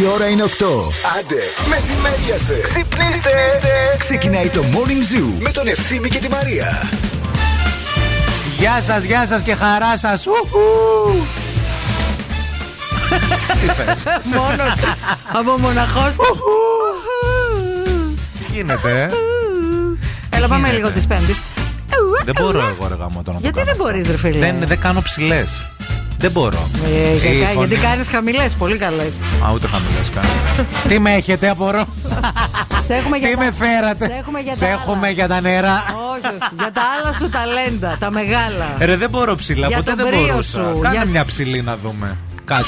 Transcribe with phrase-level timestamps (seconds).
[0.00, 0.48] Η ώρα είναι 8.
[1.18, 2.60] Άντε, μεσημέριασε.
[2.62, 3.30] Ξυπνήστε.
[3.98, 6.82] Ξεκινάει το Morning Zoo με τον Ευθύμη και τη Μαρία.
[8.58, 10.22] Γεια σας, γεια σας και χαρά σας.
[13.60, 14.74] Τι πες Μόνος
[15.32, 16.36] από μοναχός του.
[18.38, 18.90] Τι γίνεται
[20.30, 21.40] ε; Έλα, πάμε γίνεται; λίγο της Πέμπτης.
[22.24, 23.82] Δεν μπορώ εγώ ρε γάμο να το Γιατί κάνω δεν αυτό.
[23.82, 25.60] μπορείς, ρε φίλε; Δεν, δεν κάνω ψηλές.
[26.24, 26.68] Δεν μπορώ.
[26.84, 29.14] Ε, Η κακά, φωνή- γιατί κάνεις χαμηλές, πολύ καλές.
[29.46, 30.28] Α, ούτε χαμηλές κάνω.
[30.88, 31.84] Τι με έχετε, απορώ;
[32.82, 35.08] Σε έχουμε για Τι τα- με φέρατε; Σε έχουμε για Σε τα έχουμε άλλα.
[35.10, 35.84] για τα νερά.
[36.12, 36.38] Όχι, όχι.
[36.58, 38.66] Για τα άλλα σου ταλέντα, τα μεγάλα.
[38.78, 39.66] Ρε, δεν μπορώ ψηλά.
[39.66, 40.50] Για Ποτέ τον δεν μπρίο μπορούσα.
[40.64, 42.16] σου, Κάνε για- μια ψηλή να δούμε.
[42.44, 42.64] Κάτι.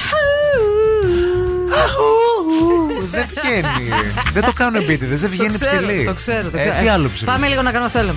[3.11, 3.89] δεν βγαίνει.
[4.33, 5.15] δεν το κάνω επίτηδε.
[5.15, 6.05] Δεν βγαίνει το ξέρω, ψηλή.
[6.05, 6.75] Το ξέρω, το Ε, ξέρω.
[6.81, 8.15] τι Ε, άλλο ψηλή; Πάμε λίγο να κάνω θέλω.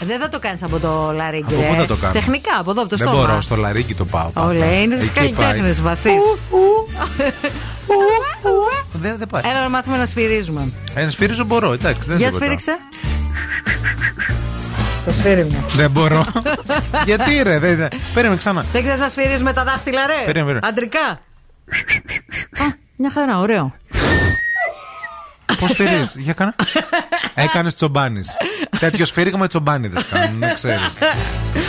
[0.00, 1.54] Δεν θα το κάνεις από το λαρίγκι.
[1.54, 1.78] Από πού ρε.
[1.80, 3.26] θα το κάνω; Τεχνικά, από εδώ, από το Δεν στόμα.
[3.26, 4.28] μπορώ, στο λαρίκι το πάω.
[4.28, 4.46] πάντα.
[4.48, 5.84] Όλα είναι στι Εκεί καλλιτέχνες πάει.
[5.94, 6.10] βαθύ.
[8.92, 9.42] Δεν, δεν πάει.
[9.50, 10.72] Έλα να μάθουμε να σφυρίζουμε.
[10.94, 12.00] Ε, σφύριζω μπορώ, εντάξει.
[12.06, 12.44] Δεν Για τίποτα.
[12.44, 12.76] σφύριξε.
[15.04, 15.64] Το σφύριμα.
[15.68, 16.24] Δεν μπορώ.
[17.06, 17.76] Γιατί ρε, δεν.
[17.76, 18.64] δεν- Περίμενε ξανά.
[18.72, 20.12] Δεν ξέρεις να σφυρίζεις με τα δάχτυλα, ρε.
[20.24, 20.60] Περίμενε, περίμενε.
[20.62, 21.06] Αντρικά.
[22.64, 23.74] Α, μια χαρά, ωραίο.
[25.60, 26.54] Πώς σφυρίζεις, για κάνα.
[27.34, 28.20] Έκανες τσομπάνι.
[28.78, 30.92] Τέτοιο σφύριγμα τσομπάνιδες κάνουν, δεν ξέρεις.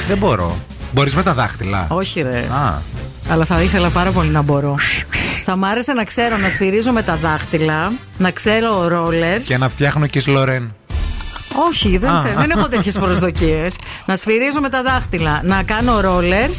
[0.08, 0.58] Δεν μπορώ.
[0.92, 1.86] Μπορείς με τα δάχτυλα.
[1.90, 2.38] Όχι, ρε.
[2.38, 2.82] Α,
[3.30, 4.76] Αλλά θα ήθελα πάρα πολύ να μπορώ.
[5.46, 9.42] θα μ' άρεσε να ξέρω να σφυρίζω με τα δάχτυλα, να ξέρω ρόλερ.
[9.42, 10.76] και να φτιάχνω και Λορέν.
[11.70, 12.22] Όχι, δεν, Α.
[12.22, 13.76] θε- δεν έχω τέτοιες προσδοκίες.
[14.06, 16.50] να σφυρίζω με τα δάχτυλα, να κάνω ρόλερ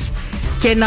[0.59, 0.87] και να.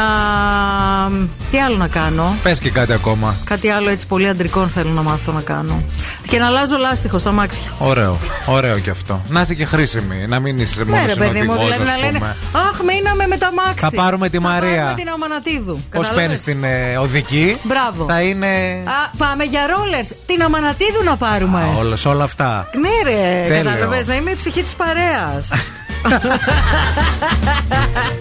[1.51, 3.35] Τι άλλο να κάνω; Πες και κάτι ακόμα.
[3.43, 5.83] Κάτι άλλο έτσι πολύ αντρικό θέλω να μάθω να κάνω.
[6.27, 7.63] Και να αλλάζω λάστιχο στα μάξια.
[7.79, 8.17] Ωραίο.
[8.45, 9.21] Ωραίο κι αυτό.
[9.29, 10.25] Να είσαι και χρήσιμη.
[10.27, 12.35] Να μην είσαι μόνος Ναι, ρε παιδί μου, συνοδηγός, δηλαδή να ας λένε πούμε.
[12.51, 13.73] Αχ, μείναμε με τα μάξι.
[13.79, 14.75] Θα πάρουμε τη Θα Μαρία.
[14.75, 15.73] πάρουμε την Αμανατίδου.
[15.73, 18.05] Πώς Κατάλαβες; παίρνεις την ε, οδική; Μπράβο.
[18.05, 18.47] Θα είναι.
[18.85, 20.05] Α, πάμε για ρόλερ.
[20.25, 21.63] Την Αμανατίδου να πάρουμε.
[21.79, 22.69] Όλα, σε όλα αυτά.
[22.81, 23.63] Ναι, ρε, Τέλειο.
[23.71, 25.49] κατάλαβε να είμαι η ψυχή της παρέας.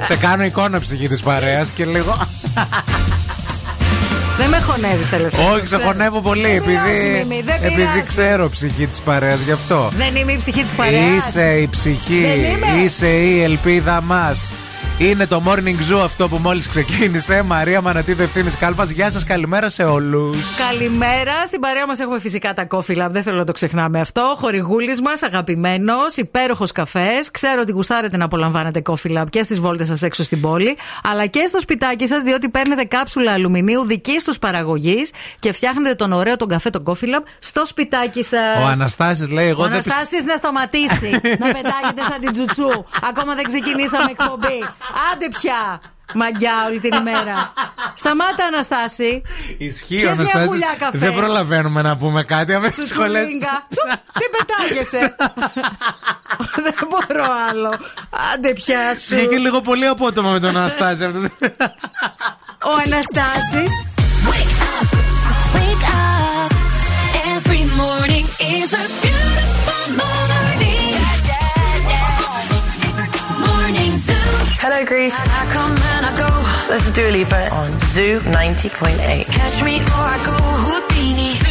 [0.07, 2.17] Σε κάνω εικόνα ψυχή της παρέας και λίγο.
[4.39, 5.45] δεν με χωνεύεις τελευταία.
[5.51, 5.83] Όχι, το σε ξέρω.
[5.83, 8.03] χωνεύω πολύ Δεν πειράζει, επειδή, Μίμη, δεν επειδή πειράζει.
[8.07, 9.89] ξέρω ψυχή της παρέας γι' αυτό.
[9.97, 11.27] Δεν είμαι η ψυχή της παρέας.
[11.29, 12.83] Είσαι η ψυχή, Δεν είμαι.
[12.85, 14.53] είσαι η ελπίδα μας.
[15.01, 17.43] Είναι το morning zoo αυτό που μόλις ξεκίνησε.
[17.43, 18.91] Μαρία Μανατίδου Ευθύνη Κάλπας.
[18.91, 20.37] Γεια σας, καλημέρα σε όλους.
[20.69, 21.47] Καλημέρα.
[21.47, 23.09] Στην παρέα μας έχουμε φυσικά τα Coffee Lab.
[23.11, 24.35] Δεν θέλω να το ξεχνάμε αυτό.
[24.39, 27.31] Χορηγούλης μας, αγαπημένος, υπέροχος καφές.
[27.31, 31.27] Ξέρω ότι γουστάρετε να απολαμβάνετε Coffee Lab και στις βόλτες σας έξω στην πόλη, αλλά
[31.27, 36.37] και στο σπιτάκι σας, διότι παίρνετε κάψουλα αλουμινίου δική τους παραγωγής και φτιάχνετε τον ωραίο
[36.37, 38.63] τον καφέ, τον Coffee Lab, στο σπιτάκι σας.
[38.63, 39.97] Ο Αναστάσης λέει: Εγώ Ο δεν πιστεύω.
[39.97, 42.85] Αναστάσης να σταματήσει να πετάγεται σαν την τζουτσού.
[43.09, 44.59] Ακόμα δεν ξεκινήσαμε εκπομπή.
[45.13, 45.81] Άντε πια.
[46.15, 47.53] Μαγκιά όλη την ημέρα.
[47.95, 49.23] Σταμάτα, Αναστάση.
[49.59, 50.47] Ισχύει Πιες ο μια Αναστάσης.
[50.49, 50.99] γουλιά καφέ.
[50.99, 52.55] Δεν προλαβαίνουμε να πούμε κάτι.
[52.55, 53.19] Αμέσως σχολέ.
[53.23, 53.67] Τσουτσουλίγκα.
[53.69, 55.15] Τσου, Τι πετάγεσαι.
[56.65, 57.75] δεν μπορώ άλλο.
[58.35, 59.15] Άντε πια σου.
[59.17, 61.19] Βγήκε λίγο πολύ απότομα με τον Αναστάση αυτό.
[62.63, 63.73] Ο Αναστάσης
[64.29, 64.89] Wake up,
[65.57, 66.53] wake up.
[67.37, 68.27] Every morning
[68.57, 69.50] is a beautiful
[74.63, 75.15] Hello, Greece.
[75.17, 76.71] I come and I go.
[76.71, 77.49] This is Dua Lipa eh?
[77.49, 79.25] on Zoo 90.8.
[79.25, 81.50] Catch me or I go Houdini.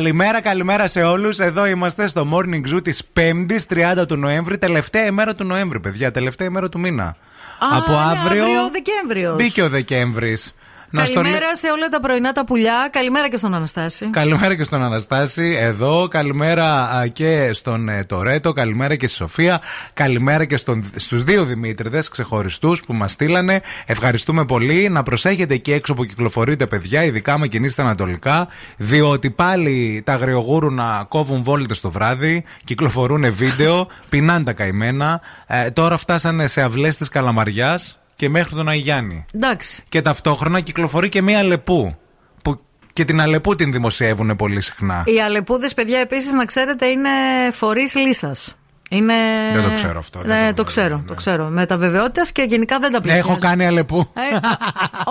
[0.00, 1.38] Καλημέρα, καλημέρα σε όλους.
[1.38, 4.58] Εδώ είμαστε στο Morning Zoo της 5η 30 του Νοέμβρη.
[4.58, 6.10] Τελευταία ημέρα του Νοέμβρη, παιδιά.
[6.10, 7.16] Τελευταία ημέρα του μήνα.
[7.58, 8.44] Από ναι, αύριο.
[8.44, 9.34] αύριο Δεκέμβριος.
[9.36, 10.54] Μπήκε ο Δεκέμβρης.
[10.92, 12.88] Να στο λέ- Καλημέρα σε όλα τα πρωινά τα πουλιά.
[12.92, 14.06] Καλημέρα και στον Αναστάση.
[14.10, 16.08] Καλημέρα και στον Αναστάση εδώ.
[16.08, 18.52] Καλημέρα α, και στον ε, Τορέτο.
[18.52, 19.60] Καλημέρα και στη Σοφία.
[19.94, 23.60] Καλημέρα και στον, στους δύο Δημήτριδες ξεχωριστούς που μας στείλανε.
[23.86, 24.88] Ευχαριστούμε πολύ.
[24.88, 31.06] Να προσέχετε εκεί έξω που κυκλοφορείτε παιδιά, ειδικά με κινείστε ανατολικά, διότι πάλι τα αγριογούρουνα
[31.08, 35.20] κόβουν βόλτες το βράδυ, κυκλοφορούν βίντεο, πεινάνε τα καημένα.
[35.46, 39.24] Ε, τώρα φτάσανε σε αυλές της Καλαμαριάς και μέχρι τον Αγιάννη.
[39.34, 39.82] Εντάξει.
[39.88, 41.96] Και ταυτόχρονα κυκλοφορεί και μία Αλεπού.
[42.42, 42.60] Που
[42.92, 45.04] και την Αλεπού την δημοσιεύουν πολύ συχνά.
[45.06, 47.08] Οι αλεπούδες, παιδιά, επίσης να ξέρετε, είναι
[47.52, 48.56] φορείς λύσας.
[48.92, 49.14] Είναι...
[49.54, 51.06] Δεν το ξέρω αυτό, δεν Ναι, το το ξέρω, ξέρω, ναι.
[51.06, 51.44] το ξέρω.
[51.48, 53.28] Με τα βεβαιότητας και γενικά δεν τα πλησιάζω.
[53.28, 53.98] Έχω κάνει Αλεπού.
[54.14, 54.36] Ε,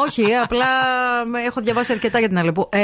[0.08, 0.66] όχι, απλά
[1.32, 2.70] με- έχω διαβάσει αρκετά για την Αλεπού.
[2.72, 2.80] Ε,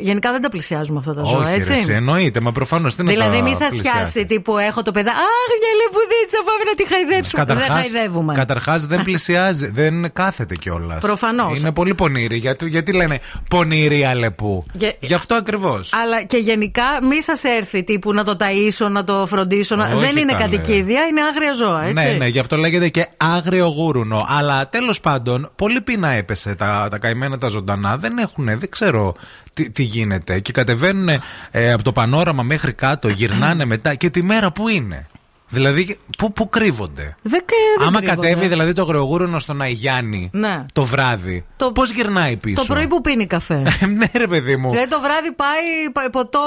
[0.00, 1.72] γενικά δεν τα πλησιάζουμε αυτά τα ζώα, Όχι, έτσι.
[1.72, 3.96] ρε, εσύ, εννοείται, μα προφανώς τι να Δηλαδή, τα μη σας πλησιάσει.
[3.96, 5.10] πιάσει τύπου έχω το παιδά.
[5.10, 5.16] Αχ,
[5.60, 7.44] μια λεπουδίτσα, πάμε να τη χαϊδέψουμε.
[7.44, 8.34] δεν χαϊδεύουμε.
[8.34, 10.98] Καταρχάς δεν πλησιάζει, δεν κάθεται κιόλας.
[11.00, 11.58] Προφανώς.
[11.60, 12.36] Είναι πολύ πονήρη.
[12.36, 13.18] Γιατί, γιατί λένε
[13.48, 14.64] πονηρή Αλεπού.
[14.72, 15.92] Γε- Γι' αυτό ακριβώς.
[16.02, 19.76] Αλλά και γενικά μη σας έρθει τύπου να το ταΐσω, να το φροντίσω.
[19.76, 20.44] να- Όχι, δεν είναι καλέ.
[20.44, 22.06] κατοικίδια, είναι άγρια ζώα, έτσι.
[22.06, 24.26] Ναι, ναι, γι' αυτό λέγεται και άγριο γούρουνο.
[24.28, 26.54] Αλλά τέλος πάντων, πολύ πείνα έπεσε.
[26.54, 29.14] Τα, τα καημένα τα ζωντανά δεν έχουν, δεν ξέρω
[29.52, 30.40] τι, τι γίνεται.
[30.40, 31.08] Και κατεβαίνουν
[31.50, 33.94] ε, από το πανόραμα μέχρι κάτω, γυρνάνε μετά.
[33.94, 35.06] Και τη μέρα που είναι;
[35.52, 37.42] Δηλαδή, πού, πού κρύβονται; Δεν,
[37.78, 38.20] δεν Άμα κρύβονται.
[38.28, 40.64] κατέβει δηλαδή το αγριογούρουνο στον Αϊγιάννη Ναι.
[40.72, 43.54] το βράδυ, Το- πώς γυρνάει πίσω; Το πρωί που πίνει καφέ.
[43.98, 44.70] ναι, ρε παιδί μου.
[44.70, 46.38] δηλαδή το βράδυ πάει πα- ποτό.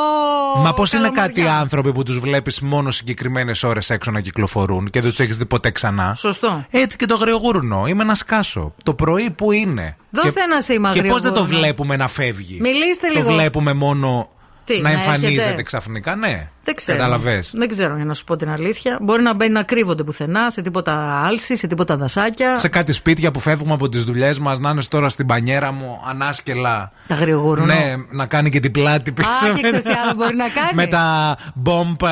[0.63, 1.62] Μα πώς είναι κάτι καλαμαριά.
[1.62, 5.45] άνθρωποι που τους βλέπεις μόνο συγκεκριμένες ώρες έξω να κυκλοφορούν και δεν τους έχεις δει
[5.45, 6.65] ποτέ ξανά; Σωστό.
[6.69, 7.88] Έτσι και το αγριογούρνο.
[7.88, 8.74] Είμαι ένας σκάσο.
[8.83, 11.60] Το πρωί που είναι; Δώστε και, ένα σήμα Και πώς δεν το αγριογούρνο.
[11.60, 13.31] βλέπουμε να φεύγει; Μιλήστε Το λίγο.
[13.33, 14.29] βλέπουμε μόνο
[14.65, 15.63] Τι, να να εμφανίζεται έρχεται.
[15.63, 16.15] ξαφνικά.
[16.15, 16.48] Ναι.
[16.63, 16.98] Δεν ξέρω.
[16.98, 17.43] Καταλαβέ.
[17.53, 18.98] Δεν ξέρω για να σου πω την αλήθεια.
[19.01, 22.58] Μπορεί να μπαίνει να κρύβονται πουθενά, σε τίποτα άλση, σε τίποτα δασάκια.
[22.58, 26.01] Σε κάτι σπίτια που φεύγουμε από τις δουλειές μας, να είναι τώρα στην πανιέρα μου
[26.10, 26.91] ανάσκελα.
[27.08, 27.65] Τα γριογούρνο.
[27.65, 29.27] Ναι, να κάνει και την πλάτη πίσω.
[29.55, 30.70] και ξέρεις τι άλλο μπορεί να κάνει.
[30.74, 32.08] Με τα μπομπ ε,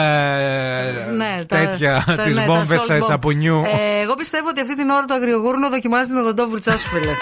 [1.18, 3.04] Ναι, τα- τέτοια, τα- τις ναι, τα βόμβες salt ε, bomb.
[3.08, 3.62] σαπουνιού.
[3.66, 7.12] Ε, εγώ πιστεύω ότι αυτή την ώρα το αγριογούρνο δοκιμάζει την οδοντόβουρτσά σου, φίλε.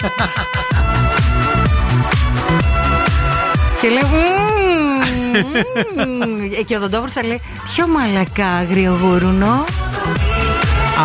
[3.80, 4.49] και λέει.
[5.32, 6.40] «Μμμ, μμμ».
[6.58, 9.64] Ε, Και ο οδοντόβουρτσα λέει Ποιο μαλακά αγριογούρουνο.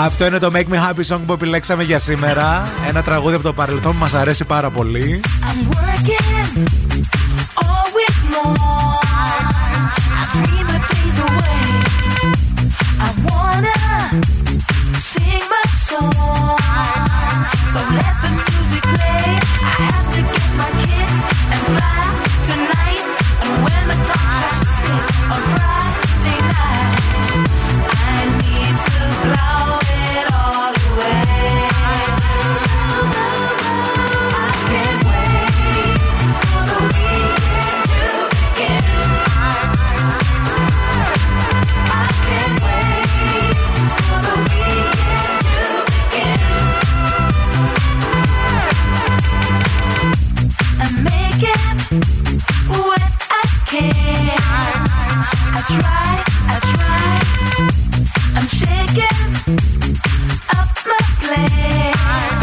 [0.05, 2.63] Αυτό είναι το Make Me Happy Song που επιλέξαμε για σήμερα.
[2.87, 5.19] Ένα τραγούδι από το παρελθόν που μας αρέσει πάρα πολύ.
[5.25, 6.67] I'm working
[7.63, 8.57] all week long.
[10.19, 11.63] I dream the days away.
[13.07, 13.79] I wanna
[15.09, 16.59] sing my song.
[17.71, 19.25] So let the music play.
[19.69, 20.04] I have
[58.47, 59.05] Shaking
[60.53, 62.34] up my plan,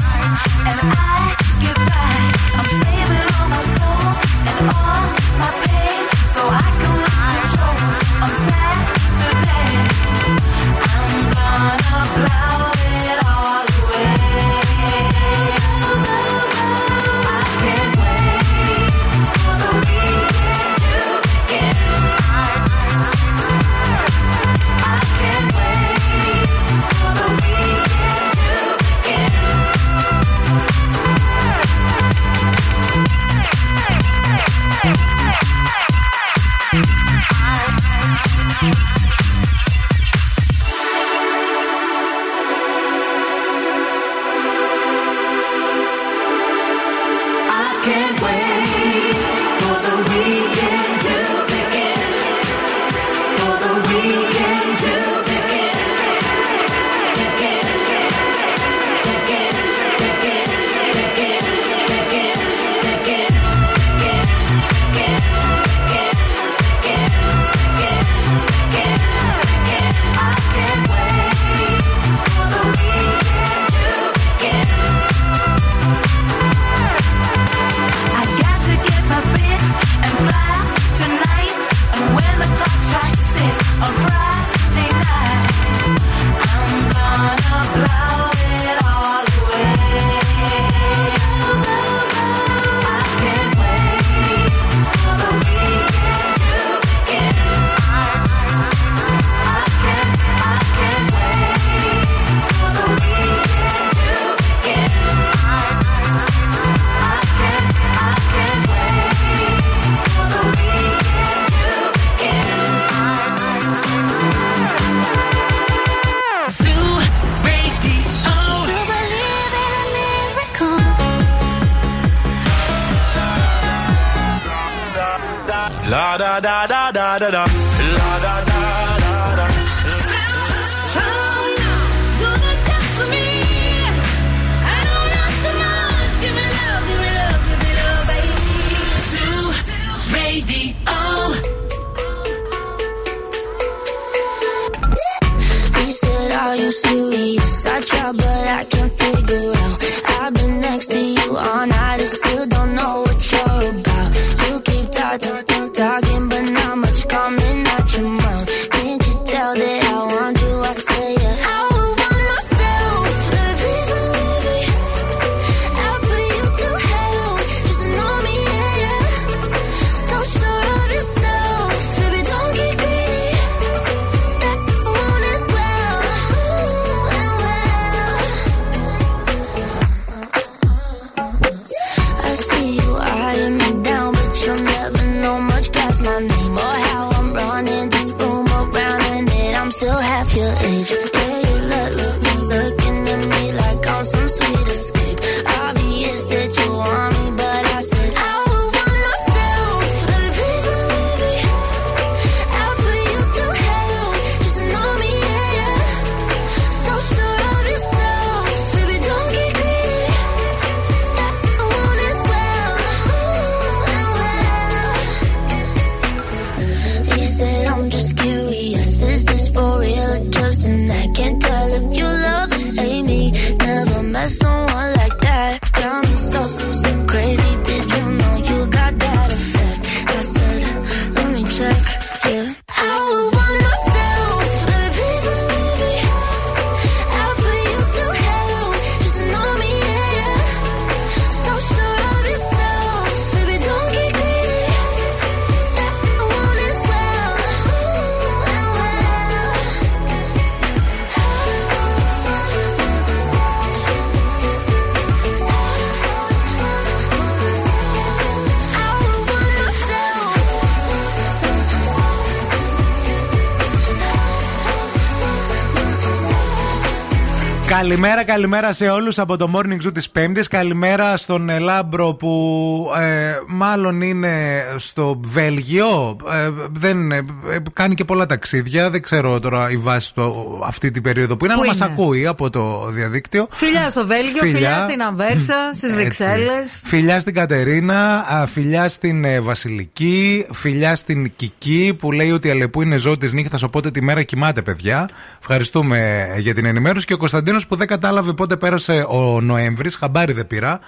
[268.25, 270.49] Καλημέρα, καλημέρα σε όλους από το Morning Zoo της Πέμπτης.
[270.49, 276.17] Καλημέρα στον ε, Λάμπρο που ε, μάλλον είναι στο Βέλγιο.
[276.33, 277.17] Ε, δεν, ε,
[277.51, 278.91] ε, κάνει και πολλά ταξίδια.
[278.91, 281.89] Δεν ξέρω τώρα η βάση του αυτή την περίοδο που είναι, Πού αλλά μας είναι;
[281.93, 283.47] ακούει από το διαδίκτυο.
[283.51, 285.95] Φιλιά στο Βέλγιο, φιλιά, στην Αμβέρσα, στις Έτσι.
[286.03, 286.81] Βρυξέλλες.
[286.85, 292.51] Φιλιά στην Κατερίνα, α, φιλιά στην ε, Βασιλική, φιλιά στην Κική που λέει ότι η
[292.51, 295.09] Αλεπού είναι ζώο της νύχτας, οπότε τη μέρα κοιμάται, παιδιά.
[295.41, 297.07] Ευχαριστούμε ε, για την ενημέρωση.
[297.07, 300.81] Και ο Κωνσταντίνος που δεν κατάλαβε πότε πέρασε ο Νοέμβρης, χαμπάρι δεν πήρα.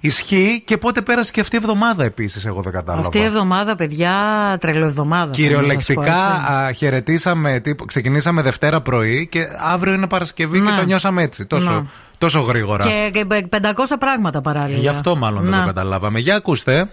[0.00, 3.06] Ισχύει και πότε πέρασε και αυτή η εβδομάδα επίσης, εγώ δεν κατάλαβα.
[3.06, 4.12] Αυτή η εβδομάδα, παιδιά,
[4.60, 5.30] τρελοεβδομάδα.
[5.30, 6.68] Κυριολεκτικά θέλω να σας πω, έτσι.
[6.68, 10.76] α, χαιρετήσαμε, τύπου- ξεκινήσαμε Δευτέρα πρωί και αύριο είναι Παρασκευή και Ναι.
[10.76, 11.82] το νιώσαμε έτσι, τόσο, Ναι.
[12.18, 12.84] τόσο γρήγορα.
[12.84, 14.78] Και και 500 πράγματα παράλληλα.
[14.78, 15.60] Γι' αυτό μάλλον δεν Να.
[15.60, 16.18] το καταλάβαμε.
[16.18, 16.86] Για ακούστε.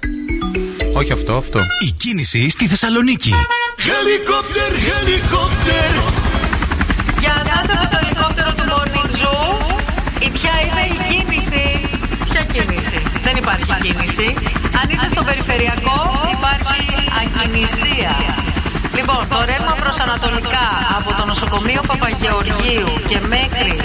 [0.94, 1.60] Όχι αυτό, αυτό.
[1.88, 3.34] Η κίνηση στη Θεσσαλονίκη.
[3.90, 5.92] Helicopter, helicopter.
[7.20, 9.46] Γεια σας από το ελικόπτερο του Morning Zoo.
[10.26, 11.64] Η ποια είναι η κίνηση.
[12.30, 14.28] Ποια κίνηση; Δεν υπάρχει κίνηση.
[14.82, 15.98] Αν είσαι στο περιφερειακό,
[16.38, 18.12] υπάρχει ακινησία.
[19.00, 23.76] Λοιπόν, το ρεύμα προς ανατολικά από το νοσοκομείο Παπαγεωργίου και μέχρι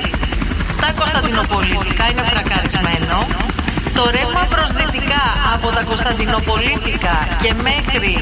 [0.81, 3.17] τα Κωνσταντινοπολίτικα είναι φρακαρισμένο.
[3.95, 5.25] Το ρεύμα προς δυτικά
[5.55, 8.15] από τα Κωνσταντινοπολίτικα και μέχρι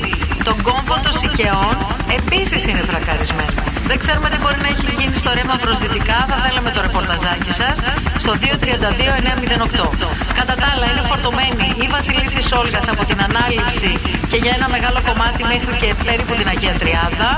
[0.45, 1.77] τον κόμβο των Σικαιών
[2.19, 3.72] επίσης είναι φρακαρισμένο.
[3.93, 6.19] Δεν ξέρουμε τι μπορεί να έχει γίνει στο ρεύμα προς δυτικά.
[6.31, 7.77] Θα θέλαμε το ρεπορταζάκι σας
[8.25, 10.09] στο 232-908.
[10.39, 13.91] Κατά τα άλλα είναι φορτωμένη η Βασιλίση Σόλγας από την ανάληψη
[14.31, 17.31] και για ένα μεγάλο κομμάτι μέχρι και περίπου την Αγία Τριάδα.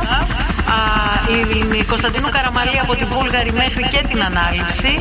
[0.74, 0.78] Α,
[1.36, 1.38] η,
[1.80, 4.92] η Κωνσταντίνου Καραμαλή από τη Βούλγαρη μέχρι και την ανάληψη.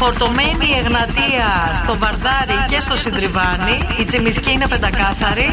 [0.00, 1.48] Φορτωμένη η Εγνατία
[1.80, 3.76] στο Βαρδάρι και στο Συντριβάνι.
[4.00, 5.48] Η Τσιμισκή είναι πεντακάθαρη.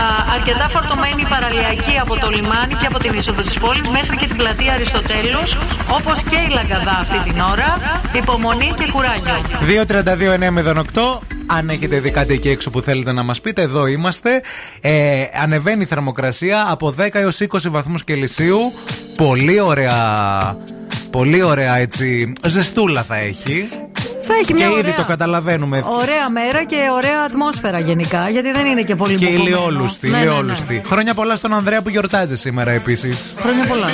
[0.00, 0.04] Α,
[0.34, 4.26] αρκετά φορτωμένη η Παραλιακή από το λιμάνι και από την είσοδο της πόλης μέχρι και
[4.26, 5.56] την πλατεία Αριστοτέλους
[5.96, 7.68] όπως και η Λαγκαδά αυτή την ώρα.
[8.12, 9.36] Υπομονή και κουράγιο.
[11.18, 11.20] 232-908.
[11.46, 14.42] Αν έχετε δει κάτι εκεί έξω που θέλετε να μας πείτε, εδώ είμαστε.
[14.80, 18.72] Ε, ανεβαίνει η θερμοκρασία από 10 έως 20 βαθμούς Κελσίου.
[19.16, 20.56] Πολύ ωραία.
[21.10, 22.32] Πολύ ωραία έτσι.
[22.46, 23.68] Ζεστούλα θα έχει.
[24.26, 25.82] Θα έχει Και μια ήδη ωραία, το καταλαβαίνουμε.
[25.86, 29.44] ωραία μέρα και ωραία ατμόσφαιρα γενικά γιατί δεν είναι και πολύ Και μπουκωμένο.
[29.44, 30.24] ηλιόλουστη, Ναι, ναι, ναι.
[30.30, 30.82] ηλιόλουστη.
[30.86, 33.34] Χρόνια πολλά στον Ανδρέα που γιορτάζει σήμερα επίσης.
[33.38, 33.86] Χρόνια πολλά.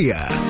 [0.00, 0.49] Yeah.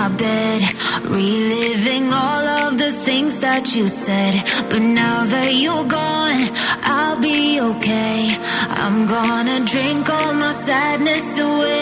[0.00, 0.62] my bed,
[1.04, 4.32] reliving all of the things that you said.
[4.70, 6.42] But now that you're gone,
[6.96, 8.18] I'll be okay.
[8.82, 11.79] I'm gonna drink all my sadness away.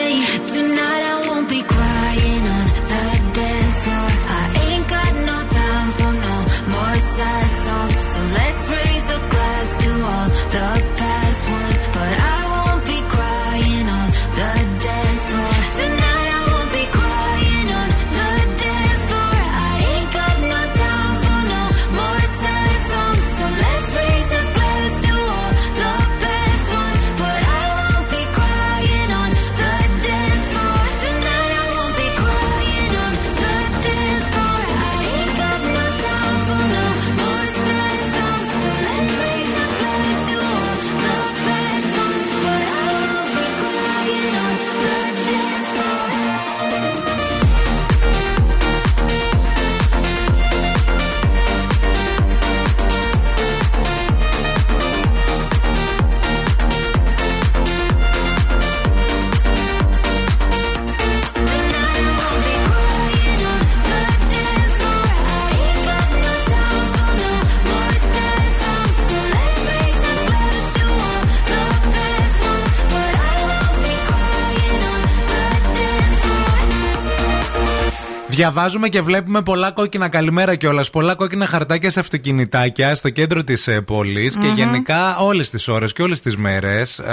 [78.38, 80.90] Διαβάζουμε και βλέπουμε πολλά κόκκινα καλημέρα κιόλας.
[80.90, 84.40] Πολλά κόκκινα χαρτάκια σε αυτοκινητάκια στο κέντρο της ε, πολη mm-hmm.
[84.40, 87.12] και γενικά όλες τις ώρες και όλες τις μέρες ε,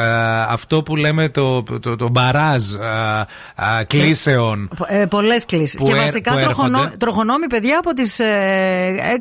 [0.50, 4.70] αυτό που λέμε το, το, το μπαράζ ε, κλήσεων.
[4.88, 5.82] Ε, Πολλές κλήσεις.
[5.84, 8.22] Και βασικά τροχονό, τροχονόμοι παιδιά από τις 6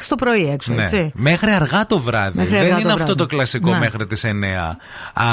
[0.09, 0.73] το πρωί έξω.
[0.73, 0.83] Ναι.
[0.83, 1.13] Έτσι.
[1.15, 2.39] Μέχρι αργά το βράδυ.
[2.39, 3.01] Μέχρι Δεν το είναι βράδυ.
[3.01, 3.79] αυτό το κλασικό ναι.
[3.79, 4.29] μέχρι τις 9.
[5.15, 5.25] Α,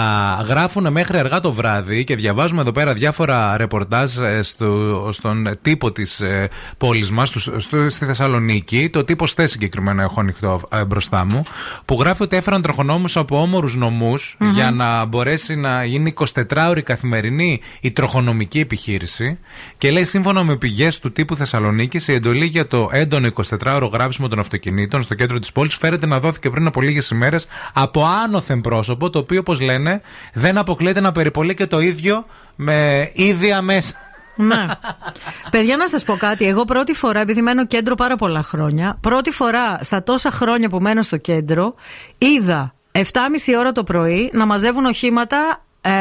[0.47, 6.21] γράφουν μέχρι αργά το βράδυ και διαβάζουμε εδώ πέρα διάφορα ρεπορτάζ στο, στον τύπο της
[6.78, 7.34] πόλης μας,
[7.88, 11.43] στη Θεσσαλονίκη, το τύπος θες συγκεκριμένα έχω ανοιχτό ε, μπροστά μου,
[11.86, 13.78] που γράφει ότι έφεραν τροχονόμους από όμορους
[14.54, 19.38] για να μπορέσει να γίνει 24ωρη καθημερινή η τροχονομική επιχείρηση.
[19.78, 24.28] Και λέει, σύμφωνα με πηγές του τύπου Θεσσαλονίκη, η εντολή για το έντονο 24ωρο γράψιμο
[24.28, 28.62] των αυτοκινήτων στο κέντρο της πόλης φέρεται να δόθηκε πριν από λίγες ημέρες από άνωθεν
[28.62, 30.02] πρόσωπο, το οποίο, όπως λένε,
[30.34, 33.95] δεν αποκλείεται να περιπολεί και το ίδιο με ίδια μέσα.
[34.41, 34.65] Ναι.
[35.51, 36.45] Παιδιά, να σας πω κάτι.
[36.45, 40.77] Εγώ πρώτη φορά, επειδή μένω κέντρο πάρα πολλά χρόνια, πρώτη φορά στα τόσα χρόνια που
[40.80, 41.75] μένω στο κέντρο,
[42.17, 43.01] είδα 7.30
[43.58, 45.91] ώρα το πρωί να μαζεύουν οχήματα ε,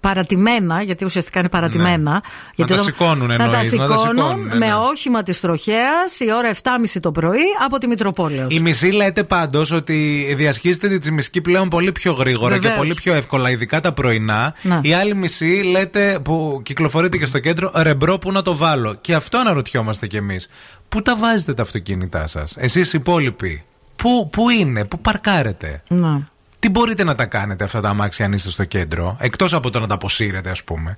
[0.00, 2.12] παρατημένα, γιατί ουσιαστικά είναι παρατημένα.
[2.12, 2.18] Ναι.
[2.54, 4.72] Γιατί να τα σηκώνουν εννοείς, Να τα σηκώνουν ναι, με ναι.
[4.74, 8.56] όχημα της τροχέας η ώρα 7.30 το πρωί από τη Μητροπόλεως.
[8.56, 12.72] Η μισή λέτε πάντως ότι διασχίζετε τη τσιμισκή πλέον πολύ πιο γρήγορα Βεβαίως.
[12.72, 14.54] και πολύ πιο εύκολα, ειδικά τα πρωινά.
[14.62, 14.80] Να.
[14.82, 19.14] Η άλλη μισή λέτε που κυκλοφορείτε και στο κέντρο, ρεμπρό που να το βάλω; Και
[19.14, 20.48] αυτό αναρωτιόμαστε κι εμείς.
[20.88, 23.64] Πού τα βάζετε τα αυτοκίνητά σας, εσείς οι υπόλοιποι;
[23.96, 26.28] Πού, πού είναι, πού παρκάρετε; Να.
[26.58, 29.80] Τι μπορείτε να τα κάνετε αυτά τα αμάξια αν είστε στο κέντρο, εκτός από το
[29.80, 30.96] να τα αποσύρετε, ας πούμε.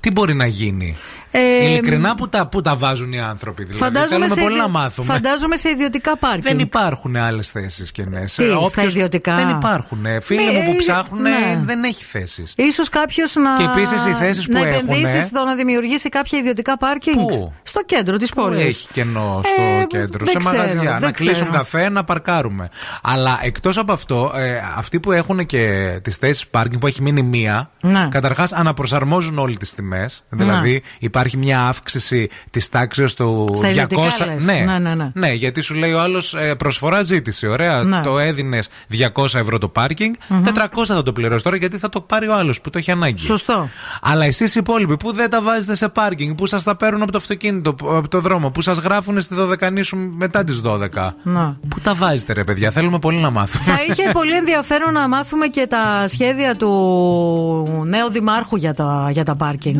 [0.00, 0.96] Τι μπορεί να γίνει;
[1.30, 3.98] Ε, Ειλικρινά, πού τα, πού τα βάζουν οι άνθρωποι, δηλαδή.
[3.98, 5.12] Θέλουμε σε πολύ ιδιο- να μάθουμε.
[5.12, 6.42] φαντάζομαι σε ιδιωτικά πάρκινγκ.
[6.44, 8.24] Δεν υπάρχουν άλλες θέσεις κενέ.
[8.36, 10.06] Τι, στα ιδιωτικά; Δεν υπάρχουν.
[10.06, 11.60] Ε, Φίλοι Ναι, μου που ε, ψάχνουν ναι.
[11.62, 12.52] δεν έχει θέσεις.
[12.56, 13.56] Ίσως κάποιος να.
[13.56, 17.52] Και επίσης οι θέσεις που να έχουνε- επενδύσει στο να δημιουργήσει κάποια ιδιωτικά πάρκινγκ; Πού;
[17.62, 18.66] Στο κέντρο της Πού πόλης.
[18.66, 20.90] έχει κενό στο Ε, κέντρο, δεν σε ξέρω, μαγαζιά.
[20.90, 21.50] δεν Να κλείσουν ξέρω.
[21.50, 22.68] καφέ, να παρκάρουμε.
[23.02, 27.22] Αλλά εκτός από αυτό, ε, αυτοί που έχουν και τις θέσεις πάρκινγκ που έχει μείνει
[27.22, 28.08] μία, Ναι.
[28.10, 30.24] καταρχάς αναπροσαρμόζουν όλε τι τιμές.
[30.28, 33.70] Δηλαδή υπάρχει μια αύξηση της τάξης του Στα 200.
[33.70, 34.44] ιδιωτικά λες.
[34.44, 35.32] Ναι, Ναι, ναι, ναι.
[35.32, 37.46] γιατί σου λέει ο άλλος προσφορά ζήτηση.
[37.46, 38.00] Ωραία, Ναι.
[38.00, 42.28] το έδινες 200 ευρώ το πάρκινγκ, 400 θα το πληρώσεις τώρα γιατί θα το πάρει
[42.28, 43.18] ο άλλος που το έχει ανάγκη.
[43.22, 43.68] Σωστό.
[44.02, 47.12] Αλλά εσείς οι υπόλοιποι που δεν τα βάζετε σε πάρκινγκ, που σας τα παίρνουν από
[47.12, 51.14] το αυτοκίνητο, που- από το δρόμο, που σας γράφουν στη Δωδεκανή σου μετά τις 12.
[51.22, 51.56] Να.
[51.68, 53.64] Πού τα βάζετε, ρε παιδιά, θέλουμε πολύ να μάθουμε.
[53.64, 59.24] Θα είχε πολύ ενδιαφέρον να μάθουμε και τα σχέδια του νέου δημάρχου για τα, για
[59.24, 59.79] τα πάρκινγκ.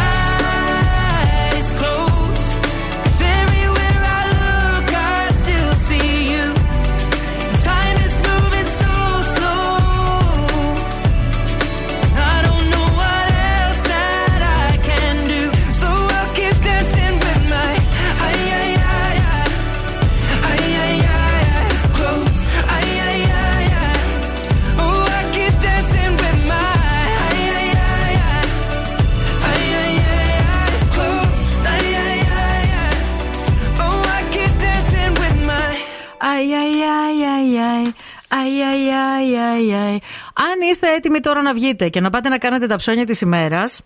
[40.71, 43.81] είστε έτοιμοι τώρα να βγείτε και να πάτε να κάνετε τα ψώνια της ημέρας,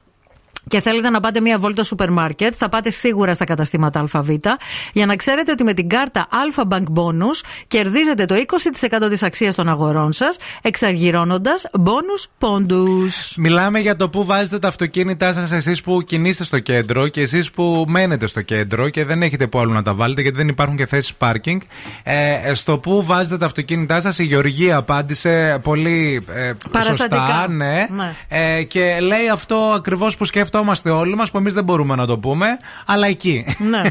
[0.67, 4.29] και θέλετε να πάτε μία βόλτα στο σούπερ μάρκετ, θα πάτε σίγουρα στα καταστήματα ΑΒ
[4.93, 9.55] για να ξέρετε ότι με την κάρτα Alpha Bank Bonus κερδίζετε το 20% της αξίας
[9.55, 13.33] των αγορών σας, εξαργυρώνοντας bonus πόντους.
[13.37, 17.51] Μιλάμε για το που βάζετε τα αυτοκίνητά σας, εσείς που κινείστε στο κέντρο και εσείς
[17.51, 20.77] που μένετε στο κέντρο και δεν έχετε που άλλο να τα βάλετε γιατί δεν υπάρχουν
[20.77, 21.61] και θέσεις πάρκινγκ.
[22.03, 27.15] Ε, στο που βάζετε τα αυτοκίνητά σας, η Γεωργία απάντησε πολύ ε, Παραστατικά.
[27.17, 27.49] σωστά.
[27.49, 27.87] Ναι.
[27.89, 28.15] Ναι.
[28.27, 30.25] Ε, και λέει αυτό ακριβώς που
[30.55, 32.47] σκεφτόμαστε όλοι μας, που εμείς δεν μπορούμε να το πούμε,
[32.85, 33.45] αλλά εκεί.
[33.69, 33.81] Ναι.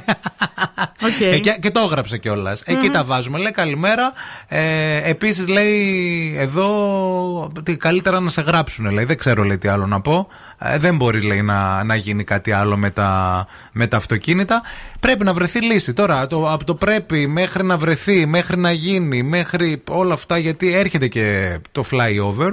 [1.08, 1.20] Οκ.
[1.20, 2.62] Ε, και, και το έγραψε κιόλας.
[2.66, 3.38] Εκεί τα βάζουμε.
[3.38, 4.12] Λέει καλημέρα.
[4.48, 8.90] Ε, Επίσης λέει εδώ ότι καλύτερα να σε γράψουν.
[8.90, 9.04] Λέει.
[9.04, 10.28] Δεν ξέρω λέει, τι άλλο να πω.
[10.58, 14.62] Ε, δεν μπορεί λέει, να, να γίνει κάτι άλλο με τα, με τα αυτοκίνητα.
[15.00, 15.92] Πρέπει να βρεθεί λύση.
[15.92, 20.74] Τώρα το, από το πρέπει μέχρι να βρεθεί, μέχρι να γίνει, μέχρι όλα αυτά γιατί
[20.74, 22.50] έρχεται και το flyover.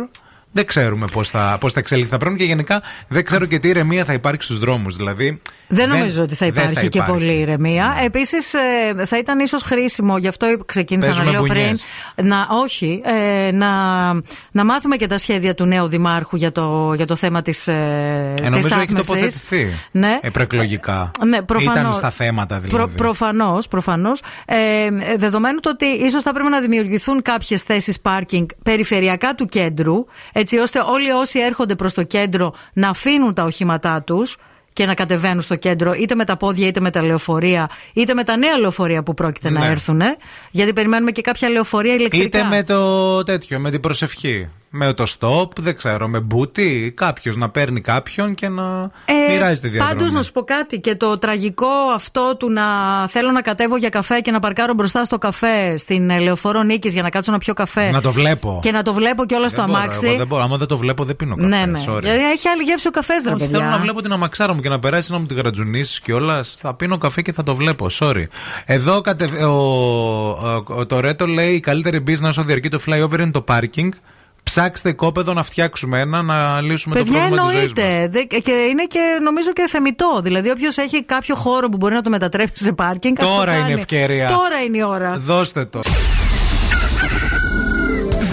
[0.53, 2.09] Δεν ξέρουμε πώς θα, πώς θα εξελιχθεί.
[2.11, 4.95] Θα πρέπει και γενικά δεν ξέρω και τι ηρεμία θα υπάρξει στους δρόμους.
[4.95, 7.13] Δηλαδή, Δεν νομίζω ότι θα δεν υπάρχει και υπάρχει.
[7.13, 7.95] πολύ ηρεμία.
[8.05, 8.51] Επίσης,
[9.05, 11.83] θα ήταν ίσως χρήσιμο, γι' αυτό ξεκίνησα να Παίζουμε λέω πριν, μπουνιές.
[12.15, 13.01] να, όχι,
[13.47, 13.67] ε, να,
[14.51, 17.73] να μάθουμε και τα σχέδια του νέου Δημάρχου για το, για το θέμα της ε,
[17.73, 19.07] Ε, της νομίζω έχει στάθμευσης.
[19.07, 19.67] τοποθετηθεί.
[19.91, 20.19] Ναι.
[20.21, 21.11] Ε, προεκλογικά.
[21.27, 21.79] Ναι, προφανώς.
[21.81, 22.77] Ήταν στα θέματα δηλαδή.
[22.77, 24.21] Προ, Προφανώς, προφανώς.
[24.45, 24.57] Ε,
[25.17, 30.05] δεδομένου το ότι ίσως θα πρέπει να δημιουργηθούν κάποιες θέσεις πάρκινγκ περιφερειακά του κέντρου,
[30.41, 34.37] έτσι ώστε όλοι όσοι έρχονται προς το κέντρο να αφήνουν τα οχήματά τους
[34.73, 38.23] και να κατεβαίνουν στο κέντρο, είτε με τα πόδια, είτε με τα λεωφορεία, είτε με
[38.23, 39.65] τα νέα λεωφορεία που πρόκειται να Ναι.
[39.71, 40.01] έρθουν.
[40.51, 42.25] Γιατί περιμένουμε και κάποια λεωφορεία ηλεκτρικά.
[42.39, 44.47] Είτε με το τέτοιο, με την προσευχή.
[44.73, 49.61] Με το stop, δεν ξέρω, με μπούτι, κάποιος να παίρνει κάποιον και να Ε, μοιράζει
[49.61, 49.95] τη διαδρομή.
[49.95, 52.63] Πάντως να σου πω κάτι και το τραγικό αυτό του να
[53.07, 56.93] θέλω να κατέβω για καφέ και να παρκάρω μπροστά στο καφέ στην ε, λεωφόρο Νίκης
[56.93, 57.91] για να κάτσω να πιω καφέ.
[57.91, 58.59] Να το βλέπω.
[58.61, 60.07] Και να το βλέπω και όλα στο Δεν μπορώ, αμάξι.
[60.07, 60.43] εγώ δεν μπορώ.
[60.43, 61.47] Άμα δεν το βλέπω, δεν πίνω καφέ.
[61.47, 61.79] ναι, ναι.
[61.87, 62.01] sorry.
[62.01, 63.57] Γιατί έχει άλλη γεύση ο καφές, ρε Όχι, παιδιά.
[63.59, 66.57] θέλω να βλέπω την αμαξάρα μου και να περάσει να μου τη γρατζουνίσεις κιόλας.
[66.61, 67.87] Θα πίνω καφέ και θα το βλέπω.
[67.99, 68.23] Sorry.
[68.65, 69.25] Εδώ κατε...
[69.45, 69.49] ο...
[70.29, 73.89] ο- ο- το Ρέτο λέει: Η καλύτερη business όσο διαρκεί το flyover είναι το parking.
[74.43, 78.07] Ψάξτε οικόπεδο να φτιάξουμε ένα, να λύσουμε Παιδιά, το πρόβλημα της ζωής εννοείται.
[78.11, 80.19] Δε- Και είναι και νομίζω και θεμητό.
[80.23, 83.15] Δηλαδή, όποιος έχει κάποιο χώρο που μπορεί να το μετατρέψει σε πάρκινγκ.
[83.19, 83.73] ας το Τώρα είναι κάνει.
[83.73, 84.27] ευκαιρία.
[84.27, 85.17] Τώρα είναι η ώρα.
[85.25, 85.79] Δώστε το.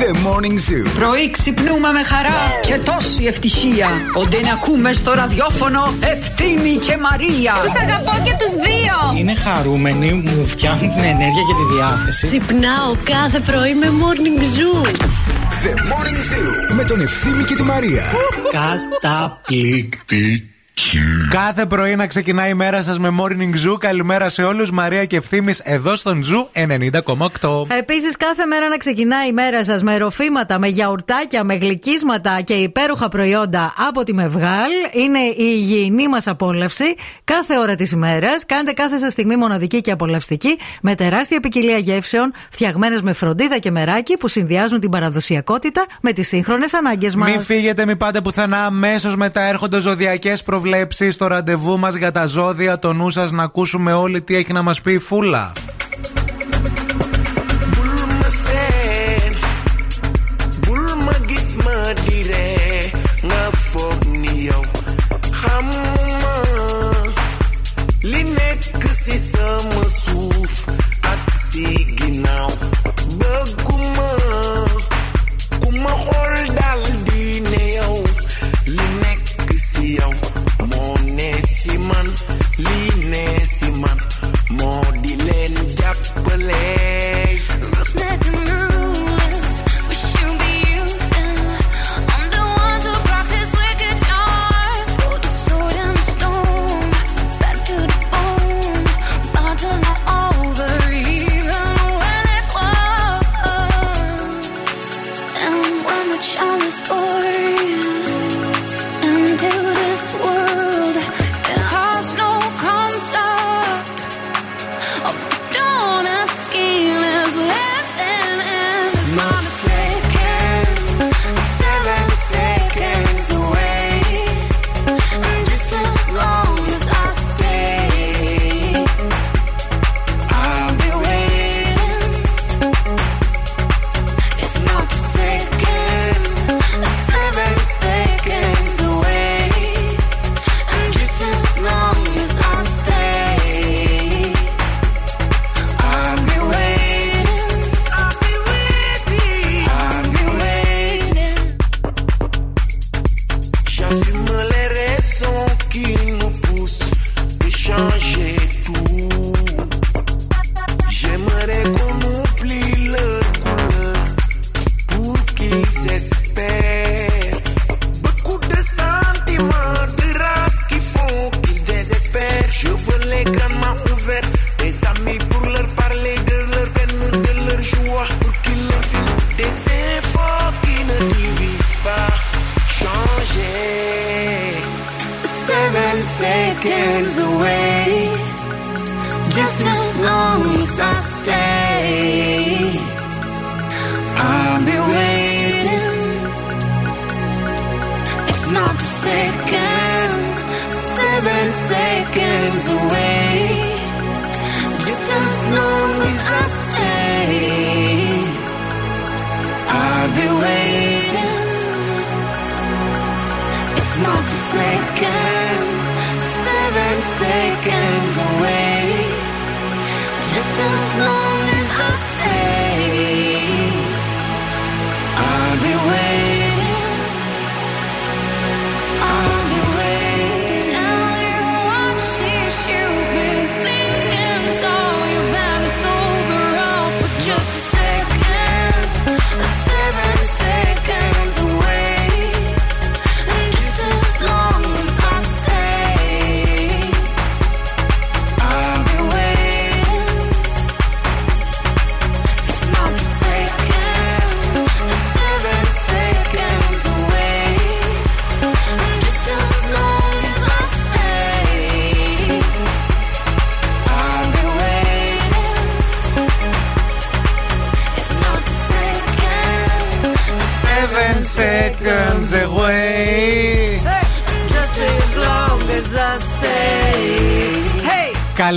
[0.01, 0.90] The Morning Zoo.
[0.99, 3.88] Πρωί ξυπνούμε με χαρά και τόση ευτυχία.
[4.16, 7.53] Όντε να ακούμε στο ραδιόφωνο Ευθύμη και Μαρία.
[7.62, 9.18] Τους αγαπώ και τους δύο.
[9.18, 12.27] Είναι χαρούμενοι, μου φτιάχνουν την ενέργεια και τη διάθεση.
[12.27, 14.90] Ξυπνάω κάθε πρωί με Morning Zoo.
[15.64, 16.75] The Morning Zoo.
[16.77, 18.03] Με τον Ευθύμη και τη Μαρία.
[19.01, 20.51] Καταπληκτική.
[21.31, 23.79] Κάθε πρωί να ξεκινάει η μέρα σας με morning zoo.
[23.79, 24.71] Καλημέρα σε όλους.
[24.71, 27.67] Μαρία και Ευθύμης εδώ στον Zoo 90,8.
[27.79, 32.55] Επίσης, κάθε μέρα να ξεκινάει η μέρα σας με ροφήματα, με γιαουρτάκια, με γλυκίσματα και
[32.55, 34.71] υπέροχα προϊόντα από τη Μευγάλ.
[34.93, 36.94] Είναι η υγιεινή μας απόλαυση
[37.25, 38.46] κάθε ώρα της ημέρας.
[38.46, 43.71] Κάντε κάθε σας στιγμή μοναδική και απολαυστική με τεράστια ποικιλία γεύσεων φτιαγμένες με φροντίδα και
[43.71, 47.31] μεράκι που συνδυάζουν την παραδοσιακότητα με τις σύγχρονες ανάγκες μας.
[47.31, 48.65] Μην φύγετε, μην πάτε πουθενά.
[48.65, 50.67] Αμέσως μετά έρχονται ζωδιακές προβλέψεις
[51.10, 52.79] στο ραντεβού μας για τα ζώδια.
[52.79, 55.52] Το νου σας να ακούσουμε όλοι τι έχει να μας πει η Φούλα.
[57.75, 59.33] bul ma seen
[60.64, 62.46] bul ma gis ma dire
[63.27, 64.08] nga foog
[81.56, 82.06] si man
[82.64, 83.98] lii ne si man
[84.58, 85.19] moo di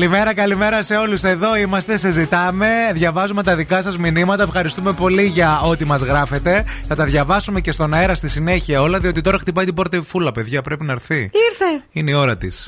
[0.01, 1.23] Καλημέρα, καλημέρα σε όλους.
[1.23, 4.43] Εδώ είμαστε, συζητάμε, διαβάζουμε τα δικά σας μηνύματα.
[4.43, 6.65] Ευχαριστούμε πολύ για ό,τι μας γράφετε.
[6.87, 10.01] Θα τα διαβάσουμε και στον αέρα στη συνέχεια όλα, διότι τώρα χτυπάει την πόρτα η
[10.01, 10.61] φούλα, παιδιά.
[10.61, 11.15] Πρέπει να έρθει.
[11.15, 11.83] Ήρθε!
[11.91, 12.65] Είναι η ώρα της.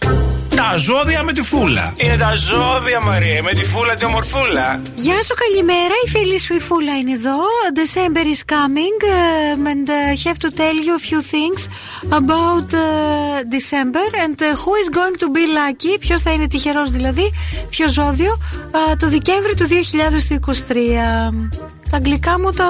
[0.72, 1.93] Τα ζώδια με τη φούλα.
[1.97, 4.82] Είναι τα ζώδια, Μαρία, με τη φούλα τη ομορφούλα.
[4.95, 5.93] Γεια σου, καλημέρα.
[6.05, 7.38] Η φίλη σου η Φούλα είναι εδώ.
[7.82, 11.61] December is coming um, and uh, have to tell you a few things
[12.20, 16.91] about uh, December and uh, who is going to be lucky; Ποιος θα είναι τυχερός
[16.91, 17.32] δηλαδή,
[17.70, 18.38] ποιο ζώδιο,
[18.72, 20.76] uh, το Δεκέμβρη του 2023.
[21.89, 22.68] Τα αγγλικά μου τα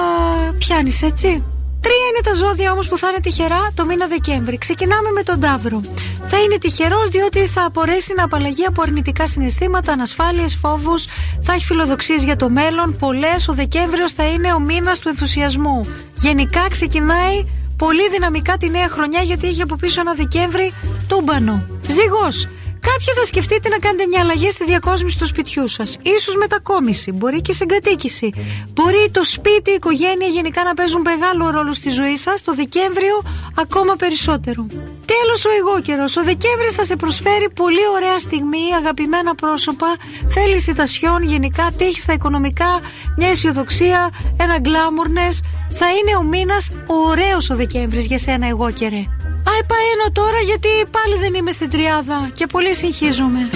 [0.58, 1.42] πιάνεις έτσι;
[1.84, 4.58] Τρία είναι τα ζώδια όμως που θα είναι τυχερά το μήνα Δεκέμβρη.
[4.58, 5.80] Ξεκινάμε με τον Ταύρο.
[6.26, 11.04] Θα είναι τυχερός διότι θα απορρέσει να απαλλαγεί από αρνητικά συναισθήματα, ανασφάλειες, φόβους,
[11.42, 12.96] θα έχει φιλοδοξίες για το μέλλον.
[12.98, 13.48] Πολλές.
[13.48, 15.86] Ο Δεκέμβριος θα είναι ο μήνας του ενθουσιασμού.
[16.14, 20.72] Γενικά ξεκινάει πολύ δυναμικά τη νέα χρονιά γιατί έχει από πίσω ένα Δεκέμβρη
[21.08, 21.66] τούμπανο.
[21.86, 22.46] Ζυγός.
[22.88, 25.98] Κάποιοι θα σκεφτείτε να κάνετε μια αλλαγή στη διακόσμηση του σπιτιού σας.
[26.20, 28.32] σω μετακόμιση, μπορεί και συγκατοίκηση.
[28.74, 32.42] Μπορεί το σπίτι, η οικογένεια γενικά να παίζουν μεγάλο ρόλο στη ζωή σας.
[32.42, 33.22] Το Δεκέμβριο
[33.54, 34.66] ακόμα περισσότερο.
[35.12, 36.04] Τέλος, ο εγώ καιρό.
[36.20, 39.96] Ο Δεκέμβρης θα σε προσφέρει πολύ ωραία στιγμή, αγαπημένα πρόσωπα,
[40.28, 42.80] θέληση τασιών, γενικά τύχη στα οικονομικά,
[43.16, 44.10] μια αισιοδοξία,
[44.40, 45.40] ένα γκλάμουρνες.
[45.78, 49.04] Θα είναι ο μήνας ωραίος ο Δεκέμβρης για σένα, εγώ καιρέ.
[49.50, 53.48] Α, επαένω τώρα γιατί πάλι δεν είμαι στην τριάδα και πολύ συγχύζομαι.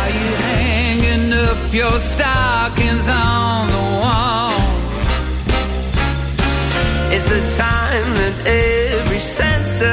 [0.00, 4.54] Are you hanging up your stockings on the wall?
[7.14, 9.92] It's the time that every Santa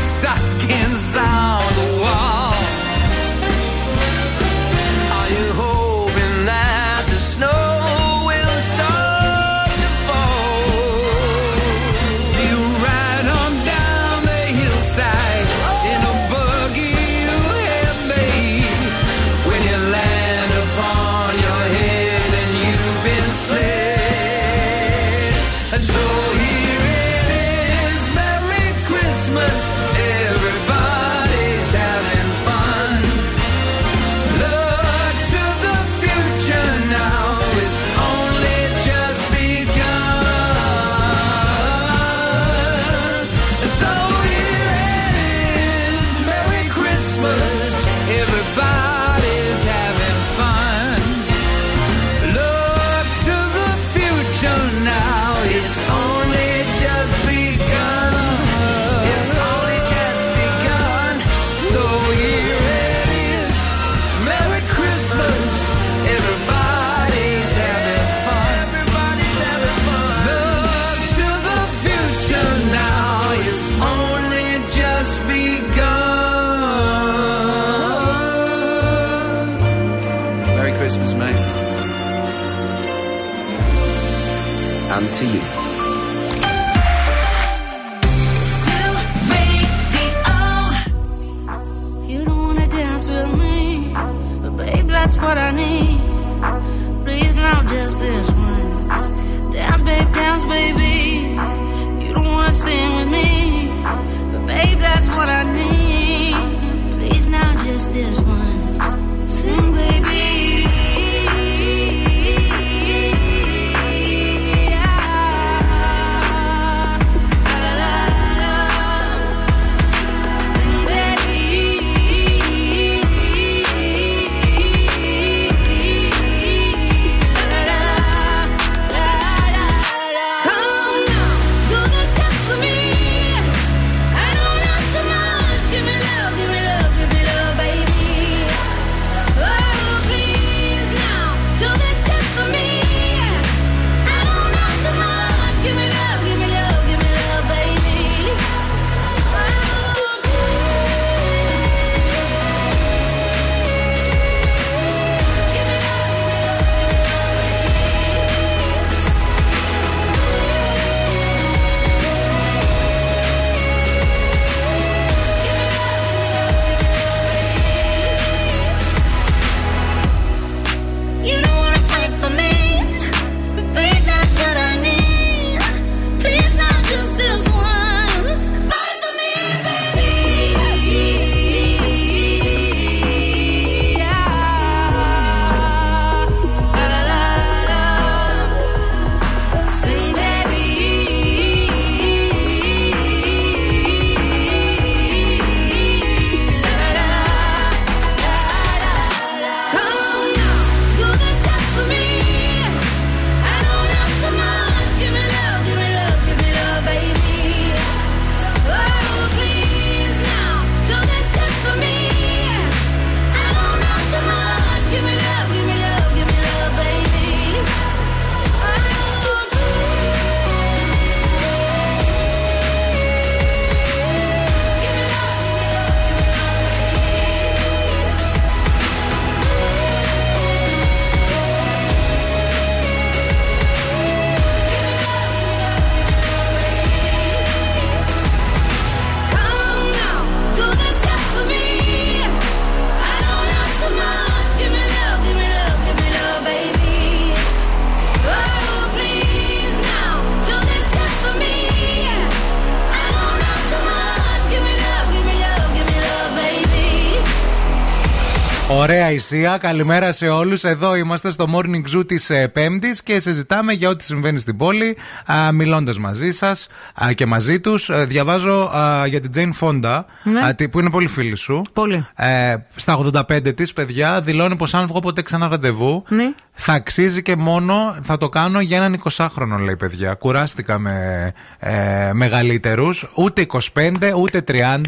[259.10, 263.74] Ωραία Ισία, καλημέρα σε όλους Εδώ είμαστε στο Morning Zoo της ε, Πέμπτης Και συζητάμε
[263.74, 266.68] για ό,τι συμβαίνει στην πόλη α, Μιλώντας μαζί σας
[267.06, 270.42] α, Και μαζί τους Ε, Διαβάζω α, για την Jane Fonda Ναι.
[270.46, 272.06] α, τι- Που είναι πολύ φίλη σου Πολύ.
[272.16, 276.34] ε, Στα 85 της παιδιά Δηλώνει πως αν βγω ποτέ ξανά ραντεβού Ναι.
[276.52, 282.12] Θα αξίζει και μόνο Θα το κάνω για έναν 20χρονο λέει παιδιά Κουράστηκα με ε,
[282.14, 284.86] μεγαλύτερους Ούτε 25 ούτε 30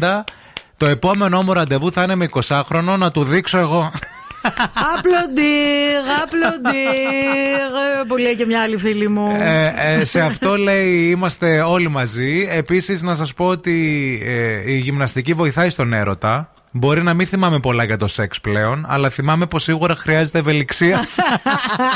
[0.76, 3.92] το επόμενό μου ραντεβού θα είναι με 20χρονο να του δείξω εγώ.
[4.96, 8.06] Απλοντήρ, απλοντήρ.
[8.06, 9.36] Που λέει και μια άλλη φίλη μου.
[9.40, 12.48] Ε, ε, σε αυτό λέει είμαστε όλοι μαζί.
[12.50, 16.52] Επίσης να σας πω ότι ε, η γυμναστική βοηθάει στον έρωτα.
[16.74, 21.04] Μπορεί να μην θυμάμαι πολλά για το σεξ πλέον, αλλά θυμάμαι πως σίγουρα χρειάζεται ευελιξία.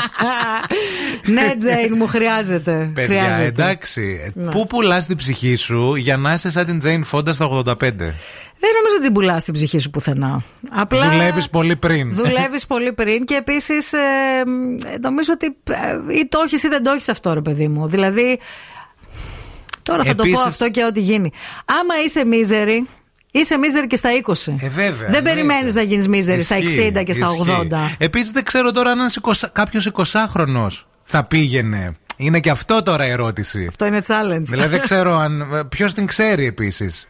[1.33, 2.91] ναι, Τζέιν, μου χρειάζεται.
[2.93, 3.45] Παιδιά, χρειάζεται.
[3.45, 4.31] εντάξει.
[4.35, 4.51] Ναι.
[4.51, 7.73] Πού πουλάς την ψυχή σου για να είσαι σαν την Τζέιν Φόντα στα 85.
[8.59, 10.43] Δεν νομίζω ότι την πουλάς την ψυχή σου πουθενά.
[10.69, 11.09] Απλά.
[11.09, 12.13] Δουλεύεις πολύ πριν.
[12.13, 13.91] Δουλεύεις πολύ πριν και επίσης
[15.01, 15.57] νομίζω ότι
[16.09, 17.87] ε, ή το έχεις ή δεν το έχεις αυτό, ρε παιδί μου.
[17.87, 18.39] Δηλαδή.
[19.83, 21.31] Τώρα θα το Επίσης- πω αυτό και ό,τι γίνει.
[21.65, 22.87] Άμα είσαι μίζερη,
[23.31, 24.53] είσαι μίζερη και στα 20.
[24.61, 25.09] Ε, βέβαια.
[25.09, 27.67] δεν περιμένεις να γίνεις μίζερη στα Ισχύει, 60 και στα ισχύει.
[27.71, 27.95] 80.
[27.97, 28.99] Επίσης δεν ξέρω τώρα αν
[29.51, 30.67] κάποιος 20χρονος
[31.03, 31.91] θα πήγαινε.
[32.17, 33.65] Είναι και αυτό τώρα η ερώτηση.
[33.69, 34.41] Αυτό είναι challenge.
[34.43, 35.47] δηλαδή δεν ξέρω αν.
[35.69, 37.07] Ποιος την ξέρει επίσης.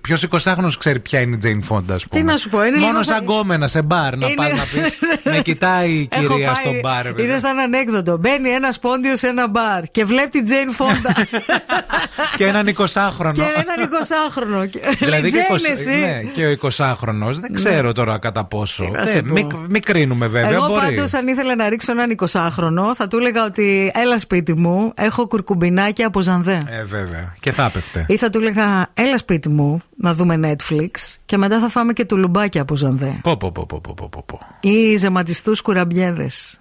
[0.00, 2.90] Ποιος 20χρονος ξέρει ποια είναι η Τζέιν Φόντα, ας πούμε; να σου πω, είναι Μόνο
[2.90, 4.98] λίγο- σαν γκόμενα σε μπαρ να Είναι- πας να πεις.
[5.34, 7.28] Με κοιτάει η Έχω κυρία πάει- στο μπαρ, ρε παιδί.
[7.28, 8.16] Είναι σαν ανέκδοτο.
[8.16, 11.14] Μπαίνει ένας πόντιος σε ένα μπαρ και βλέπει την Τζέιν Φόντα.
[12.36, 13.32] Και έναν 20χρονο.
[13.32, 14.66] και έναν 20χρονο.
[14.70, 15.98] Και- Δηλαδή Λέει, και, «Τζέιν, 20, εσύ».
[16.00, 18.88] ναι, και ο 20χρονος δεν ξέρω τώρα κατά πόσο.
[18.88, 19.32] να σε Ε, πω.
[19.32, 20.50] μη, μη κρίνουμε βέβαια.
[20.50, 20.80] Εγώ μπορεί.
[20.94, 25.26] πάντως, αν ήθελα να ρίξω έναν 20χρονο, θα του έλεγα ότι έλα σπίτι μου, έχω
[25.26, 26.60] κουρκουμπινάκια από Ζανδέ.
[26.68, 27.34] Ε, βέβαια.
[27.40, 28.04] Και θα έπεφτε.
[28.08, 29.66] Ή θα του έλεγα, έλα σπίτι μου
[29.96, 33.20] να δούμε Netflix και μετά θα φάμε και τουλουμπάκια από Ζανδέ.
[33.22, 34.38] Πω, πω, πω, πω, πω, πω, πω.
[34.60, 36.58] Ή ζεματιστούς κουραμπιέδες.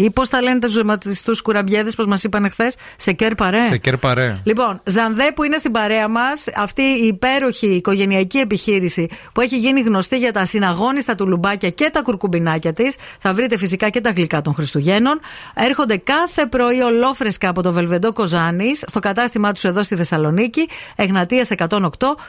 [0.00, 3.62] Ή πώς τα λένε του ζεματιστούς κουραμπιέδες, πώς μας είπαν χθες, σε κέρ παρέ.
[3.62, 4.40] Σε κέρ παρέ.
[4.44, 9.80] Λοιπόν, Ζανδέ που είναι στην παρέα μας, αυτή η υπέροχη οικογενειακή επιχείρηση που έχει γίνει
[9.80, 12.96] γνωστή για τα συναγώνιστα του λουμπάκια και τα κουρκουμπινάκια της.
[13.18, 15.20] Θα βρείτε φυσικά και τα γλυκά των Χριστουγέννων.
[15.54, 20.68] Έρχονται κάθε πρωί ολόφρεσκα από το Βελβεντό Κοζάνης στο κατάστημά τους εδώ στη Θεσσαλονίκη.
[20.96, 21.78] Εγνατίας 108.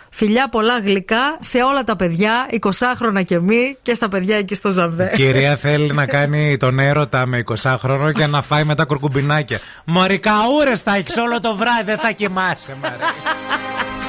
[0.09, 4.71] Φιλιά πολλά γλυκά σε όλα τα παιδιά, 20χρονα και μη και στα παιδιά εκεί στο
[4.71, 5.11] Ζανδέ.
[5.15, 9.59] Κυρία θέλει να κάνει τον έρωτα με 20χρονο και να φάει με τα κουρκουμπινάκια.
[9.83, 12.95] Μωρικαούρε θα έχεις όλο το βράδυ, δεν θα κοιμάσαι, μαρέ.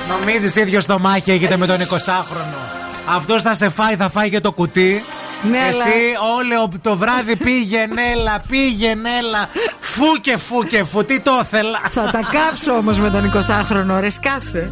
[0.08, 2.56] Νομίζεις ίδιο στο μάχη έχετε με τον 20χρονο.
[3.16, 5.04] Αυτός θα σε φάει, θα φάει και το κουτί.
[5.50, 5.98] Ναι, αλλά- Εσύ
[6.38, 9.48] όλο το βράδυ πήγαινε, έλα, πήγαινε, έλα.
[9.80, 11.78] Φου και φου και φου, τι το ήθελα.
[11.90, 14.68] Θα τα κάψω όμως με τον 20χρονο, ρε σκάσε.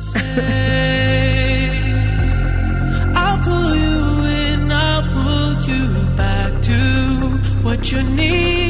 [3.15, 4.01] I'll pull you
[4.45, 5.83] in, I'll pull you
[6.21, 6.79] back to
[7.67, 8.70] what you need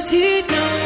[0.00, 0.79] Does he know?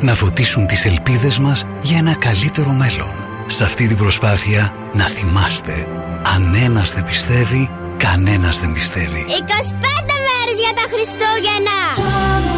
[0.00, 3.10] Να φωτίσουν τις ελπίδες μας για ένα καλύτερο μέλλον.
[3.46, 5.86] Σε αυτή την προσπάθεια να θυμάστε,
[6.34, 9.26] αν ένας δεν πιστεύει, κανένας δεν πιστεύει.
[9.28, 12.57] 25 μέρες για τα Χριστούγεννα!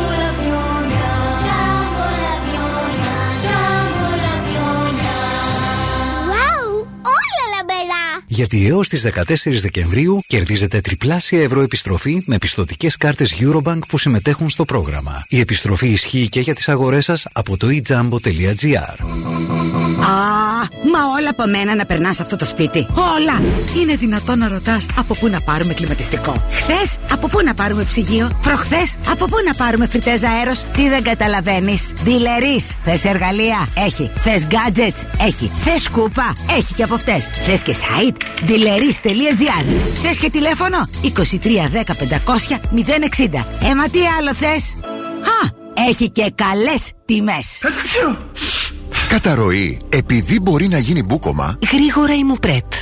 [8.33, 14.51] Γιατί έως τις 14 Δεκεμβρίου κερδίζετε τριπλάσια ευρώ επιστροφή με πιστοτικές κάρτες Eurobank που συμμετέχουν
[14.51, 15.25] στο πρόγραμμα.
[15.29, 18.97] Η επιστροφή ισχύει και για τις αγορές σας από το ejambo.gr.
[20.01, 22.87] Α, μα όλα από μένα να περνάς αυτό το σπίτι.
[23.17, 23.43] Όλα!
[23.81, 28.31] Είναι δυνατόν να ρωτάς από πού να πάρουμε κλιματιστικό; Χθες από πού να πάρουμε ψυγείο;
[28.43, 32.65] Προχθές από πού να πάρουμε φριτέζα αέρος; Τι δεν καταλαβαίνεις; Δηλερή.
[32.85, 34.11] Θες εργαλεία; Έχει.
[34.15, 35.51] Θες gadgets; Έχει.
[35.65, 37.29] Θες σκούπα; Έχει και από αυτές.
[37.47, 39.65] Θες και site; Δηλερή.gr.
[40.03, 43.47] Θες και τηλέφωνο; 2310 500 060.
[43.71, 44.77] Έμα τι άλλο θες;
[45.21, 45.49] Α,
[45.89, 47.47] έχει και καλές τιμές.
[49.11, 49.79] Καταρροή.
[49.89, 51.59] Επειδή μπορεί να γίνει μπούκομα.
[51.73, 52.73] Γρήγορα ημουπρέτ.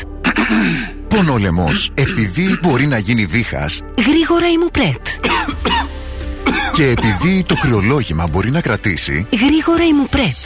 [1.09, 1.91] Πονόλεμος.
[1.95, 3.81] Επειδή μπορεί να γίνει βήχας.
[4.07, 5.07] Γρήγορα ημουπρέτ.
[6.72, 9.26] Και επειδή το κρυολόγημα μπορεί να κρατήσει.
[9.33, 10.37] Γρήγορα ημουπρέτ.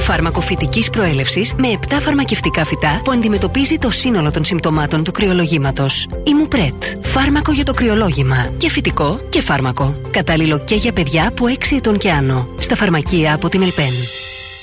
[0.00, 6.06] Φαρμακοφυτικής προέλευσης με 7 φαρμακευτικά φυτά που αντιμετωπίζει το σύνολο των συμπτωμάτων του κρυολογήματος.
[6.24, 6.84] Ημουπρέτ.
[7.00, 8.50] Φάρμακο για το κρυολόγημα.
[8.56, 9.94] Και φυτικό και φάρμακο.
[10.10, 12.48] Κατάλληλο και για παιδιά από 6 ετών και άνω.
[12.58, 13.92] Στα φαρμακεία από την ΕΛΠΕΝ.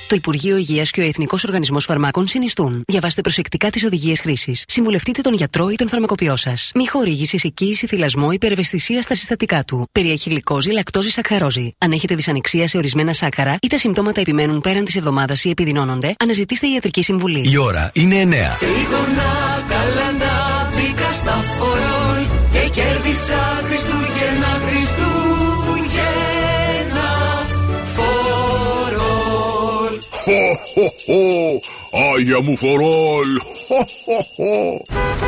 [0.10, 2.84] Το Υπουργείο Υγείας και ο Εθνικός Οργανισμός Φαρμάκων συνιστούν.
[2.88, 4.64] Διαβάστε προσεκτικά τις οδηγίες χρήσης.
[4.68, 6.72] Συμβουλευτείτε τον γιατρό ή τον φαρμακοποιό σας.
[6.76, 9.88] Μη χορήγηση, οικίηση, θυλασμό ή υπερευαισθησία στα συστατικά του.
[9.92, 11.74] Περιέχει γλυκόζη, λακτόζη, σακχαρόζη.
[11.78, 16.16] Αν έχετε δυσανεξία σε ορισμένα σάκαρα ή τα συμπτώματα επιμένουν πέραν της εβδομάδας ή επιδεινώνονται,
[16.20, 17.50] αναζητήστε ιατρική συμβουλή.
[17.52, 18.58] Η ώρα είναι 9.
[18.60, 25.09] Τρίγωνα καλά να μπήκα στα φορόλ και κέρδισα Χριστούγεννα, Χριστούγεννα
[32.16, 33.30] Άγια μου φορόλ.
[33.68, 34.82] Χω, χω, χω.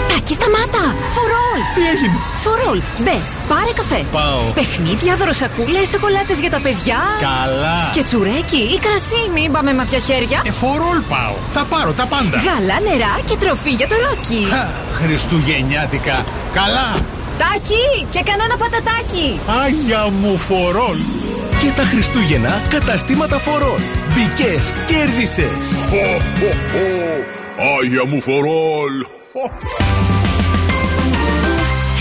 [0.08, 0.84] Τάκη, σταμάτα!
[1.16, 1.60] Φορόλ!
[1.76, 2.82] Τι έγινε; Φορόλ!
[3.04, 4.06] Μπε, πάρε καφέ.
[4.12, 4.41] Πάω.
[4.54, 6.99] Παιχνίδια, δροσακούλε, σοκολάτες για τα παιδιά.
[7.30, 7.91] Καλά.
[7.93, 10.41] Και τσουρέκι ή κρασί, μην πάμε με πια χέρια.
[10.45, 11.36] Ε, φορόλ πάω.
[11.52, 12.38] Θα πάρω τα πάντα.
[12.47, 14.43] Γαλά, νερά και τροφή για το ρόκι.
[14.54, 14.64] Χα,
[14.99, 16.26] Χριστουγεννιάτικα.
[16.54, 16.89] Καλά.
[17.42, 19.39] Τάκι και κανένα πατατάκι.
[19.66, 20.98] Άγια μου φορόλ.
[21.62, 23.82] Και τα Χριστούγεννα καταστήματα φορών.
[24.14, 25.66] Μπικέ, κέρδισες.
[25.89, 26.08] Χω,
[26.39, 26.88] χω, χω.
[27.80, 28.94] Άγια μου φορόλ.
[29.34, 29.46] Χω.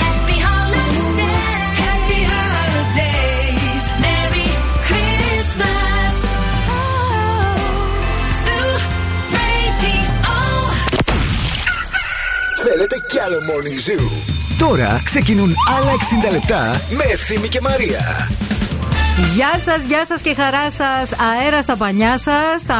[0.02, 1.76] Happy holidays.
[1.84, 3.84] Happy holidays.
[4.04, 4.48] Merry
[4.88, 6.16] Christmas.
[8.44, 8.72] Zoo
[9.36, 10.02] Radio.
[12.64, 14.04] Θέλετε κι άλλο Morning Zoo;
[14.60, 15.90] Τώρα ξεκινούν άλλα
[16.28, 18.30] 60 λεπτά με Ευθύμη και Μαρία.
[19.34, 21.12] Γεια σας, γεια σας και χαρά σας.
[21.12, 22.76] Αέρα στα πανιά σας, στα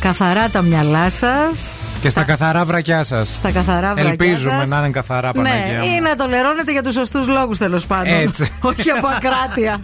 [0.00, 1.76] καθαρά τα μυαλά σας.
[2.02, 3.28] Και στα καθαρά βρακιά σας.
[3.36, 4.68] Στα καθαρά βρακιά Ελπίζουμε σας.
[4.68, 5.66] να είναι καθαρά, Παναγία.
[5.66, 5.84] Ναι, μου.
[5.96, 8.12] ή να το λερώνετε για τους σωστούς λόγους τέλος πάντων.
[8.14, 8.48] Έτσι.
[8.70, 9.80] Όχι από ακράτεια.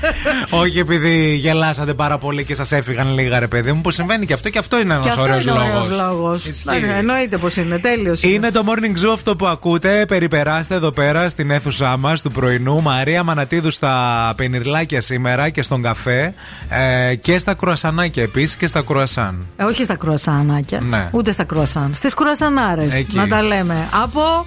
[0.62, 4.32] Όχι επειδή γελάσατε πάρα πολύ και σας έφυγαν λίγα ρε παιδί μου, που συμβαίνει και
[4.32, 6.62] αυτό και αυτό είναι Και ένας αυτό ωραίος είναι ωραίος λόγος.
[6.64, 6.96] λόγο.
[6.98, 7.78] Εννοείται πως είναι.
[7.78, 8.22] Τέλειος.
[8.22, 10.04] Είναι το morning zoo αυτό που ακούτε.
[10.08, 12.82] Περιπεράστε εδώ πέρα στην αίθουσά μας του πρωινού.
[12.82, 16.34] Μαρία Μανατίδου στα πενιρλάκια σήμερα και στον καφέ.
[16.68, 19.46] Ε, και στα κρουασανάκια επίσης και στα κρουασάν.
[19.56, 20.80] Ε, όχι στα κρουασανάκια.
[20.84, 21.08] Ναι.
[21.10, 21.94] Ούτε στα κρουασάν.
[21.94, 22.86] Στις κρουασανάρε.
[22.90, 23.16] Εκεί.
[23.16, 23.88] Να τα λέμε.
[24.02, 24.46] Από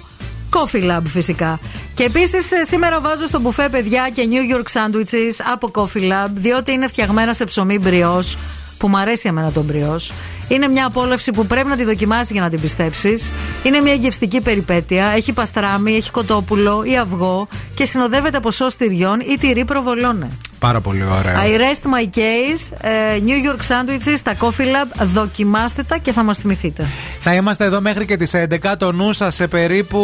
[0.50, 1.60] Coffee Lab φυσικά.
[1.94, 6.72] Και επίσης σήμερα βάζω στο μπουφέ παιδιά και New York sandwiches από Coffee Lab, διότι
[6.72, 8.36] είναι φτιαγμένα σε ψωμί μπριός,
[8.78, 10.12] που μου αρέσει εμένα τον μπριός.
[10.48, 13.32] Είναι μια απόλαυση που πρέπει να τη δοκιμάσει για να την πιστέψεις.
[13.62, 15.06] Είναι μια γευστική περιπέτεια.
[15.16, 20.28] Έχει παστράμι, έχει κοτόπουλο ή αυγό και συνοδεύεται από σως τυριών ή τυρί προβολώνε.
[20.58, 21.32] Πάρα πολύ ωραίο.
[21.36, 22.76] I rest my case.
[22.80, 22.90] ε,
[23.26, 25.06] New York sandwiches στα Coffee Lab.
[25.14, 26.86] Δοκιμάστε τα και θα μας θυμηθείτε.
[27.20, 28.76] Θα είμαστε εδώ μέχρι και τις 11.
[28.78, 29.98] Το νου σας σε περίπου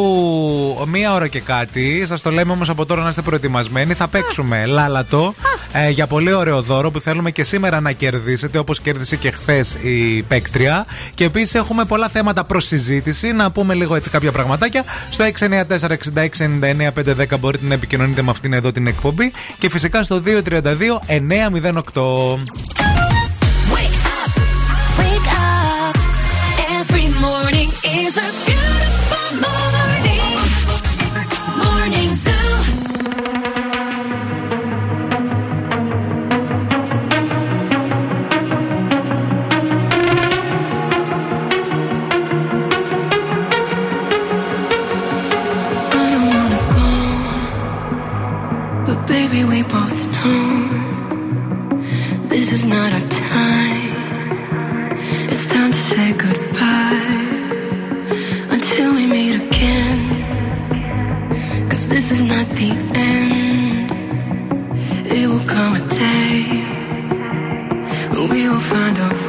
[0.88, 2.04] μία ώρα και κάτι.
[2.06, 3.94] Σας το λέμε όμως από τώρα να είστε προετοιμασμένοι.
[3.94, 5.34] Θα παίξουμε λάλατο
[5.72, 9.76] ε, για πολύ ωραίο δώρο που θέλουμε και σήμερα να κερδίσετε όπως κέρδισε και χθες
[9.82, 10.86] η παίκτρια.
[11.14, 13.32] Και επίσης έχουμε πολλά θέματα προς συζήτηση.
[13.32, 14.84] Να πούμε λίγο έτσι κάποια πραγματάκια.
[15.08, 19.32] Στο 694-6699-510 μπορείτε να επικοινωνείτε με αυτήν εδώ την εκπομπή.
[19.58, 20.30] Και φυσικά στο 232-908.
[23.74, 24.30] Wake up.
[26.80, 27.70] Every morning
[28.00, 28.28] is a
[52.74, 53.92] not our time.
[55.32, 57.28] It's time to say goodbye
[58.54, 59.98] until we meet again.
[61.70, 62.70] Cause this is not the
[63.12, 63.88] end.
[65.16, 66.36] It will come a day
[68.12, 69.23] when we will find a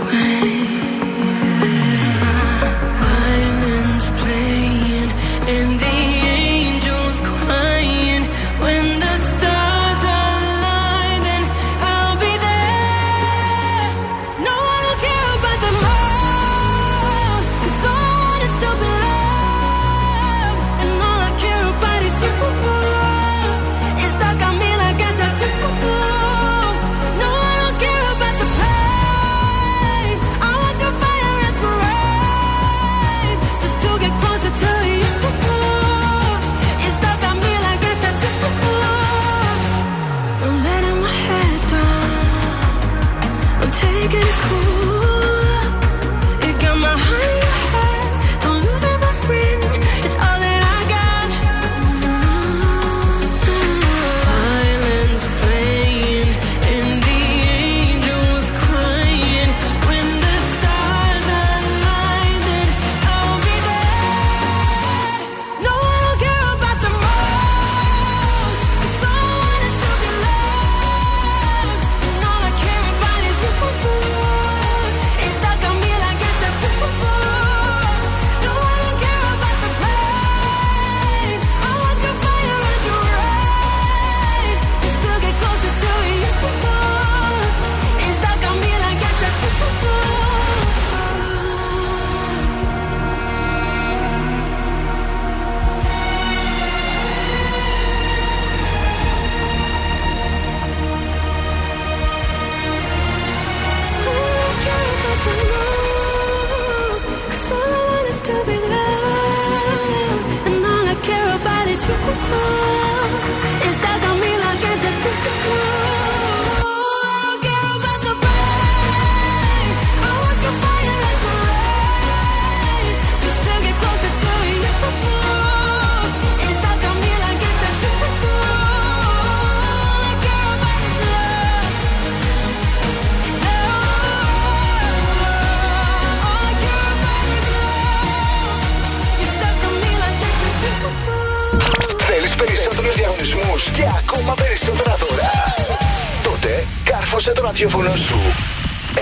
[147.56, 148.20] ραδιόφωνο σου.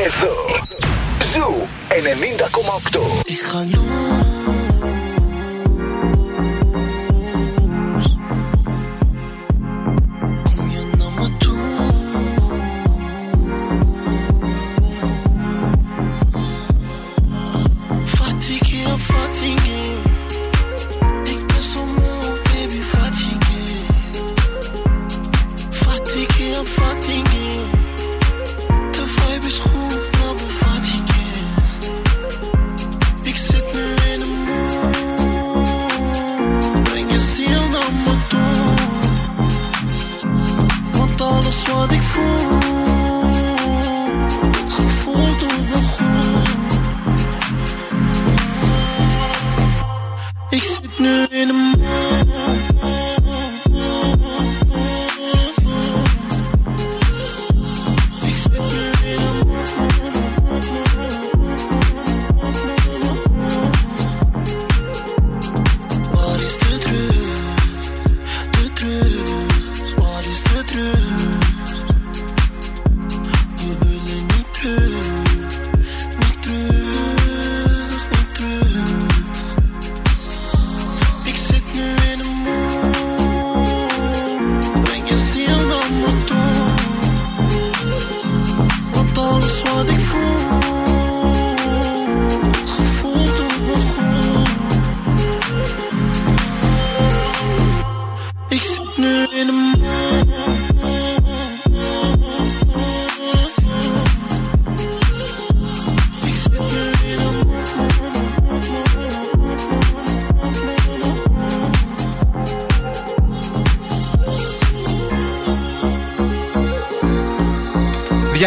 [0.05, 0.33] Εδώ.
[1.33, 1.67] Ζου
[3.27, 4.32] 90,8.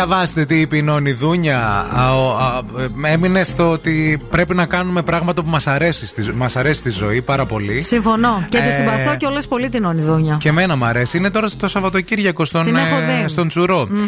[0.01, 1.59] Διαβάστε τι είπε η Νόνη Δούνια.
[1.97, 2.61] Α, ο- α,
[3.05, 6.90] ε, Έμεινε στο ότι πρέπει να κάνουμε πράγματα που μας αρέσει, στη- μας αρέσει στη
[6.90, 7.80] ζωή πάρα πολύ.
[7.80, 8.47] Συμφωνώ.
[8.49, 10.36] Και τη Ε, συμπαθώ και όλες πολύ την Ονιδούνια.
[10.40, 11.16] Και εμένα μου αρέσει.
[11.16, 13.28] Είναι τώρα στο Σαββατοκύριακο στον, Την έχω ε, δει.
[13.28, 13.99] στον τσουρο Μμμ.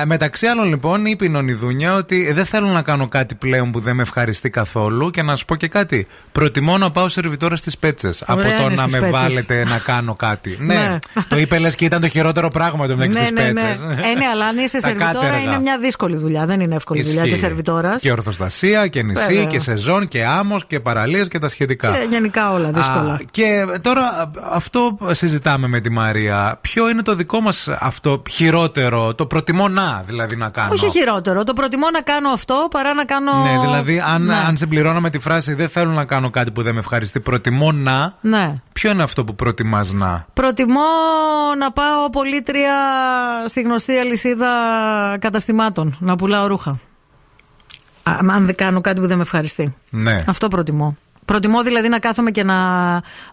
[0.00, 3.80] Ε, μεταξύ άλλων, λοιπόν, είπε η Νονιδούνια ότι δεν θέλω να κάνω κάτι πλέον που
[3.80, 5.10] δεν με ευχαριστεί καθόλου.
[5.10, 6.06] Και να σου πω και κάτι.
[6.32, 9.20] Προτιμώ να πάω σερβιτόρα στις πέτσες από Ωραία το είναι να στις με πέτσες.
[9.20, 10.56] βάλετε να κάνω κάτι.
[10.60, 10.98] ναι, Ναι.
[11.28, 13.60] το είπε λες και ήταν το χειρότερο πράγμα το μεταξύ Ναι, στις ναι, ναι.
[13.68, 13.80] πέτσες.
[13.80, 14.88] Ε, ναι, αλλά αν είσαι Τα
[15.32, 15.52] σερβιτόρα κάτεργα.
[15.52, 16.46] είναι μια δύσκολη δουλειά.
[16.46, 18.02] Δεν είναι εύκολη δουλειά της σερβιτόρας.
[18.02, 19.44] Και ορθοστασία και νησί Βέβαια.
[19.44, 21.90] και σεζόν και άμμος και παραλίες και τα σχετικά.
[21.90, 23.12] Και γενικά όλα δύσκολα.
[23.12, 26.58] Α, και τώρα α, αυτό συζητάμε με τη Μαρία.
[26.60, 31.44] Ποιο είναι το δικό μας αυτό χειρότερο, το προτιμώ να δηλαδή να κάνω; Όχι χειρότερο.
[31.44, 33.32] Το προτιμώ να κάνω αυτό παρά να κάνω.
[33.42, 34.34] Ναι, δηλαδή αν, Ναι.
[34.34, 37.72] αν συμπληρώνω με τη φράση Δεν θέλω να κάνω κάτι που δεν με ευχαριστεί, προτιμώ
[37.72, 38.14] να.
[38.20, 38.54] Ναι.
[38.72, 40.80] Ποιο είναι αυτό που προτιμάς να; Προτιμώ
[41.58, 42.74] να πάω πολίτρια
[43.46, 44.48] στη γνωστή αλυσίδα
[45.22, 46.70] καταστημάτων να πουλάω ρούχα.
[48.02, 49.74] Α, αν δεν κάνω κάτι που δεν με ευχαριστεί.
[49.90, 50.18] Ναι.
[50.26, 50.96] Αυτό προτιμώ.
[51.24, 52.54] Προτιμώ δηλαδή να κάθομαι και να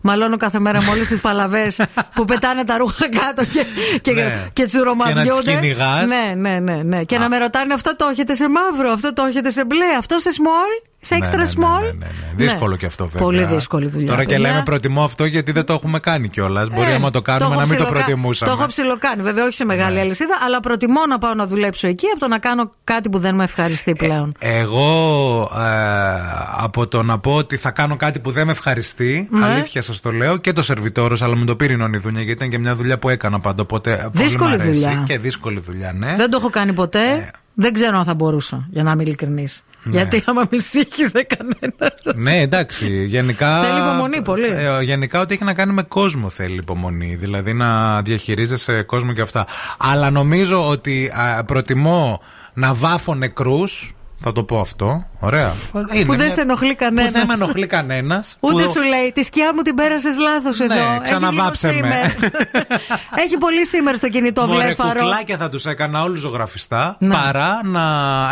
[0.02, 1.82] μαλώνω κάθε μέρα με όλες τις παλαβές
[2.16, 3.66] που πετάνε τα ρούχα κάτω και,
[4.02, 4.48] και, Ναι.
[4.54, 5.24] και τσουρομαδιούνται.
[5.24, 6.06] Και να τις κυνηγάς.
[6.08, 6.84] Ναι, ναι, ναι.
[6.84, 7.04] ναι.
[7.04, 10.18] Και να με ρωτάνε αυτό το έχετε σε μαύρο, αυτό το έχετε σε μπλε, αυτό
[10.20, 12.44] σε small, σε Ναι, extra ναι, ναι, small; ναι, ναι, ναι.
[12.44, 13.22] Δύσκολο και αυτό βέβαια.
[13.22, 14.08] Πολύ δύσκολη δουλειά.
[14.08, 14.50] Τώρα και παιδιά.
[14.50, 16.70] λέμε προτιμώ αυτό γιατί δεν το έχουμε κάνει κιόλας.
[16.70, 18.52] Μπορεί Ε, άμα το κάνουμε έχω να μην το ψιλοκα- προτιμούσαμε.
[18.52, 18.58] Ναι.
[18.58, 19.22] Το έχω ψιλοκάνει.
[19.22, 22.40] Βέβαια, όχι σε μεγάλη αλυσίδα, αλλά προτιμώ να πάω να δουλέψω εκεί από το να
[22.40, 24.32] κάνω κάτι που δεν με ευχαριστεί πλέον.
[24.40, 26.20] Εγώ ε,
[26.58, 29.46] από το να πω ότι θα κάνω κάτι που δεν με ευχαριστεί, Ναι.
[29.46, 32.32] αλήθεια σας το λέω, και το σερβιτόρο, αλλά μου το πήρε η Νόνη δουλειά γιατί
[32.38, 33.62] ήταν και μια δουλειά που έκανα πάντα.
[33.62, 34.72] Οπότε πολύ Δύσκολη μ' αρέσει.
[34.72, 35.04] δουλειά.
[35.06, 36.16] Και δύσκολη δουλειά, ναι.
[36.18, 37.32] Δεν το έχω κάνει ποτέ.
[37.60, 37.62] Ε.
[37.62, 39.64] Δεν ξέρω αν θα μπορούσα, για να είμαι ειλικρινής.
[39.84, 39.92] Ναι.
[39.92, 42.00] Γιατί άμα με σύγχυζε κανένας.
[42.16, 43.06] Ναι, εντάξει.
[43.06, 43.62] Γενικά.
[43.62, 44.46] Θέλει υπομονή πολύ.
[44.46, 47.16] Ε, γενικά, ό,τι έχει να κάνει με κόσμο θέλει υπομονή.
[47.16, 49.48] Δηλαδή να διαχειρίζεσαι κόσμο και αυτά.
[49.78, 52.22] Αλλά νομίζω ότι α, προτιμώ
[52.54, 53.94] να βάφω νεκρούς.
[54.22, 55.06] Θα το πω αυτό.
[55.20, 55.54] Ωραία.
[55.94, 57.08] Είναι που δεν μια- σε ενοχλεί κανένα.
[57.08, 58.38] Που δεν με ενοχλεί κανένας.
[58.40, 60.76] Ούτε σου λέει, τη σκιά μου την πέρασες λάθος Ναι, εδώ.
[60.94, 61.94] Έχει ξαναβάψε λίγο με.
[62.16, 62.32] σήμερ.
[63.26, 65.00] Έχει πολύ σήμερα στο κινητό Μωρέ, βλέφαρο.
[65.00, 67.14] κουκλάκια θα τους έκανα όλους ζωγραφιστά Ναι.
[67.16, 67.82] παρά να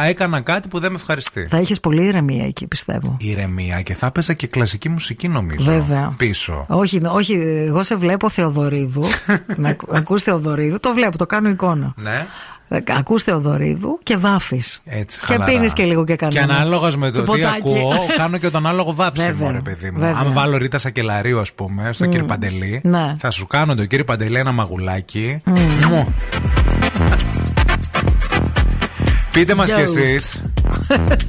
[0.07, 1.47] έκανα κάτι που δεν με ευχαριστεί.
[1.49, 3.17] Θα είχες πολύ ηρεμία εκεί, πιστεύω.
[3.19, 5.71] Ηρεμία και θα έπαιζα και κλασική μουσική νομίζω.
[5.71, 6.13] Βέβαια.
[6.17, 6.65] Πίσω.
[6.67, 7.33] Όχι, όχι,
[7.67, 9.05] εγώ σε βλέπω Θεοδωρίδου.
[9.55, 10.79] να ακού- ακούς Θεοδωρίδου.
[10.79, 11.93] Το βλέπω, το κάνω εικόνα.
[11.95, 12.27] Ναι.
[12.69, 14.81] Ε, Ακούς Θεοδωρίδου και βάφεις.
[14.85, 15.51] Έτσι, Και χαλαρά.
[15.51, 16.45] πίνεις και λίγο και κανένα.
[16.45, 17.45] Και ανάλογα με το τι ποτάκι.
[17.57, 19.99] ακούω, κάνω και τον άλογο βάψιμο, Βέβαια, ρε παιδί μου.
[19.99, 20.15] βέβαια.
[20.19, 22.09] Αν βάλω Ρίτα Σακελαρίου, ας πούμε, στο Μμ.
[22.09, 23.13] κύριο Παντελή, Ναι.
[23.19, 25.41] θα σου κάνω τον κύριο Παντελή ένα μαγουλάκι.
[25.45, 25.53] Μμ.
[25.89, 26.13] Μου.
[29.31, 29.75] Πείτε μας Yo.
[29.75, 30.41] κι εσείς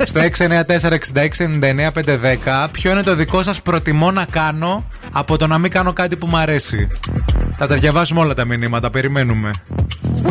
[0.05, 5.93] στο 694-6699-510 ποιο είναι το δικό σας προτιμώ να κάνω από το να μην κάνω
[5.93, 6.89] κάτι που μου αρέσει.
[7.53, 9.51] Θα τα διαβάσουμε όλα τα μηνύματα, περιμένουμε.
[10.25, 10.29] We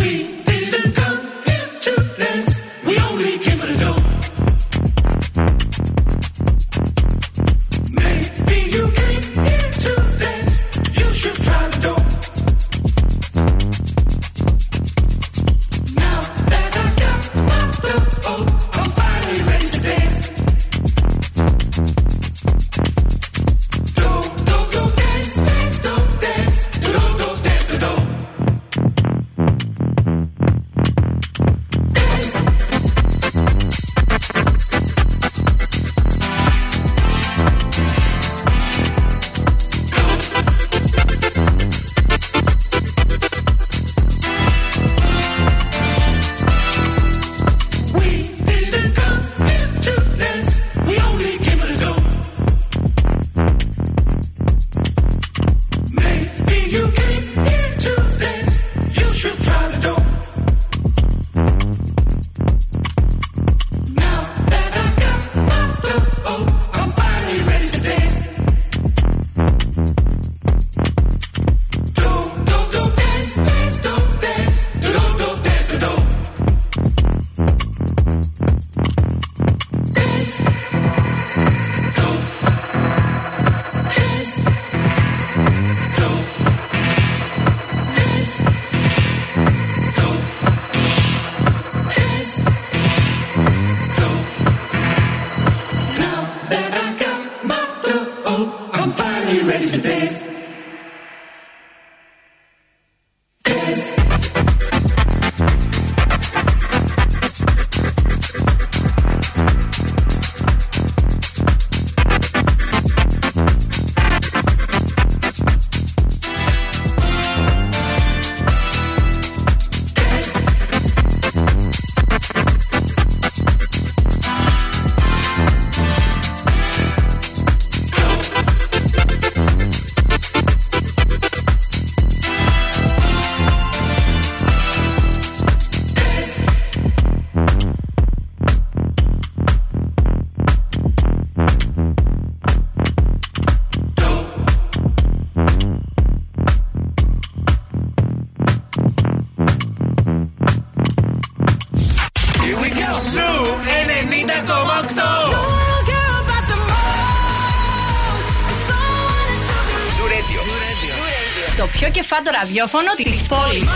[162.40, 163.70] ραδιόφωνο της πόλης.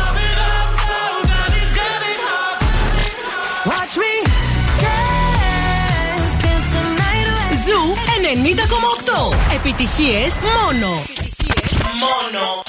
[3.71, 4.13] Watch me
[4.83, 7.53] dance, dance the night away.
[7.65, 7.81] Ζου
[8.21, 9.53] 90,8.
[9.55, 11.03] Επιτυχίες μόνο.
[11.99, 12.60] Μόνο.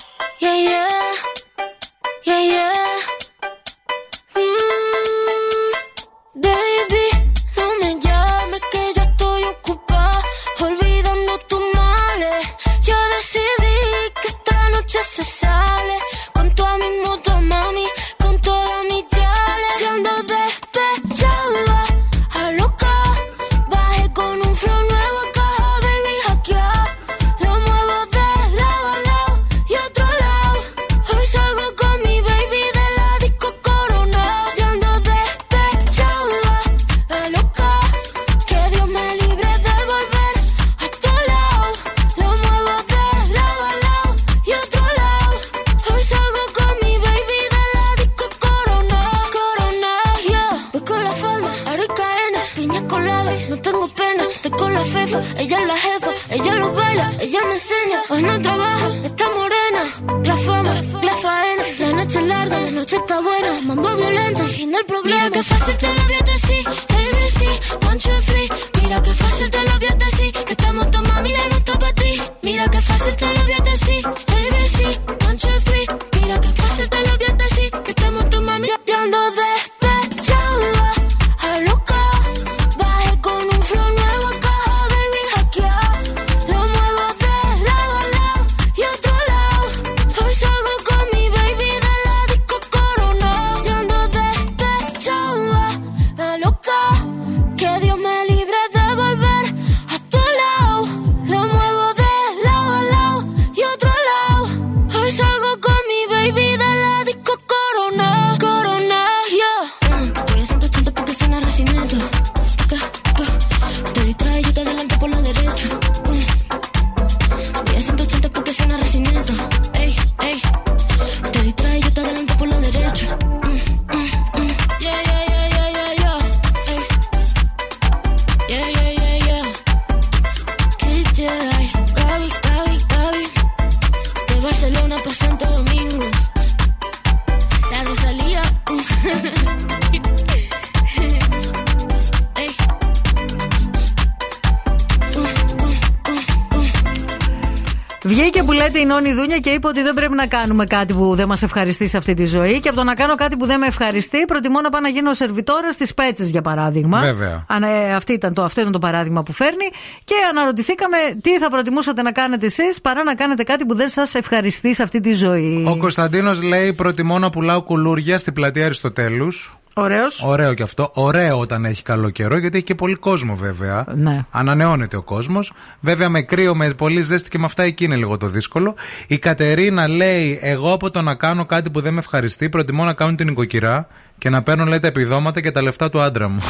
[148.93, 151.97] Νόνη Δούνια και είπε ότι δεν πρέπει να κάνουμε κάτι που δεν μας ευχαριστεί σε
[151.97, 152.61] αυτή τη ζωή.
[152.61, 155.15] Και από το να κάνω κάτι που δεν με ευχαριστεί, προτιμώ να πάω να γίνω
[155.15, 157.01] σερβιτόρα στις πέτσες, για παράδειγμα.
[157.01, 157.45] Βέβαια.
[157.49, 159.71] Αν, ε, αυτή ήταν το, αυτό ήταν το παράδειγμα που φέρνει.
[160.05, 164.15] Και αναρωτηθήκαμε τι θα προτιμούσατε να κάνετε εσείς παρά να κάνετε κάτι που δεν σας
[164.15, 165.65] ευχαριστεί σε αυτή τη ζωή.
[165.69, 169.57] Ο Κωνσταντίνος λέει: Προτιμώ να πουλάω κουλούρια στην πλατεία Αριστοτέλους.
[169.75, 170.23] Ωραίος.
[170.23, 170.91] Ωραίο και αυτό.
[170.95, 173.85] Ωραίο όταν έχει καλό καιρό, γιατί έχει και πολύ κόσμο βέβαια.
[173.95, 174.21] Ναι.
[174.31, 175.53] Ανανεώνεται ο κόσμος.
[175.81, 178.75] Βέβαια με κρύο, με πολύ ζέστη και με αυτά εκεί είναι λίγο το δύσκολο.
[179.09, 182.93] Η Κατερίνα λέει: Εγώ από το να κάνω κάτι που δεν με ευχαριστεί, προτιμώ να
[182.93, 183.87] κάνω την οικοκυρά
[184.19, 186.43] και να παίρνω λέει τα επιδόματα και τα λεφτά του άντρα μου.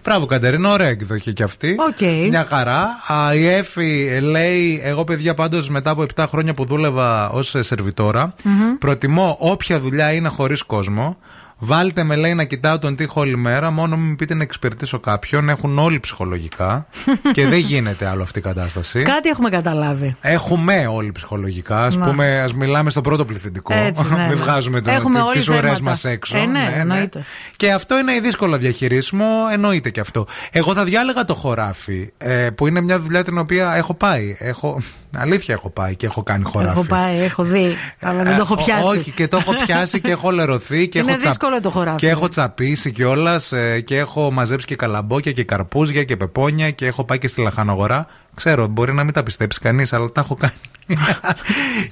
[0.03, 1.76] Μπράβο, Κατερίνα, ωραία εκδοχή κι αυτή.
[1.89, 2.27] Οκ.
[2.30, 3.03] Μια χαρά.
[3.07, 8.34] Α, η Έφη λέει: Εγώ, παιδιά, πάντως μετά από 7 χρόνια που δούλευα ως σερβιτόρα,
[8.43, 8.77] Μμμ.
[8.80, 11.18] προτιμώ όποια δουλειά είναι χωρίς κόσμο.
[11.61, 13.72] Βάλτε με, λέει, να κοιτάω τον τοίχο όλη μέρα.
[13.72, 15.49] Μόνο μην πείτε να εξυπηρετήσω κάποιον.
[15.49, 16.88] Έχουν όλοι ψυχολογικά.
[17.34, 19.02] και δεν γίνεται άλλο αυτή η κατάσταση.
[19.02, 20.15] Κάτι έχουμε καταλάβει.
[20.22, 21.84] Έχουμε όλοι ψυχολογικά.
[21.84, 22.06] Α Να.
[22.06, 23.73] πούμε, ας μιλάμε στο πρώτο πληθυντικό.
[23.73, 24.34] Έτσι, ναι, Μην ναι.
[24.34, 25.81] βγάζουμε το, Έχουμε όλοι τις ουρέ θέματα.
[25.84, 26.38] μας έξω.
[26.38, 27.26] Ε, ναι, εννοείται.
[27.56, 30.27] Και αυτό είναι δύσκολο διαχειρίσιμο, εννοείται και αυτό.
[30.52, 34.36] Εγώ θα διάλεγα το χωράφι, ε, που είναι μια δουλειά την οποία έχω πάει.
[34.40, 34.81] Έχω,
[35.18, 36.80] αλήθεια έχω πάει και έχω κάνει χωράφι.
[36.80, 38.88] Έχω πάει, έχω δει, αλλά δεν το έχω Ε, πιάσει.
[38.98, 41.98] όχι, και το έχω πιάσει και έχω λερωθεί και Είναι έχω, τσα- δύσκολο το χωράφι.
[41.98, 43.53] και έχω τσαπίσει κιόλας
[43.86, 48.06] και έχω μαζέψει και καλαμπόκια και καρπούζια και πεπόνια και έχω πάει και στη λαχανογορά.
[48.40, 50.53] Ξέρω, μπορεί να μην τα πιστέψει κανείς, αλλά τα έχω κάνει.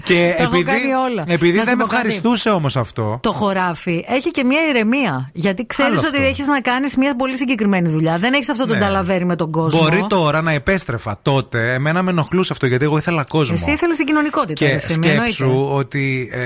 [0.04, 1.24] και Τα έχω επειδή, κάνει όλα.
[1.28, 1.96] επειδή Να σου δεν με πω κάτι.
[2.08, 3.20] ευχαριστούσε όμως αυτό.
[3.22, 5.30] Το χωράφι έχει και μια ηρεμία.
[5.34, 6.30] Γιατί ξέρεις Άλλο ότι αυτό.
[6.30, 8.18] έχεις να κάνεις μια πολύ συγκεκριμένη δουλειά.
[8.18, 8.80] Δεν έχεις αυτό το Ναι.
[8.80, 9.82] ταλαβέρι με τον κόσμο.
[9.82, 11.74] Μπορεί τώρα να επέστρεφα τότε.
[11.74, 13.56] Εμένα με ενοχλούσε αυτό γιατί εγώ ήθελα κόσμο.
[13.60, 14.54] Εσύ ήθελες την κοινωνικότητα.
[14.54, 15.32] Και ρε Ευθύμη, εννοείται.
[15.32, 16.40] σκέψου ότι ε,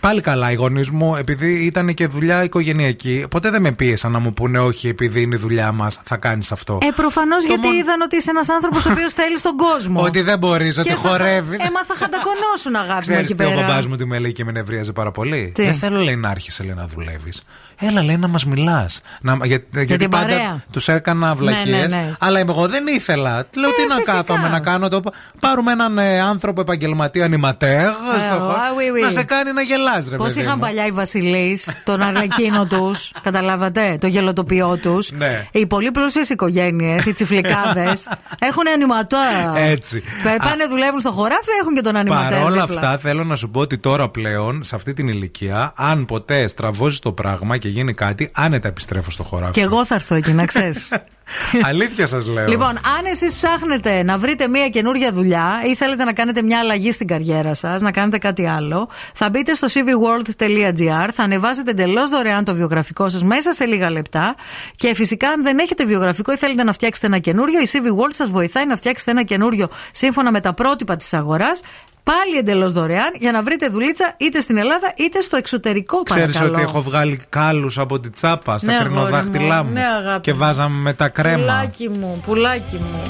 [0.00, 4.18] πάλι καλά οι γονείς μου, επειδή ήταν και δουλειά οικογενειακή, ποτέ δεν με πίεσαν να
[4.18, 6.78] μου πούνε όχι, επειδή είναι η δουλειά μας, θα κάνεις αυτό.
[6.82, 10.02] Ε, προφανώς γιατί μόνο- είδαν ότι είσαι ένας άνθρωπος ο οποίος θέλει τον κόσμο.
[10.02, 11.60] Ότι δεν μπορείς, Και ότι θα- χορεύεις.
[11.60, 13.60] Ε, μα θα χαντακονώσουν, αγάπη μου Ξέρεις εκεί τι ο πέρα.
[13.66, 15.52] μπαμπάς μου τι με λέει και με νευρίαζε πάρα πολύ.
[15.54, 17.42] Τι; Δεν θέλω, λέει, να άρχισε λέει, να δουλεύεις.
[17.80, 19.00] Έλα, λέει, να μας μιλάς.
[19.44, 20.62] Για, γιατί την πάντα παρέα.
[20.72, 21.72] τους έκανα βλακίε.
[21.72, 22.14] Ναι, ναι, ναι.
[22.18, 23.46] Αλλά είμαι εγώ δεν ήθελα.
[23.56, 24.12] Λέω, τι να φυσικά.
[24.12, 25.00] κάθομαι να κάνω το.
[25.40, 27.88] Πάρουμε έναν ε, άνθρωπο επαγγελματία ανηματέρ.
[28.20, 29.02] στο α, χώρο, oui, oui.
[29.02, 30.60] Να σε κάνει να γελάς, ρε Πώς παιδί είχαν μου.
[30.60, 35.10] παλιά οι Βασιλείς, τον αρλεκίνο τους, καταλάβατε, το γελοτοποιό τους.
[35.12, 35.46] Ναι.
[35.52, 38.08] Οι πολύ πλούσιες οικογένειες, οι τσιφλικάδες,
[38.48, 39.18] έχουν ανηματά.
[39.56, 40.02] Έτσι.
[40.22, 42.38] Πάνε, δουλεύουν στο χωράφι, έχουν και τον ανηματέρ.
[42.38, 42.80] Παρ' όλα δίπλα.
[42.88, 46.98] αυτά, θέλω να σου πω ότι τώρα πλέον, σε αυτή την ηλικία, αν ποτέ στραβώσεις
[46.98, 49.52] το πράγμα και γίνει κάτι, άνετα επιστρέφω στο χωράφι.
[49.52, 50.88] Και εγώ θα έρθω εκεί, να ξέρεις.
[51.70, 52.46] Αλήθεια σας λέω.
[52.46, 56.92] Λοιπόν, αν εσείς ψάχνετε να βρείτε μια καινούργια δουλειά ή θέλετε να κάνετε μια αλλαγή
[56.92, 62.44] στην καριέρα σας, να κάνετε κάτι άλλο, θα μπείτε στο cvworld.gr, θα ανεβάσετε εντελώς δωρεάν
[62.44, 64.34] το βιογραφικό σας μέσα σε λίγα λεπτά
[64.76, 68.12] και φυσικά αν δεν έχετε βιογραφικό ή θέλετε να φτιάξετε ένα καινούριο, η CV World
[68.12, 71.60] σας βοηθάει να φτιάξετε ένα καινούριο σύμφωνα με τα πρότυπα της αγοράς.
[72.02, 76.52] Πάλι εντελώς δωρεάν για να βρείτε δουλίτσα είτε στην Ελλάδα είτε στο εξωτερικό Ξέρεις παρακαλώ.
[76.54, 79.68] ότι έχω βγάλει κάλους από τη τσάπα στα Ναι, αγόρι κρινοδάχτυλά μου.
[79.68, 79.74] μου.
[79.74, 80.38] Ναι, αγάπη και μου.
[80.38, 81.36] βάζαμε με τα κρέμα.
[81.36, 83.00] Πουλάκι μου, πουλάκι μου.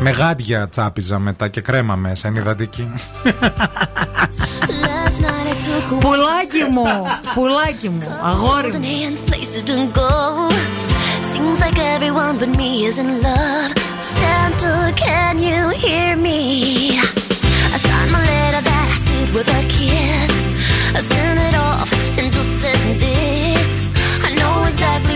[0.00, 2.90] Με γάντια τσάπιζα μετά και κρέμα μέσα, είναι υδατική.
[6.00, 6.84] Πουλάκι μου,
[7.34, 8.80] πουλάκι μου, αγόρι μου.
[8.82, 10.10] hands, places to go.
[11.32, 13.70] Seems like everyone but me is in love.
[14.18, 16.38] Santa, can you hear me?
[19.36, 20.32] With a kiss.
[20.96, 23.68] I sent it off and just said this.
[24.24, 25.15] I know exactly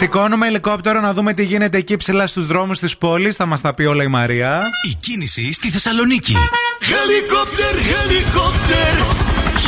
[0.00, 3.36] Σηκώνουμε ελικόπτερο να δούμε τι γίνεται εκεί ψηλά στους δρόμους της πόλης.
[3.36, 4.60] Θα μας τα πει όλα η Μαρία.
[4.90, 6.34] Η κίνηση στη Θεσσαλονίκη.
[6.80, 8.92] Helicopter, helicopter.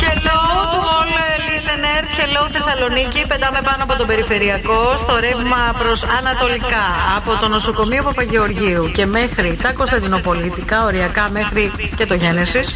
[0.03, 0.39] Hello
[0.73, 1.32] to all
[1.67, 3.25] uh, listeners, hello Θεσσαλονίκη.
[3.27, 6.85] Πετάμε πάνω από τον περιφερειακό στο ρεύμα προς Ανατολικά.
[7.17, 12.75] Από το νοσοκομείο Παπαγεωργίου και μέχρι τα Κωνσταντινοπολίτικα, οριακά μέχρι και το Γένεσης.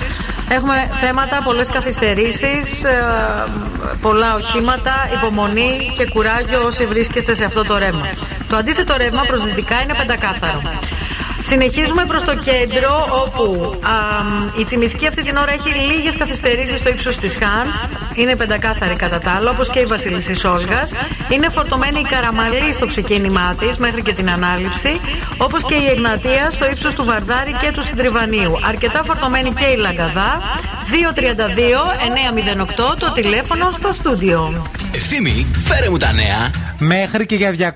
[0.49, 2.84] Έχουμε θέματα, πολλές καθυστερήσεις,
[4.01, 8.09] πολλά οχήματα, υπομονή και κουράγιο όσοι βρίσκεστε σε αυτό το ρεύμα.
[8.49, 10.61] Το αντίθετο ρεύμα προ δυτικά είναι πεντακάθαρο.
[11.39, 13.89] Συνεχίζουμε προς το κέντρο όπου α,
[14.59, 17.76] η Τσιμισκή αυτή την ώρα έχει λίγες καθυστερήσεις στο ύψος της Χάνθ.
[18.15, 20.93] Είναι πεντακάθαρη κατά τα άλλα, όπως και η Βασιλισσής Όλγας.
[21.30, 24.99] Είναι φορτωμένη η Καραμαλή στο ξεκίνημά της μέχρι και την ανάληψη,
[25.38, 28.59] όπως και η Εγνατία στο ύψος του Βαρδάρη και του Συντριβανίου.
[28.68, 30.41] Αρκετά φορτωμένη και η Λαγκαδά.
[32.93, 34.69] 232-908 το τηλέφωνο στο στούντιο.
[34.95, 36.51] Ευθύμη, φέρε μου τα νέα.
[36.80, 37.73] Μέχρι και για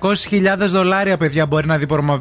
[0.58, 2.20] δολάρια, παιδιά, μπορεί να, διπορμα...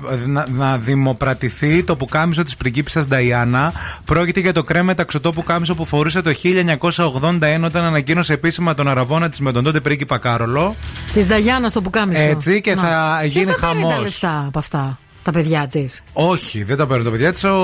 [1.32, 3.74] να, να δημοπρατηθεί το πουκάμισο της πριγκίπισσας Νταϊάννα.
[4.06, 9.30] Πρόκειται για το κρέμε ταξωτό πουκάμισο που φορούσε το 1981 όταν ανακοίνωσε επίσημα τον αραβόνα
[9.30, 10.76] της με τον τότε πρίγκιπα Κάρολο.
[11.14, 12.22] Της Νταγιάννα το πουκάμισο.
[12.22, 12.82] Έτσι και Να.
[12.82, 13.94] θα Ποιος γίνει θα παίρνει χαμός.
[13.94, 16.04] τα λεφτά από αυτά, τα παιδιά της.
[16.14, 17.44] Όχι, δεν τα παίρνει το παιδιά της.
[17.44, 17.58] Ο,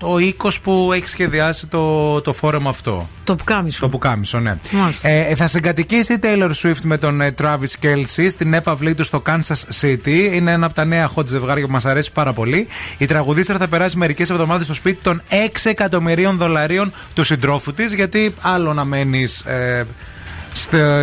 [0.00, 3.08] ο οίκος που έχει σχεδιάσει το, το φόρεμα αυτό.
[3.24, 3.80] Το πουκάμισο.
[3.80, 4.58] Το πουκάμισο, ναι.
[4.70, 5.08] Μάλιστα.
[5.08, 9.22] Ε, θα συγκατοικήσει η Taylor Swift με τον ε, Travis Kelsey στην έπαυλή του στο
[9.26, 10.08] Kansas City.
[10.32, 12.66] Είναι ένα από τα νέα hot ζευγάρια που μας αρέσει πάρα πολύ.
[12.98, 15.34] Η τραγουδίστρα θα περάσει μερικές εβδομάδες στο σπίτι των 6
[15.64, 19.40] εκατομμυρίων δολαρίων του συντρόφου της, γιατί άλλο να μένεις.
[19.40, 20.19] Ε, στο-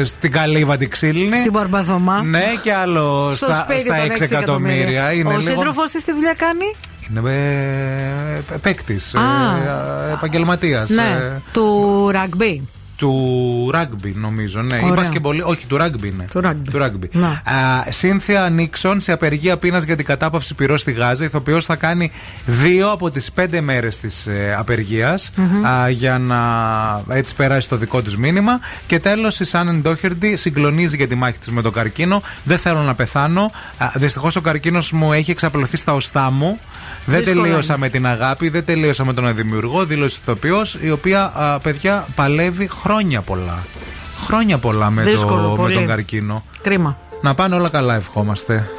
[0.03, 1.41] στην καλύβα την ξύλινη.
[1.41, 2.21] Την Παρμπαδωμά.
[2.23, 5.13] Ναι, και άλλο Στο στα, σπίτι στα των 6 6 εκατομμύρια.
[5.13, 5.41] Είναι Ο λίγο.
[5.51, 6.75] σύντροφος της τι δουλειά κάνει;
[7.09, 7.29] Είναι
[8.51, 9.21] ε, παίκτη, Α.
[10.09, 10.89] ε, επαγγελματίας.
[10.89, 12.67] Ναι, του ραγκμπι.
[12.97, 14.61] Του ράγκμπι, νομίζω.
[14.61, 14.87] Ναι, Ωραία.
[14.87, 16.27] η μπασκεμπολί- όχι, του ράγκμπι είναι.
[16.31, 16.71] Του ράγκμπι.
[16.71, 17.09] Του ράγκμπι.
[17.11, 17.27] Να.
[17.27, 21.23] Α, Σύνθια Νίξον σε απεργία πείνας για την κατάπαυση πυρός στη Γάζα.
[21.25, 22.11] Ηθοποιός θα κάνει
[22.45, 25.63] δύο από τις πέντε μέρες της ε, απεργίας Μμμ.
[25.89, 26.37] για να
[27.15, 28.59] έτσι περάσει το δικό τη μήνυμα.
[28.87, 32.21] Και τέλος, η Σάνεν Ντόχερντι συγκλονίζει για τη μάχη της με τον καρκίνο.
[32.43, 33.51] Δεν θέλω να πεθάνω.
[33.95, 36.59] Δυστυχώς ο καρκίνος μου έχει εξαπλωθεί στα οστά μου.
[37.09, 37.81] Δεν Δύσκολα τελείωσα είναι.
[37.81, 42.69] με την αγάπη, δεν τελείωσα με τον δημιουργό, δήλωσε ηθοποιός, η οποία α, παιδιά παλεύει
[42.81, 43.57] χρόνια πολλά.
[44.25, 45.73] Χρόνια πολλά με, Δύσκολο, το, με πολύ.
[45.73, 46.43] τον καρκίνο.
[46.61, 46.97] Κρίμα.
[47.21, 48.69] Να πάνε όλα καλά, ευχόμαστε.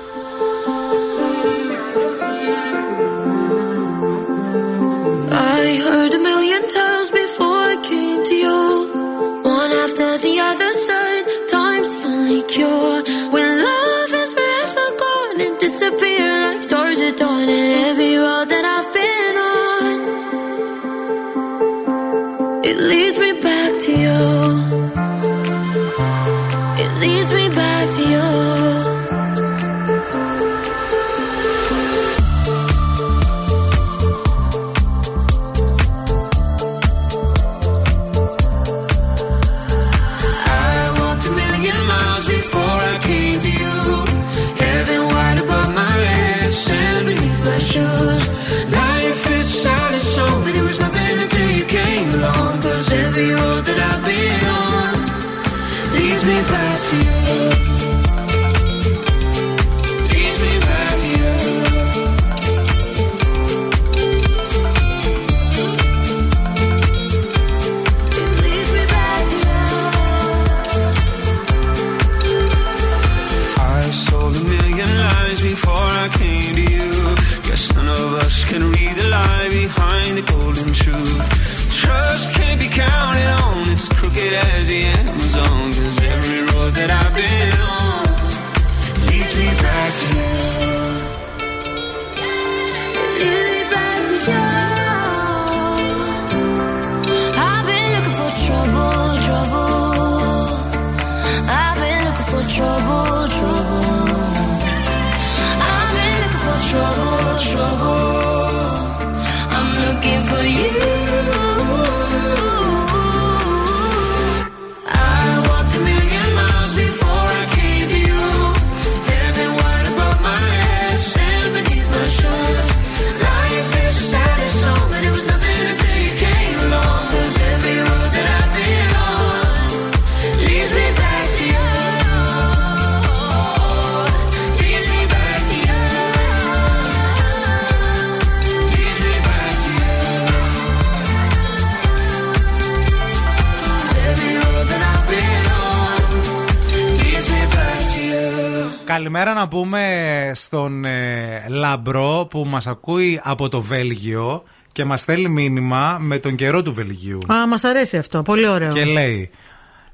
[149.38, 154.42] Να πούμε στον ε, Λαμπρό που μας ακούει από το Βέλγιο
[154.72, 157.18] και μας στέλνει μήνυμα με τον καιρό του Βελγίου.
[157.32, 158.22] Α, μας αρέσει αυτό.
[158.22, 158.72] Πολύ ωραίο.
[158.72, 159.30] Και λέει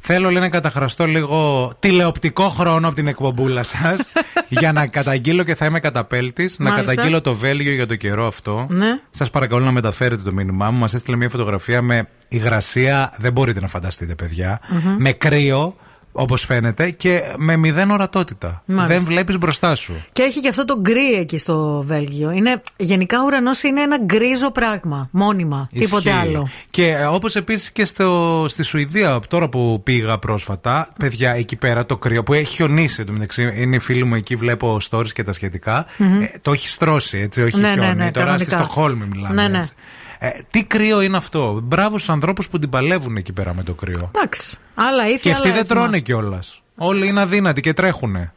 [0.07, 4.01] Θέλω λέει, να καταχραστώ λίγο τηλεοπτικό χρόνο από την εκπομπούλα σας
[4.61, 6.59] για να καταγγείλω και θα είμαι καταπέλτης.
[6.59, 6.91] Να Μάλιστα.
[6.91, 8.67] καταγγείλω το Βέλγιο για το καιρό αυτό.
[8.71, 9.01] Ναι.
[9.11, 10.79] Σας παρακαλώ να μεταφέρετε το μήνυμά μου.
[10.79, 14.61] Μας έστειλε μια φωτογραφία με υγρασία, δεν μπορείτε να φανταστείτε, παιδιά.
[14.69, 14.97] Μμμ.
[14.99, 15.77] Με κρύο,
[16.17, 18.63] όπως φαίνεται, και με μηδέν ορατότητα.
[18.67, 18.95] Μάλιστα.
[18.95, 19.95] Δεν βλέπεις μπροστά σου.
[20.13, 22.31] Και έχει και αυτό το γκρι εκεί στο Βέλγιο.
[22.31, 25.09] Είναι, γενικά ο ουρανός είναι ένα γκρίζο πράγμα.
[25.11, 25.69] Μόνιμα.
[25.79, 26.21] Τίποτε Ισχύει.
[26.23, 26.49] άλλο.
[26.71, 31.97] Και όπως επίσης και στο, στη Σουηδία, τώρα που πήγα πρόσφατα, παιδιά εκεί πέρα το
[31.97, 32.97] κρύο που έχει χιονίσει.
[33.01, 35.87] εν τω μεταξύ, είναι οι φίλοι μου εκεί, βλέπω stories και τα σχετικά.
[35.97, 36.21] Μμμ.
[36.23, 37.95] Ε, το έχει στρώσει, έτσι, όχι Ναι, ναι, χιόνι.
[37.95, 38.73] ναι, τώρα στη κανονικά.
[38.73, 39.43] Στοχόλμη μιλάμε.
[39.43, 39.59] Ναι, ναι.
[39.59, 39.73] έτσι.
[40.19, 41.61] Ε, τι κρύο είναι αυτό.
[41.63, 44.11] Μπράβο στους ανθρώπους που την παλεύουν εκεί πέρα με το κρύο.
[44.17, 44.59] Εντάξει.
[44.75, 45.81] Άλλα ήθη, Και αυτοί άλλα δεν έθιμα.
[45.81, 46.63] τρώνε κιόλας.
[46.77, 48.33] Όλοι είναι αδύνατοι και τρέχουνε.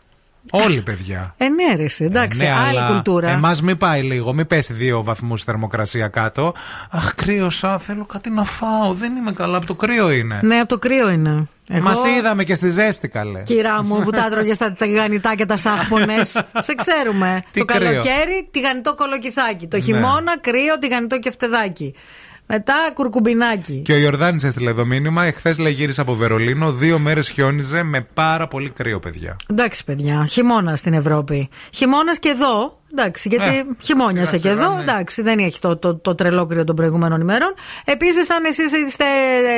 [0.52, 1.34] Όλοι, παιδιά.
[1.38, 3.30] Ε, ναι, ρε, εσύ, εντάξει, Ναι, άλλη αλλά κουλτούρα.
[3.30, 6.54] Εμάς μην πάει λίγο, μην πέσει δύο βαθμούς θερμοκρασία κάτω.
[6.92, 8.94] Αχ, κρύωσα, θέλω κάτι να φάω.
[8.94, 10.40] Δεν είμαι καλά, από το κρύο είναι.
[10.44, 11.48] Ναι, από το κρύο είναι.
[11.70, 13.40] Εγώ, Μας είδαμε και στη ζέστη, καλέ.
[13.44, 16.32] Κυρά μου που τα τρώγε στα τηγανιτά και τα σάχπονες.
[16.68, 17.42] Σε ξέρουμε.
[17.52, 17.80] Τι το κρύο.
[17.88, 19.68] καλοκαίρι τηγανιτό κολοκυθάκι.
[19.68, 19.84] Το Ναι.
[19.84, 21.94] χειμώνα κρύο τηγανιτό κεφτεδάκι.
[22.50, 23.82] Μετά κουρκουμπινάκι.
[23.86, 25.24] Και ο Ιορδάνης έστειλε εδώ μήνυμα.
[25.24, 26.72] Εχθές λέει γύρισα από Βερολίνο.
[26.72, 29.36] Δύο μέρες χιόνιζε με πάρα πολύ κρύο, παιδιά.
[29.50, 31.50] Εντάξει, παιδιά, χειμώνα στην Ευρώπη.
[31.74, 32.80] Χειμώνας και εδώ.
[32.92, 34.76] Εντάξει, γιατί Ε, χειμώνιασε σιγά και σιγά, εδώ.
[34.76, 34.82] ναι.
[34.82, 37.54] Εντάξει, δεν έχει το, το, το τρελό κρύο των προηγούμενων ημερών.
[37.86, 39.04] Επίσης, αν εσείς είστε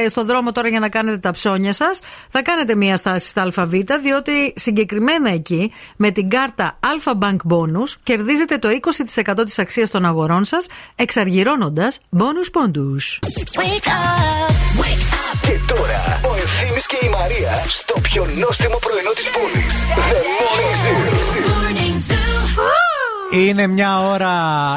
[0.05, 1.99] ε, στο δρόμο τώρα για να κάνετε τα ψώνια σας,
[2.29, 7.89] θα κάνετε μία στάση στα ΑΒ, διότι συγκεκριμένα εκεί με την κάρτα Alpha Bank Bonus
[8.03, 8.67] κερδίζετε το
[9.37, 13.19] 20% της αξίας των αγορών σας, εξαργυρώνοντας bonus πόντους.
[13.23, 19.27] Wake up, wake up Τώρα ο Ευθύμης και η Μαρία στο πιο νόστιμο πρωινό της
[19.29, 19.73] πόλης.
[20.09, 20.75] The Morning
[22.11, 22.28] Zoo.
[23.31, 24.31] Είναι μια ώρα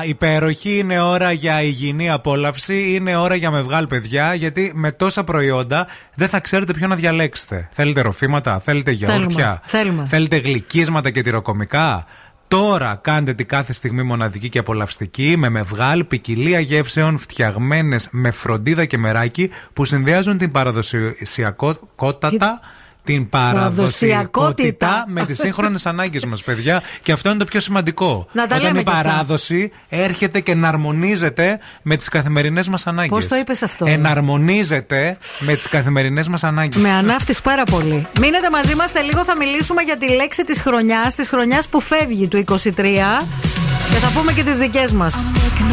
[0.05, 5.25] υπέροχη, είναι ώρα για υγιεινή απόλαυση, είναι ώρα για με βγάλ παιδιά, γιατί με τόσα
[5.25, 7.69] προϊόντα δεν θα ξέρετε ποιο να διαλέξετε.
[7.73, 10.07] Θέλετε ροφήματα, θέλετε γιαούρτια, θέλουμε.
[10.07, 12.07] θέλετε γλυκίσματα και τυροκομικά.
[12.49, 18.85] Τώρα κάντε την κάθε στιγμή μοναδική και απολαυστική με μευγάλ, ποικιλία γεύσεων φτιαγμένες με φροντίδα
[18.85, 22.61] και μεράκι που συνδυάζουν την παραδοσιακότητα.
[23.05, 25.05] Την παραδοσιακότητα Παραδοσιακότητα.
[25.09, 26.83] με τις σύγχρονες ανάγκες μας, παιδιά.
[27.03, 28.27] Και αυτό είναι το πιο σημαντικό.
[28.33, 29.03] Να τα Όταν λέμε η κι αυτά.
[29.03, 33.11] παράδοση έρχεται και εναρμονίζεται με τις καθημερινές μας ανάγκες.
[33.11, 36.83] Πώς το είπες αυτό; Εναρμονίζεται με τις καθημερινές μας ανάγκες.
[36.83, 38.07] Με ανάφτει πάρα πολύ.
[38.21, 38.91] Μείνετε μαζί μας.
[38.91, 43.23] Σε λίγο θα μιλήσουμε για τη λέξη της χρονιάς, της χρονιάς που φεύγει του 23.
[43.91, 45.15] Και θα πούμε και τις δικές μας.
[45.15, 45.73] Working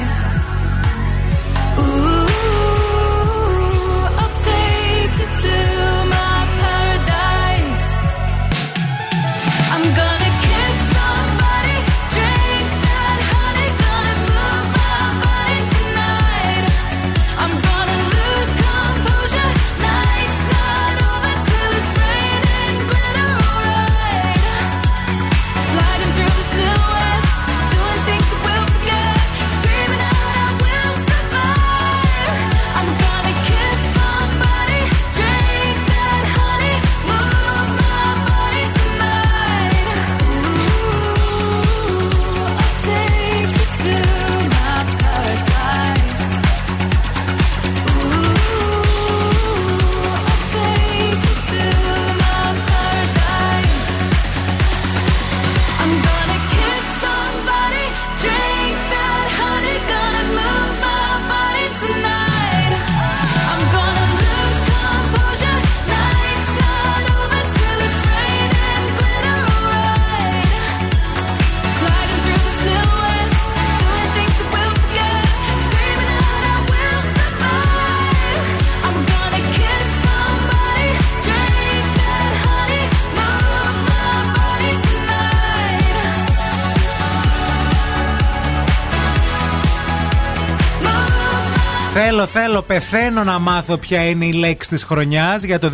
[92.03, 95.71] Θέλω, θέλω, πεθαίνω να μάθω ποια είναι η λέξη της χρονιάς για το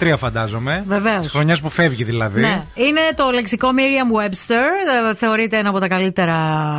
[0.00, 0.84] 2023, φαντάζομαι.
[0.86, 1.20] Βεβαίως.
[1.20, 2.40] Της χρονιάς που φεύγει δηλαδή.
[2.40, 2.62] Ναι.
[2.74, 5.10] Είναι το λεξικό Merriam Webster.
[5.10, 6.36] Ε, Θεωρείται ένα από τα καλύτερα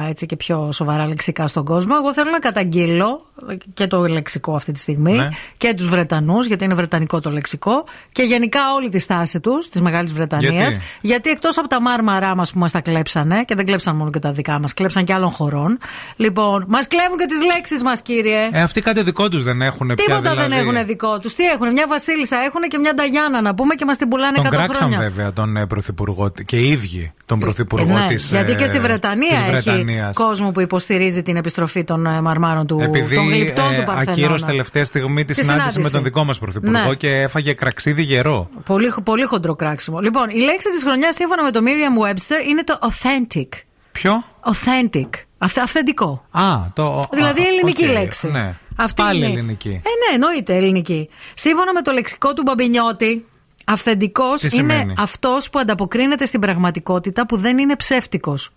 [0.09, 1.93] έτσι, και πιο σοβαρά λεξικά στον κόσμο.
[1.97, 3.25] Εγώ θέλω να καταγγείλω
[3.73, 5.29] και το λεξικό αυτή τη στιγμή Ναι.
[5.57, 9.81] και τους Βρετανούς, γιατί είναι βρετανικό το λεξικό, και γενικά όλη τη στάση τους, της
[9.81, 10.53] Μεγάλης Βρετανίας.
[10.53, 14.11] Γιατί; Γιατί εκτός από τα μάρμαρά μας που μας τα κλέψανε, και δεν κλέψαν μόνο
[14.11, 15.77] και τα δικά μας, κλέψαν και άλλων χωρών.
[16.15, 18.49] Λοιπόν, μας κλέβουν και τις λέξεις μας, κύριε.
[18.51, 19.95] Ε, αυτοί κάτι δικό τους δεν έχουν πια.
[19.95, 20.49] Τίποτα δηλαδή.
[20.49, 21.33] δεν έχουν δικό τους.
[21.33, 24.45] Τι έχουν, μια Βασίλισσα έχουν και μια Νταγιάννα να πούμε και μας την πουλάνε Τον
[24.45, 24.99] 100 κράξαν χρόνια.
[24.99, 28.79] βέβαια τον ε, πρωθυπουργό και οι ίδιοι τον πρωθυπουργό ναι, της, γιατί και ε, στη
[28.79, 30.15] Βρετανία της έχει Βρετανίας.
[30.15, 34.11] κόσμο που υποστηρίζει την επιστροφή των ε, μαρμάρων του Επειδή των γλυπτών ε, του Παρθενώνα.
[34.11, 35.93] ακύρωσε τελευταία στιγμή τη Τη συνάντηση με συνάντηση.
[35.93, 36.95] τον δικό μας πρωθυπουργό Ναι.
[36.95, 38.49] και έφαγε κραξίδι γερό.
[38.65, 39.99] Πολύ, πολύ χοντρό κράξιμο.
[39.99, 43.47] Λοιπόν, η λέξη της χρονιάς σύμφωνα με το Merriam Webster είναι το authentic.
[43.91, 45.09] Ποιο; Authentic.
[45.43, 46.25] Αυθε- αυθεντικό.
[46.31, 46.43] Α,
[46.73, 47.03] το.
[47.11, 48.27] Δηλαδή α, ελληνική οκ, λέξη.
[48.27, 48.53] Ναι.
[48.75, 49.27] Αυτή Πάλι είναι.
[49.27, 49.69] ελληνική.
[49.69, 51.09] Ε, ναι, εννοείται ελληνική.
[51.33, 53.25] Σύμφωνα με το λεξικό του Μπαμπινιώτη,
[53.65, 58.49] Αυθεντικός Τι είναι σημαίνει; αυτός που ανταποκρίνεται στην πραγματικότητα που δεν είναι ψεύτικος.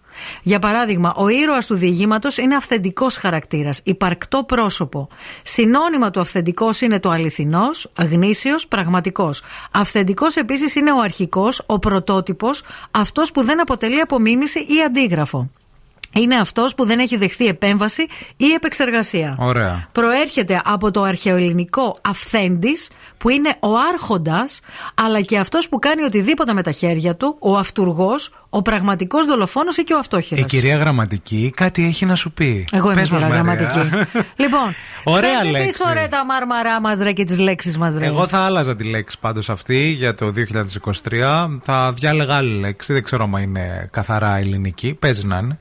[0.43, 5.09] Για παράδειγμα, ο ήρωας του διηγήματος είναι αυθεντικός χαρακτήρας, υπαρκτό πρόσωπο.
[5.43, 9.43] Συνώνυμα του αυθεντικός είναι το αληθινός, γνήσιος, πραγματικός.
[9.71, 15.51] Αυθεντικός επίσης είναι ο αρχικός, ο πρωτότυπος, αυτός που δεν αποτελεί απομίμηση ή αντίγραφο.
[16.15, 19.37] Είναι αυτός που δεν έχει δεχθεί επέμβαση ή επεξεργασία.
[19.39, 19.85] Ωραία.
[19.93, 24.61] Προέρχεται από το αρχαιοελληνικό αυθέντης που είναι ο άρχοντας
[24.95, 29.77] αλλά και αυτός που κάνει οτιδήποτε με τα χέρια του, ο αυτούργος, ο πραγματικός δολοφόνος
[29.77, 30.45] ή και ο αυτόχειρος.
[30.45, 32.67] Η κυρία Γραμματική κάτι έχει να σου πει.
[32.73, 33.67] Εγώ είμαι Πες μας, κυρία Μαρία.
[33.67, 34.19] Γραμματική.
[34.43, 34.75] λοιπόν,
[35.05, 35.67] Ωραία φέρτε λέξη.
[35.67, 38.07] πίσω ρε τα μάρμαρά μας ρε και τις λέξεις μας ρε.
[38.07, 40.33] Εγώ θα άλλαζα τη λέξη πάντως αυτή για το
[41.11, 41.59] 2023.
[41.63, 42.93] Θα διάλεγα άλλη λέξη.
[42.93, 44.95] Δεν ξέρω αν είναι καθαρά ελληνική.
[44.95, 45.59] Παίζει να είναι.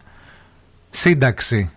[0.95, 1.69] Σύνταξη.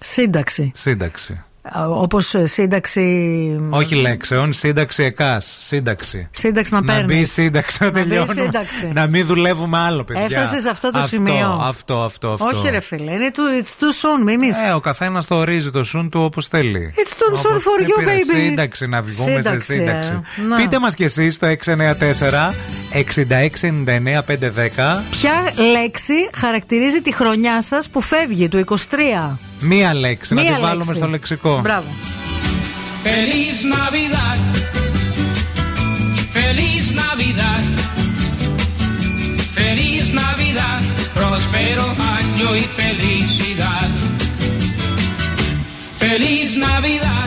[0.00, 0.72] Σύνταξη.
[0.74, 1.44] Σύνταξη.
[1.72, 3.56] Α, Όπως ε, σύνταξη...
[3.70, 5.56] Όχι λέξεων, σύνταξη εκάς.
[5.60, 6.28] Σύνταξη.
[6.30, 7.16] Σύνταξη να Να παίρνεις.
[7.18, 8.32] μπει σύνταξη να Να μπει τελειώνουμε.
[8.32, 8.90] σύνταξη.
[8.94, 10.22] Να μην δουλεύουμε άλλο, παιδιά.
[10.22, 11.60] Έφτασες σε αυτό το αυτό, σημείο.
[11.62, 12.46] Αυτό, αυτό, αυτό.
[12.52, 14.62] Όχι ρε φίλε, είναι too, it's too soon, μιμείς.
[14.62, 16.94] Ε, ο καθένας το ορίζει το σουν του όπως θέλει.
[16.96, 18.20] It's too soon Όπως for δεν you, πειράζει.
[18.32, 18.46] baby.
[18.48, 20.10] Σύνταξη, να βγούμε Σύνταξη, σε σύνταξη.
[20.38, 20.42] ε.
[20.48, 20.56] Να.
[20.56, 22.54] Πείτε μας κι εσείς το 694
[22.92, 25.02] 6699 510.
[25.10, 29.38] Ποια λέξη χαρακτηρίζει τη χρονιά σας που φεύγει, του 23.
[29.60, 31.00] Μία λέξη, Μία να τη βάλουμε λέξη.
[31.00, 31.60] στο λεξικό.
[31.62, 31.86] Μπράβο.
[33.04, 34.38] Feliz Navidad.
[36.36, 37.64] Feliz Navidad.
[39.58, 40.80] Feliz Navidad.
[41.18, 41.84] Próspero
[42.16, 43.88] año y felicidad.
[46.02, 47.23] Feliz Navidad.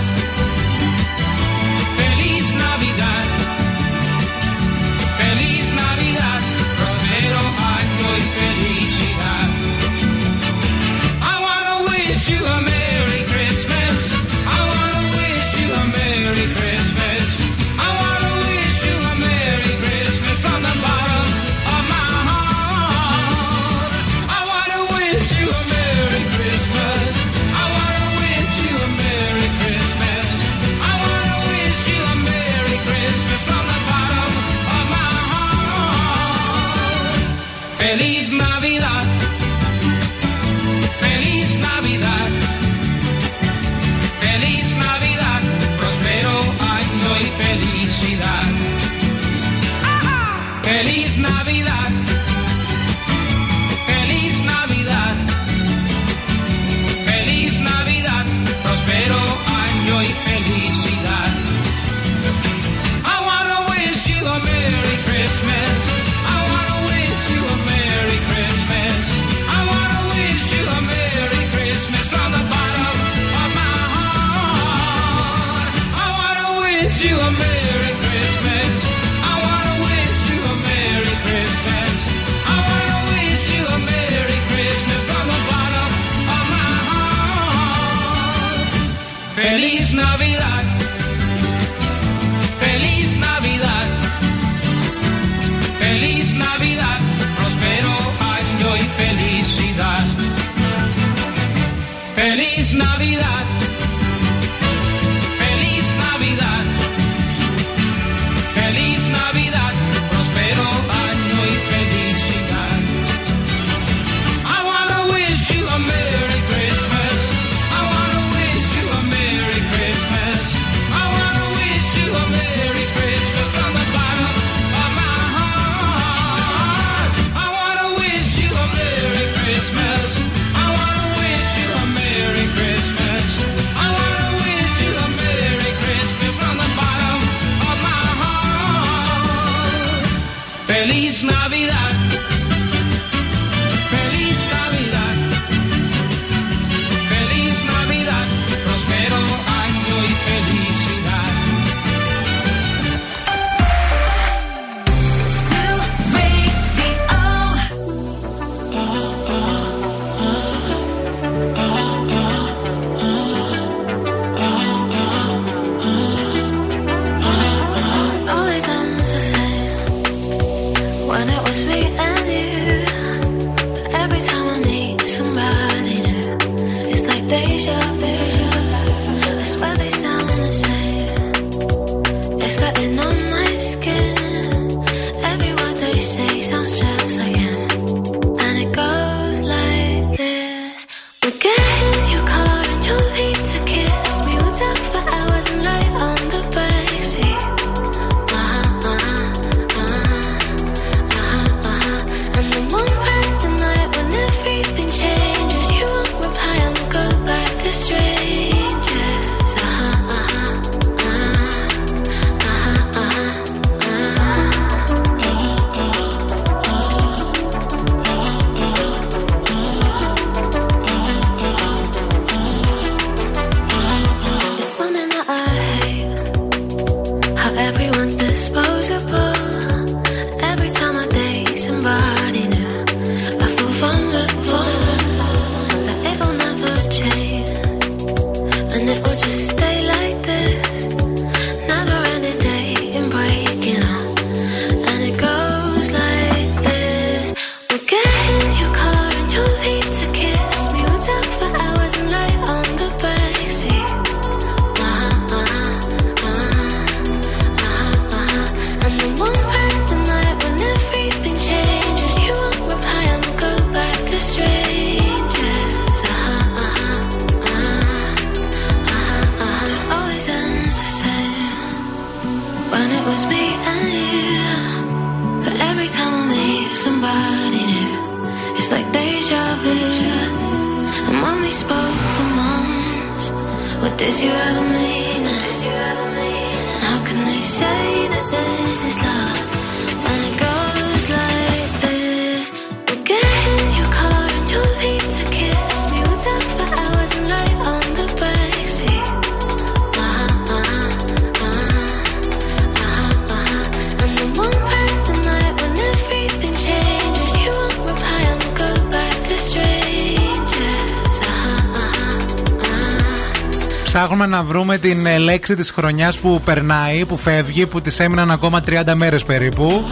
[314.89, 319.23] Την ε, λέξη της χρονιάς που περνάει, που φεύγει, που της έμειναν ακόμα 30 μέρες
[319.23, 319.84] περίπου.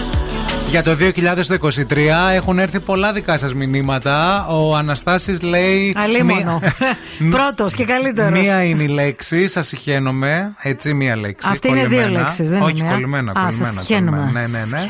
[0.69, 1.97] Για το 2023
[2.33, 4.47] έχουν έρθει πολλά δικά σας μηνύματα.
[4.47, 5.95] Ο Αναστάσης λέει...
[5.97, 6.61] Αλίμονο.
[7.35, 8.39] Πρώτος και καλύτερος.
[8.39, 10.53] Μία είναι η λέξη, σας συχαίνομαι.
[10.61, 11.49] Έτσι, μία λέξη.
[11.51, 12.23] Αυτή είναι δύο κολλημένα.
[12.23, 13.31] λέξεις, δεν Όχι, είναι, ε; κολλημένα.
[13.31, 14.17] Α, κολλημένα, σας συχαίνομαι.
[14.17, 14.47] κολλημένα.
[14.49, 14.89] Ναι, ναι, ναι.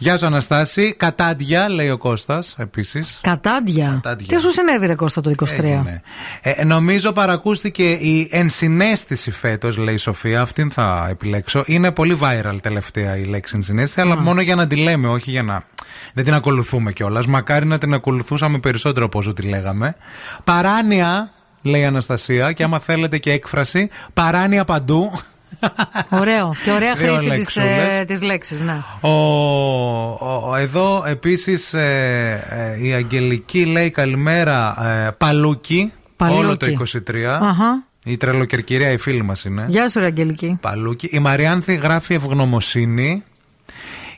[0.00, 0.94] Γεια σου, Αναστάση.
[0.96, 3.18] Κατάντια, λέει ο Κώστας επίσης.
[3.22, 4.00] Κατάντια.
[4.26, 5.44] Τι σου συνέβη, ρε Κώστα, το 23.
[5.58, 6.02] Έγινε.
[6.40, 10.40] Ε, νομίζω παρακούστηκε η ενσυναίσθηση φέτος, λέει η Σοφία.
[10.40, 11.62] Αυτήν θα επιλέξω.
[11.66, 15.42] Είναι πολύ viral τελευταία η λέξη ενσυναίσθηση, αλλά μόνο για να τη λέμε, όχι για
[15.42, 15.62] να.
[16.14, 17.26] Δεν την ακολουθούμε κιόλας.
[17.26, 19.94] Μακάρι να την ακολουθούσαμε περισσότερο από όσο τη λέγαμε.
[20.44, 25.12] Παράνοια, λέει η Αναστασία, και άμα θέλετε και έκφραση, παράνοια παντού.
[26.08, 26.54] Ωραίο.
[26.64, 27.98] Και ωραία Δύο χρήση της, λέξουλες.
[28.00, 28.82] ε, της λέξης, ναι.
[29.00, 36.38] Ο, ο- εδώ επίσης ε, ε, η Αγγελική λέει καλημέρα ε, Παλούκι, Παλούκι.
[36.38, 36.66] όλο το
[37.08, 37.82] 23 Αχα.
[38.04, 40.58] Η τρελοκερκυραία η φίλη μας είναι Γεια σου, ρε Αγγελική.
[40.60, 43.22] Παλούκι Η Μαριάνθη γράφει ευγνωμοσύνη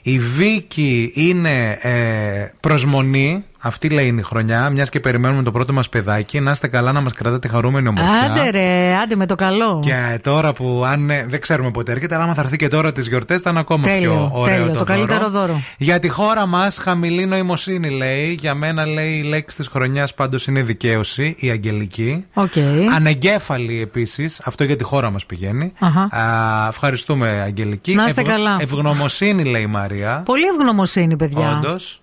[0.03, 5.73] Η Βίκη είναι ε, προσμονή αυτή λέει είναι η χρονιά, μιας και περιμένουμε το πρώτο
[5.73, 6.41] μας παιδάκι.
[6.41, 8.20] Να είστε καλά να μας κρατάτε χαρούμενη ομορφιά.
[8.20, 9.81] Άντε ρε, άντε με το καλό.
[9.85, 12.93] Και τώρα που αν ε, δεν ξέρουμε πότε έρχεται, αλλά άμα θα έρθει και τώρα
[12.93, 15.61] τις γιορτές, θα είναι ακόμα Τέλειο, πιο ωραίο τέλειο, το, το καλύτερο δώρο.
[15.78, 18.37] Για τη χώρα μας, χαμηλή νοημοσύνη λέει.
[18.41, 22.24] Για μένα λέει η λέξη της χρονιάς πάντως είναι δικαίωση, η Αγγελική.
[22.35, 22.53] Οκ.
[22.95, 25.73] Ανεγκέφαλη επίσης, αυτό για τη χώρα μας πηγαίνει.
[25.78, 26.01] Αχα.
[26.01, 27.95] Α, ευχαριστούμε, Αγγελική.
[27.95, 28.57] Να είστε καλά.
[28.61, 30.23] Ευγνωμοσύνη, λέει η Μαρία.
[30.24, 31.57] Πολύ ευγνωμοσύνη, παιδιά.
[31.57, 31.99] Όντως.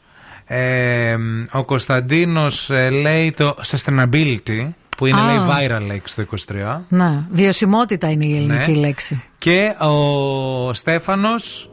[0.49, 1.15] Ε,
[1.51, 2.69] ο Κωνσταντίνος
[3.01, 4.67] λέει το sustainability,
[4.97, 5.25] που είναι Α.
[5.25, 6.81] λέει viral λέξη το 23.
[6.87, 8.77] Ναι, βιωσιμότητα είναι η ελληνική Ναι.
[8.77, 9.21] λέξη.
[9.37, 11.69] Και ο Στέφανος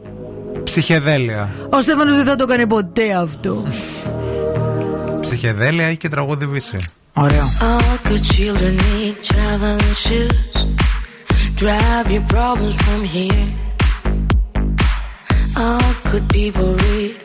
[0.63, 1.49] ψυχεδέλεια.
[1.69, 3.67] Ο Στέφανος δεν θα το έκανε ποτέ αυτό.
[5.21, 6.77] Ψυχεδέλεια έχει και τραγούδι βύση.
[7.13, 7.43] Ωραίο.
[7.61, 10.65] All good children need traveling shoes.
[11.63, 13.47] Drive your problems from here.
[15.65, 17.24] All good people read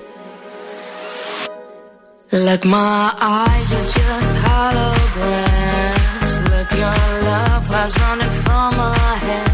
[2.33, 6.33] Like my eyes are just holograms.
[6.49, 6.95] Look, your
[7.27, 9.50] love was running from my hands,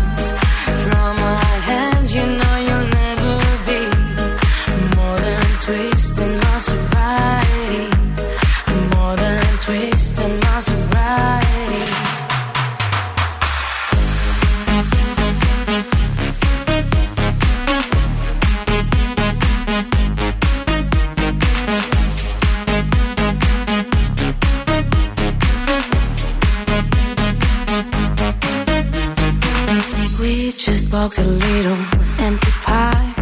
[31.08, 31.78] box a little
[32.20, 33.14] empty pie.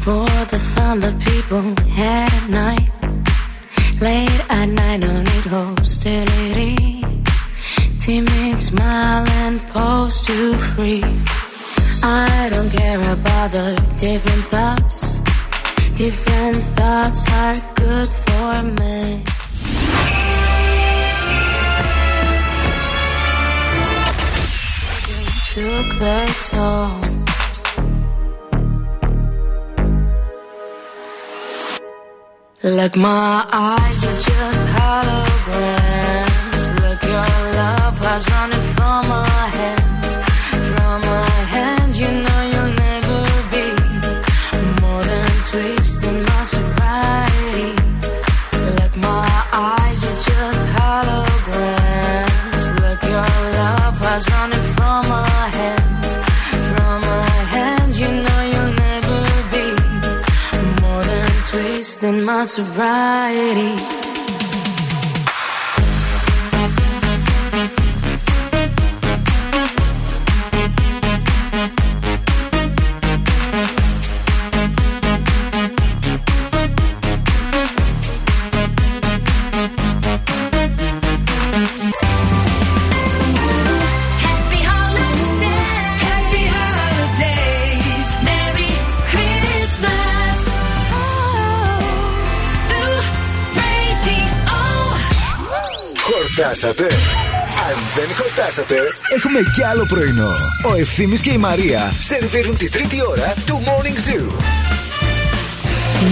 [0.00, 2.11] For the fun that people had
[33.02, 33.71] my eyes
[96.62, 96.94] Χορτάσατε;
[97.68, 98.76] Αν δεν χορτάσατε,
[99.16, 100.30] έχουμε κι άλλο πρωινό.
[100.70, 104.32] Ο Ευθύμης και η Μαρία σερβίρουν τη τρίτη ώρα του Morning Zoo.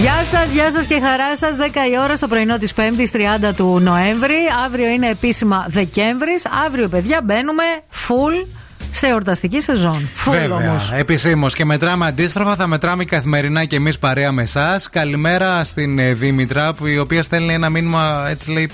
[0.01, 1.55] Γεια σας, γεια σας και χαρά σας.
[1.57, 1.61] 10
[1.91, 4.35] η ώρα στο πρωινό της 5η 30 του Νοέμβρη.
[4.65, 6.45] Αύριο είναι επίσημα Δεκέμβρης.
[6.65, 7.63] Αύριο, παιδιά, μπαίνουμε
[8.07, 8.47] full
[8.91, 10.09] σε εορταστική σεζόν.
[10.25, 10.91] Full Βέβαια, όμως.
[10.91, 11.55] επισήμως.
[11.55, 14.89] Και μετράμε αντίστροφα, θα μετράμε καθημερινά και εμείς παρέα με εσάς.
[14.89, 18.71] Καλημέρα στην ε, Δήμητρα, που η οποία στέλνει ένα μήνυμα, έτσι λέει.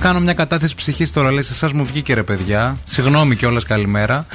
[0.00, 2.76] Κάνω μια κατάθεση ψυχής τώρα, λέει, σε εσάς μου βγήκε ρε παιδιά.
[2.84, 4.26] Συγγνώμη κιόλας, καλημέρα.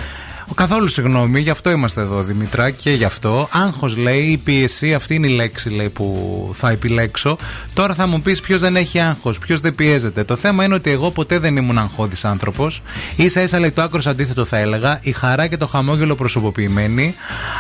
[0.56, 3.48] Καθόλου συγγνώμη, γι' αυτό είμαστε εδώ Δημητρά και γι' αυτό.
[3.52, 7.38] Άγχος λέει, η πίεση, αυτή είναι η λέξη λέει, που θα επιλέξω.
[7.74, 10.24] Τώρα θα μου πεις ποιος δεν έχει άγχος, ποιος δεν πιέζεται.
[10.24, 12.82] Το θέμα είναι ότι εγώ ποτέ δεν ήμουν αγχώδης άνθρωπος.
[13.30, 15.00] σα ίσα λέει το άκρος αντίθετο θα έλεγα.
[15.02, 17.16] Η χαρά και το χαμόγελο προσωποποιημένοι.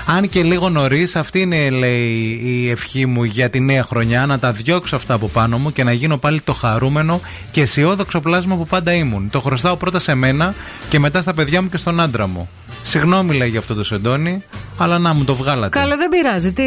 [0.05, 4.25] Αν και λίγο νωρίς, αυτή είναι λέει η ευχή μου για τη νέα χρονιά.
[4.25, 8.19] Να τα διώξω αυτά από πάνω μου και να γίνω πάλι το χαρούμενο και αισιόδοξο
[8.19, 9.29] πλάσμα που πάντα ήμουν.
[9.29, 10.53] Το χρωστάω πρώτα σε μένα
[10.89, 12.49] και μετά στα παιδιά μου και στον άντρα μου.
[12.85, 14.43] Συγγνώμη λέει για αυτό το σεντόνι,
[14.77, 15.79] αλλά να μου το βγάλατε.
[15.79, 16.51] Καλά, δεν πειράζει.
[16.51, 16.63] Τι.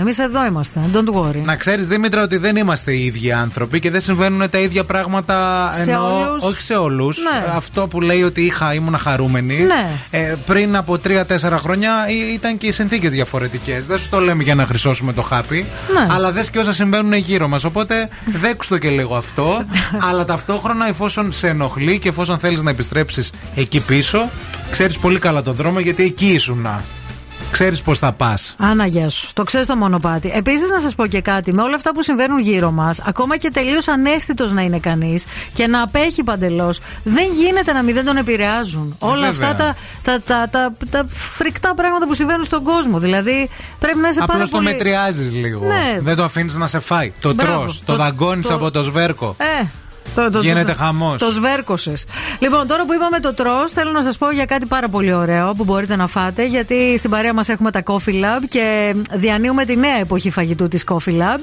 [0.00, 0.80] Εμείς εδώ είμαστε.
[0.94, 1.42] Don't worry.
[1.44, 5.70] Να ξέρεις, Δήμητρα, ότι δεν είμαστε οι ίδιοι άνθρωποι και δεν συμβαίνουν τα ίδια πράγματα.
[5.74, 6.42] Σε ενώ, όλους.
[6.42, 7.16] Όχι σε όλους.
[7.18, 7.44] Ναι.
[7.56, 9.58] Αυτό που λέει ότι είχα, ήμουν χαρούμενη.
[9.62, 9.86] Ναι.
[10.10, 13.86] Ε, πριν από 3-4 χρόνια ή- ήταν και οι συνθήκες διαφορετικές.
[13.86, 15.66] Δεν σου το λέμε για να χρυσώσουμε το χάπι.
[15.92, 16.14] Ναι.
[16.14, 17.64] Αλλά δες και όσα συμβαίνουν γύρω μας.
[17.64, 18.08] Οπότε
[18.40, 19.64] δέξου το και λίγο αυτό.
[20.10, 24.30] αλλά ταυτόχρονα, εφόσον σε ενοχλεί και εφόσον θέλεις να επιστρέψεις εκεί πίσω,
[24.72, 26.66] ξέρεις πολύ καλά τον δρόμο γιατί εκεί ήσουν.
[27.50, 28.54] Ξέρεις πώς θα πας.
[28.58, 29.30] Άνα, γεια σου.
[29.32, 30.32] Το ξέρεις το μονοπάτι.
[30.34, 31.52] Επίσης, να σας πω και κάτι.
[31.52, 35.66] Με όλα αυτά που συμβαίνουν γύρω μας, ακόμα και τελείως ανέστητος να είναι κανείς και
[35.66, 38.96] να απέχει παντελώς, δεν γίνεται να μην δεν τον επηρεάζουν.
[38.98, 39.48] όλα βέβαια.
[39.50, 42.98] αυτά τα, τα, τα, τα, τα φρικτά πράγματα που συμβαίνουν στον κόσμο.
[42.98, 44.64] Δηλαδή, πρέπει να είσαι Απλώς πάρα το πολύ.
[44.64, 45.66] μετριάζεις λίγο.
[45.66, 45.98] Ναι.
[46.00, 47.12] Δεν το αφήνεις να σε φάει.
[47.20, 47.52] Το Μπράβο.
[47.62, 49.36] τρώ, το, Το- δαγκώνεις το- από το σβέρκο.
[49.38, 49.64] Ε,
[50.14, 51.18] το, το, Γίνεται το, χαμός.
[51.18, 52.04] Το σβέρκωσες.
[52.38, 55.54] Λοιπόν, τώρα που είπαμε το τρώ, θέλω να σας πω για κάτι πάρα πολύ ωραίο
[55.54, 56.46] που μπορείτε να φάτε.
[56.46, 60.84] Γιατί στην παρέα μας έχουμε τα Coffee Lab και διανύουμε τη νέα εποχή φαγητού της
[60.86, 61.38] Coffee Lab.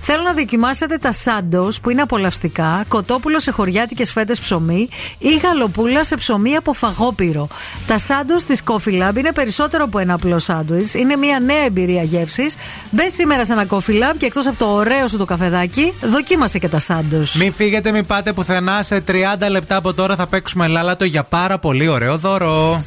[0.00, 6.04] Θέλω να δοκιμάσετε τα σάντο που είναι απολαυστικά, κοτόπουλο σε χωριάτικες φέτες ψωμί ή γαλοπούλα
[6.04, 7.48] σε ψωμί από φαγόπυρο.
[7.86, 10.94] Τα σάντο της Coffee Lab είναι περισσότερο από ένα απλό σάντουιτς.
[10.94, 12.54] Είναι μια νέα εμπειρία γεύσης.
[12.90, 16.58] Μπε σήμερα σε ένα Coffee Lab και εκτός από το ωραίο σου το καφεδάκι, δοκίμασε
[16.58, 17.20] και τα σάντο.
[17.34, 19.12] Μην φύγετε, μην Πάτε πουθενά σε 30
[19.50, 22.82] λεπτά από τώρα θα παίξουμε λάλατο για πάρα πολύ ωραίο δώρο.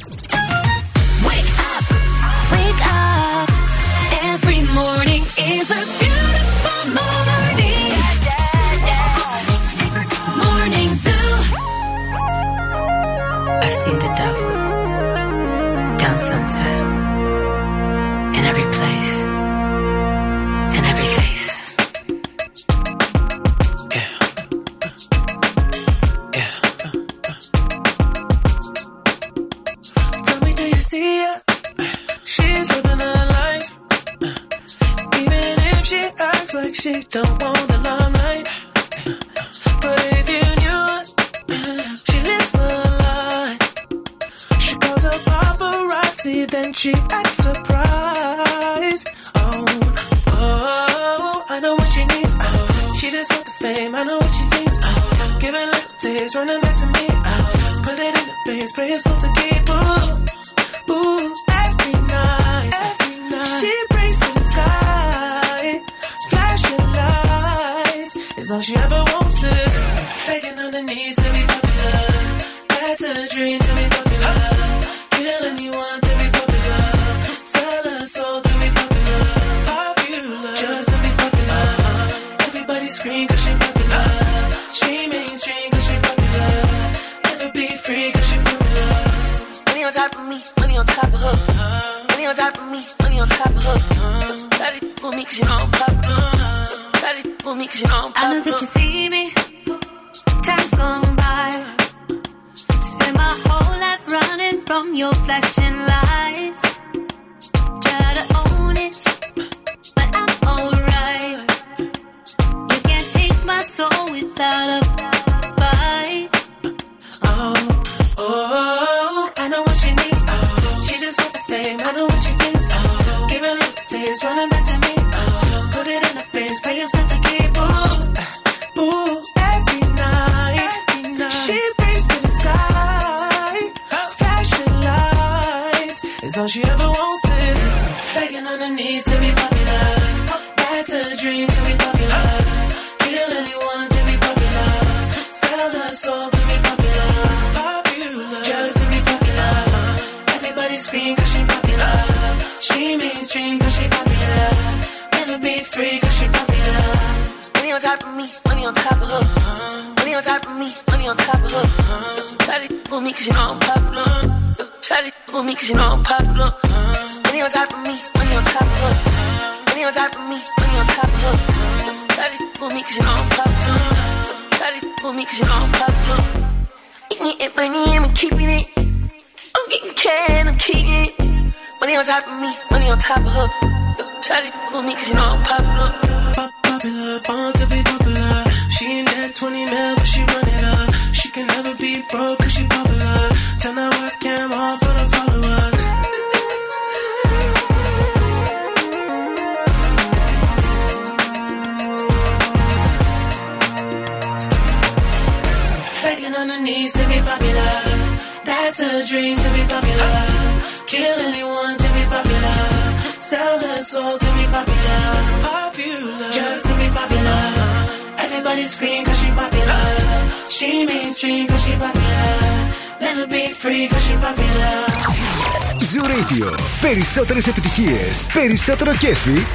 [228.66, 229.46] περισσότερο κέφι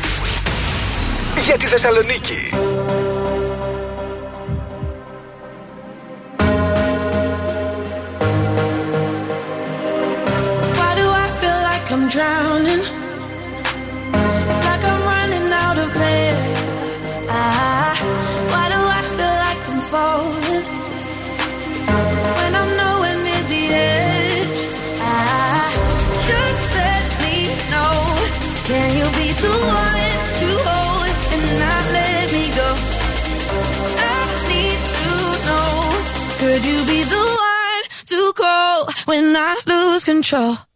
[1.46, 2.61] για τη Θεσσαλονίκη.
[40.32, 40.71] sure.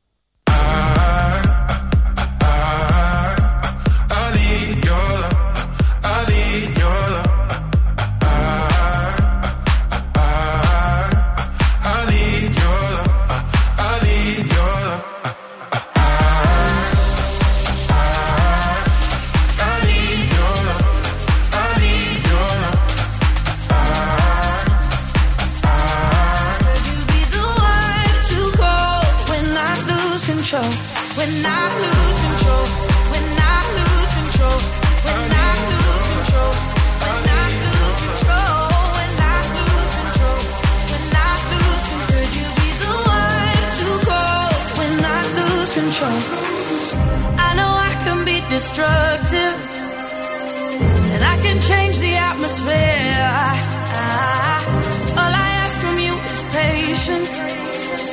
[31.25, 31.94] when I lose.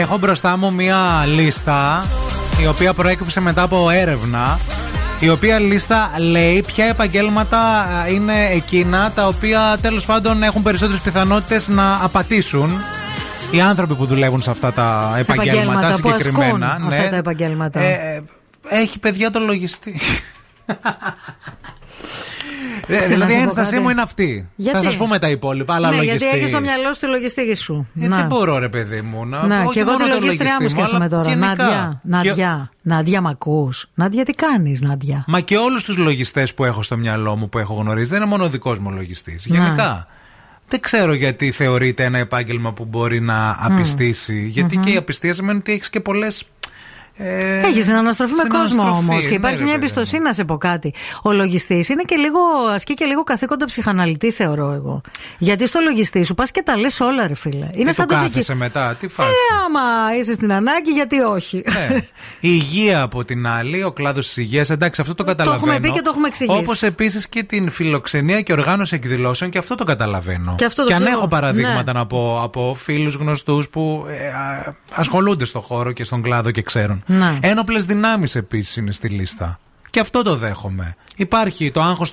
[0.00, 2.06] Έχω μπροστά μου μία λίστα
[2.62, 4.58] η οποία προέκυψε μετά από έρευνα
[5.20, 11.00] η οποία λίστα λέει ποια επαγγέλματα ε, είναι εκείνα τα οποία τέλος πάντων έχουν περισσότερες
[11.00, 12.70] πιθανότητες να απατήσουν
[13.50, 16.78] οι άνθρωποι που δουλεύουν σε αυτά τα επαγγέλματα, που ασκούν συγκεκριμένα.
[16.78, 16.96] ναι.
[16.96, 17.80] αυτά τα επαγγέλματα.
[17.80, 17.92] Ε,
[18.68, 20.00] ε, έχει παιδιά το λογιστή.
[22.88, 23.82] Ε, Ξέρω δηλαδή να η σου πω ένστασή κάτι.
[23.82, 24.48] μου είναι αυτή.
[24.56, 26.20] Γιατί; Θα σας πούμε τα υπόλοιπα, αλλά ναι, λογιστής.
[26.22, 27.86] γιατί έχεις στο μυαλό σου τη λογιστική σου.
[28.00, 28.16] Ε, Να.
[28.16, 29.26] δεν μπορώ, ρε παιδί μου.
[29.26, 31.28] Να, Να, όχι και εγώ μόνο τη το λογιστριά μου λογιστή σκέφτομαι αλλά τώρα.
[31.28, 31.46] γενικά.
[31.56, 33.86] Νάντια, Και- Νάντια, Νάντια, μ' ακούς.
[33.94, 37.58] Νάντια, τι κάνεις, Νάντια; Μα και όλους τους λογιστές που έχω στο μυαλό μου που
[37.58, 39.46] έχω γνωρίσει, δεν είναι μόνο ο δικός μου λογιστής.
[39.46, 39.56] Να.
[39.56, 40.06] Γενικά.
[40.68, 44.46] Δεν ξέρω γιατί θεωρείται ένα επάγγελμα που μπορεί να απιστήσει.
[44.46, 44.84] Γιατί Μμμ.
[44.84, 46.44] και η απιστία σημαίνει ότι έχεις και πολλές.
[47.18, 49.92] Ε, Έχεις συναναστροφή με κόσμο συναναστροφή, όμως και ναι, υπάρχει ρε μια παιδί μου.
[49.94, 50.94] εμπιστοσύνη να σε πω κάτι.
[51.22, 52.38] Ο λογιστής είναι και λίγο,
[52.74, 55.00] ασκεί και λίγο καθήκοντα ψυχαναλυτή, θεωρώ εγώ.
[55.38, 57.68] Γιατί στο λογιστή σου πας και τα λες όλα, ρε φίλε.
[57.72, 58.54] Είναι Τι σαν το το κάθεσαι δίκη.
[58.54, 59.28] μετά, τι φάση.
[59.28, 59.32] Ε,
[59.64, 59.80] άμα
[60.18, 61.62] είσαι στην ανάγκη, γιατί όχι.
[61.72, 61.96] Ναι.
[62.40, 65.62] Η υγεία από την άλλη, ο κλάδος της υγείας, εντάξει, αυτό το καταλαβαίνω.
[65.72, 66.58] έχουμε πει και το έχουμε εξηγήσει.
[66.58, 70.54] Όπως επίσης και την φιλοξενία και οργάνωση εκδηλώσεων, και αυτό το καταλαβαίνω.
[70.58, 71.98] Και αυτό το αν το- έχω παραδείγματα ναι.
[71.98, 76.62] να πω από φίλους γνωστούς που ε, α, ασχολούνται στον χώρο και στον κλάδο και
[76.62, 77.02] ξέρουν.
[77.06, 77.38] Ναι.
[77.42, 79.58] Ένοπλες δυνάμεις επίσης είναι στη λίστα.
[79.90, 80.94] Και αυτό το δέχομαι.
[81.16, 82.12] Υπάρχει το άγχος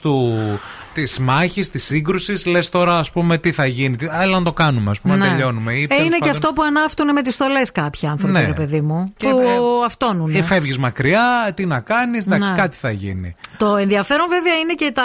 [0.93, 2.45] της μάχης, της σύγκρουσης.
[2.45, 3.95] Λες τώρα, ας πούμε, τι θα γίνει.
[3.95, 5.31] Τι, έλα να το κάνουμε, ας πούμε, να Ναι.
[5.31, 5.73] τελειώνουμε.
[5.73, 8.45] Ή, Ε, τέλος είναι και πάντων, αυτό που ανάφτουν με τις στολές κάποιοι άνθρωποι, Ναι.
[8.45, 9.13] ρε παιδί μου.
[9.17, 10.37] Και, που ε, αυτόνουνε.
[10.37, 12.55] Ε, φεύγεις μακριά, τι να κάνεις, εντάξει, Ναι.
[12.57, 13.35] κάτι θα γίνει.
[13.57, 15.03] Το ενδιαφέρον βέβαια είναι και τα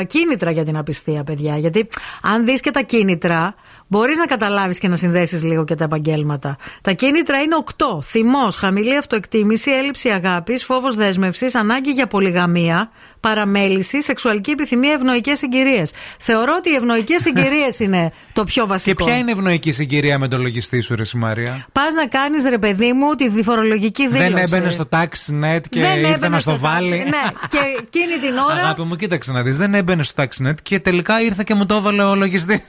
[0.00, 1.56] ε, κίνητρα για την απιστία, παιδιά.
[1.56, 1.88] Γιατί
[2.22, 3.54] αν δεις και τα κίνητρα,
[3.90, 6.56] μπορείς να καταλάβεις και να συνδέσεις λίγο και τα επαγγέλματα.
[6.82, 8.02] Τα κίνητρα είναι οκτώ.
[8.04, 12.90] Θυμός, χαμηλή αυτοεκτίμηση, έλλειψη αγάπης, φόβος δέσμευσης, ανάγκη για πολυγαμία,
[13.20, 15.92] παραμέληση, σεξουαλική επιθυμία, ευνοϊκές συγκυρίες.
[16.18, 19.04] Θεωρώ ότι οι ευνοϊκές συγκυρίες είναι το πιο Και βασικό.
[19.04, 21.66] ποια είναι η ευνοϊκή συγκυρία με τον λογιστή σου, Ρε Μαρία.
[21.72, 24.32] Πας να κάνεις, ρε παιδί μου, τη διφορολογική δήλωση.
[24.32, 26.90] Δεν έμπαινε στο taxi.net και Δεν ήρθε έμπαινε να στο στο βάλει.
[26.90, 27.02] τάξη.
[27.04, 28.60] Ναι, και εκείνη την ώρα.
[28.60, 29.56] Αγάπη μου, κοίταξε να δεις.
[29.56, 32.60] Δεν έμπαινε στο taxi.net και τελικά ήρθε και μου το έβαλε ο λογιστής.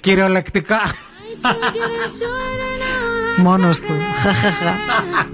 [0.00, 0.80] Κυριολεκτικά.
[3.36, 3.94] Μόνο του.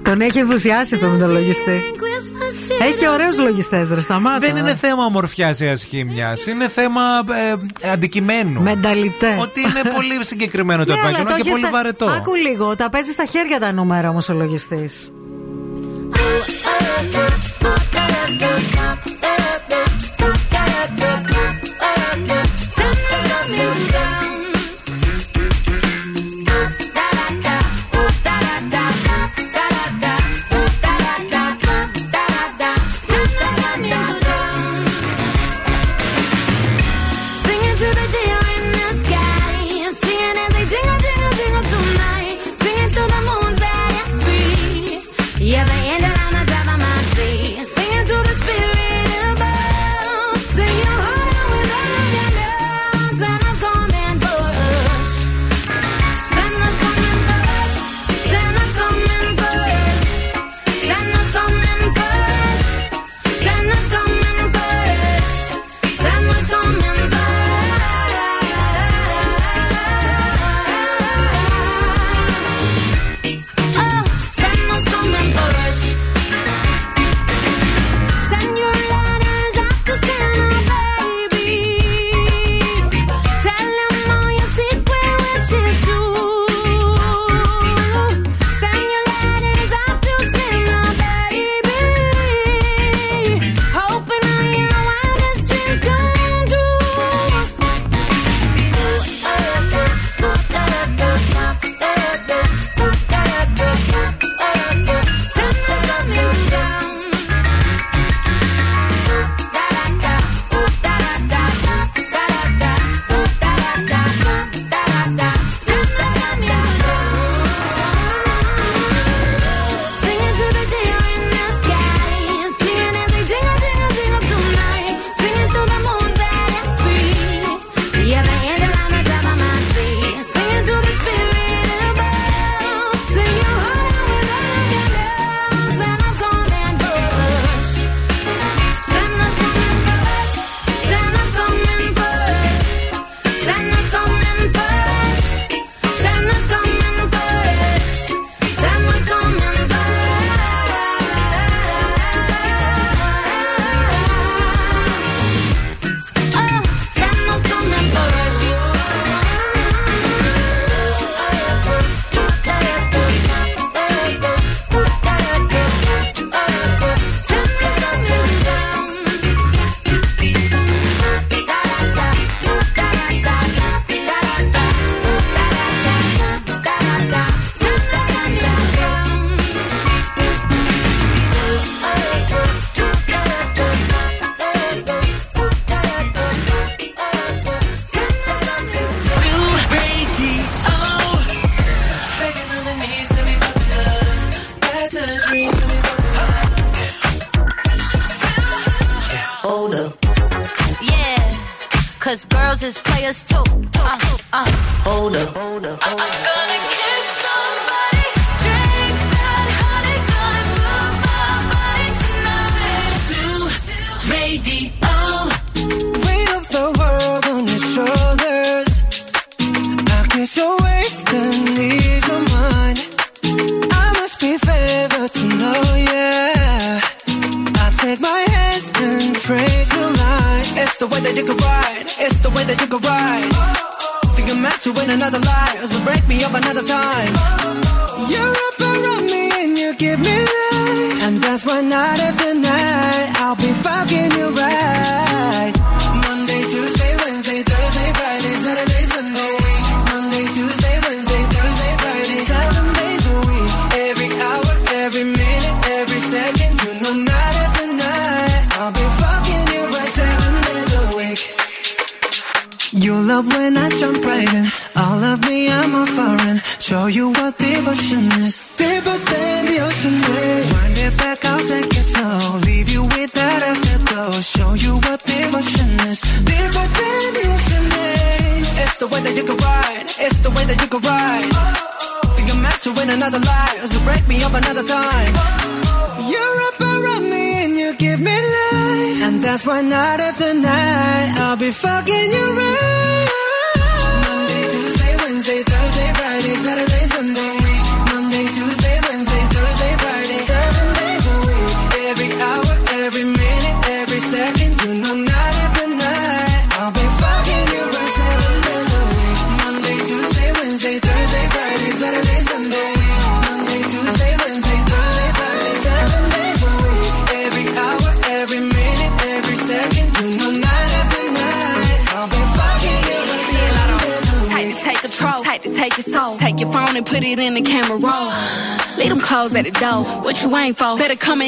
[0.01, 1.81] τον έχει ενθουσιάσει αυτό με τον λογιστή.
[2.81, 4.39] Έχει και ωραίου λογιστέ, ρε σταμάτα.
[4.39, 6.33] Δεν είναι θέμα ομορφιά ή ασχήμια.
[6.49, 7.01] Είναι θέμα
[7.81, 8.61] ε, αντικειμένου.
[8.61, 9.37] Μενταλιτέ.
[9.39, 12.05] Ότι είναι πολύ συγκεκριμένο το Ναι, αλλά επάγγελμα το και έχεις πολύ στα- βαρετό.
[12.05, 14.89] Άκου λίγο, τα παίζει στα χέρια τα νούμερα όμω ο λογιστή.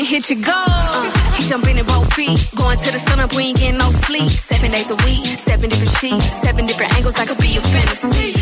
[0.05, 0.53] Hit your goal.
[0.55, 2.39] Uh, he jumping in both feet.
[2.55, 4.29] Going to the sun up, we ain't getting no sleep.
[4.29, 7.15] Seven days a week, seven different sheets, seven different angles.
[7.15, 8.33] I could be your fantasy.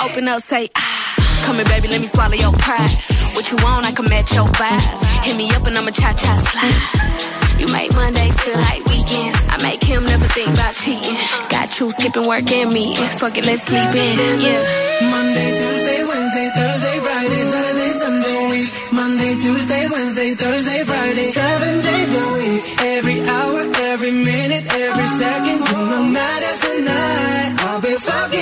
[0.00, 1.42] Open up, say ah.
[1.44, 2.90] Come here, baby, let me swallow your pride.
[3.34, 5.24] What you want, I can match your vibe.
[5.24, 7.60] Hit me up and I'ma cha cha slide.
[7.60, 9.36] You make Mondays feel like weekends.
[9.48, 11.16] I make him never think about cheating.
[11.48, 12.96] Got you skipping work and me.
[13.20, 14.40] Fuck it, let's sleep in.
[14.40, 15.10] Yeah.
[15.10, 16.65] Monday, Tuesday, Wednesday, Thursday,
[19.90, 21.30] Wednesday, Thursday, Friday.
[21.32, 22.64] Seven days a week.
[22.96, 23.60] Every hour,
[23.92, 25.58] every minute, every second.
[25.60, 27.54] Know, night after night.
[27.66, 28.35] I'll be fucking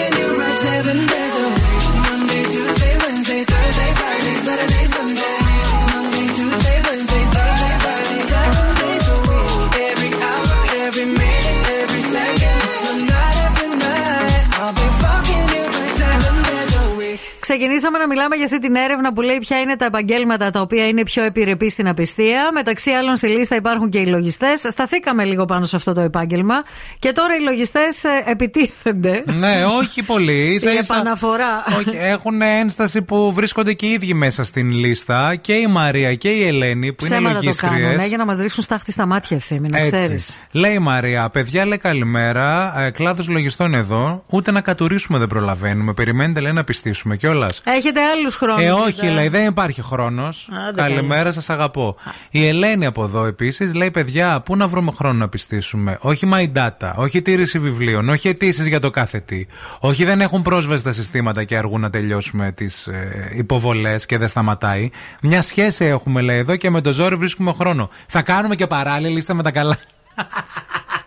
[17.49, 20.87] Ξεκινήσαμε να μιλάμε για αυτή την έρευνα που λέει ποια είναι τα επαγγέλματα τα οποία
[20.87, 22.51] είναι πιο επιρρεπή στην απιστία.
[22.55, 24.61] Μεταξύ άλλων στη λίστα υπάρχουν και οι λογιστές.
[24.69, 26.55] Σταθήκαμε λίγο πάνω σε αυτό το επάγγελμα.
[26.99, 29.23] Και τώρα οι λογιστές επιτίθενται.
[29.39, 30.33] Ναι, όχι πολύ.
[30.33, 31.65] Η Ίσα ίσα- επαναφορά.
[31.79, 35.35] Όχι, έχουν ένσταση που βρίσκονται και οι ίδιοι μέσα στην λίστα.
[35.37, 37.97] Και η Μαρία και η Ελένη που είναι Ψέματα το κάνουν, λογίστριε.
[37.97, 40.39] ναι, για να μας ρίξουν στάχτη στα μάτια ευθύνη, να ξέρεις.
[40.51, 42.75] Λέει η Μαρία, παιδιά λέει καλημέρα.
[42.81, 44.25] Ε, Κλάδος λογιστών εδώ.
[44.31, 45.93] Ούτε να κατουρίσουμε δεν προλαβαίνουμε.
[45.93, 47.61] Περιμένετε λέει να πιστήσουμε κιόλας.
[47.65, 48.65] Έχετε άλλους χρόνους.
[48.65, 50.49] Ε, όχι, λέει, δεν υπάρχει χρόνος.
[50.69, 51.97] Άντε, Καλημέρα, σας αγαπώ.
[52.31, 55.99] Η Ελένη από εδώ επίσης λέει: Παιδιά, πού να βρούμε χρόνο να πιστήσουμε.
[56.01, 59.47] Όχι my data, όχι τήρηση βιβλίων, όχι αιτήσεις για το κάθε τι.
[59.79, 64.29] Όχι δεν έχουν πρόσβαση στα συστήματα και αργούν να τελειώσουμε τις ε, υποβολές και δεν
[64.29, 64.91] σταματάει.
[65.23, 67.91] Μια σχέση έχουμε, λέει εδώ και με το ζόρι βρίσκουμε χρόνο.
[68.07, 69.77] Θα κάνουμε και παράλληλη, είστε με τα καλά.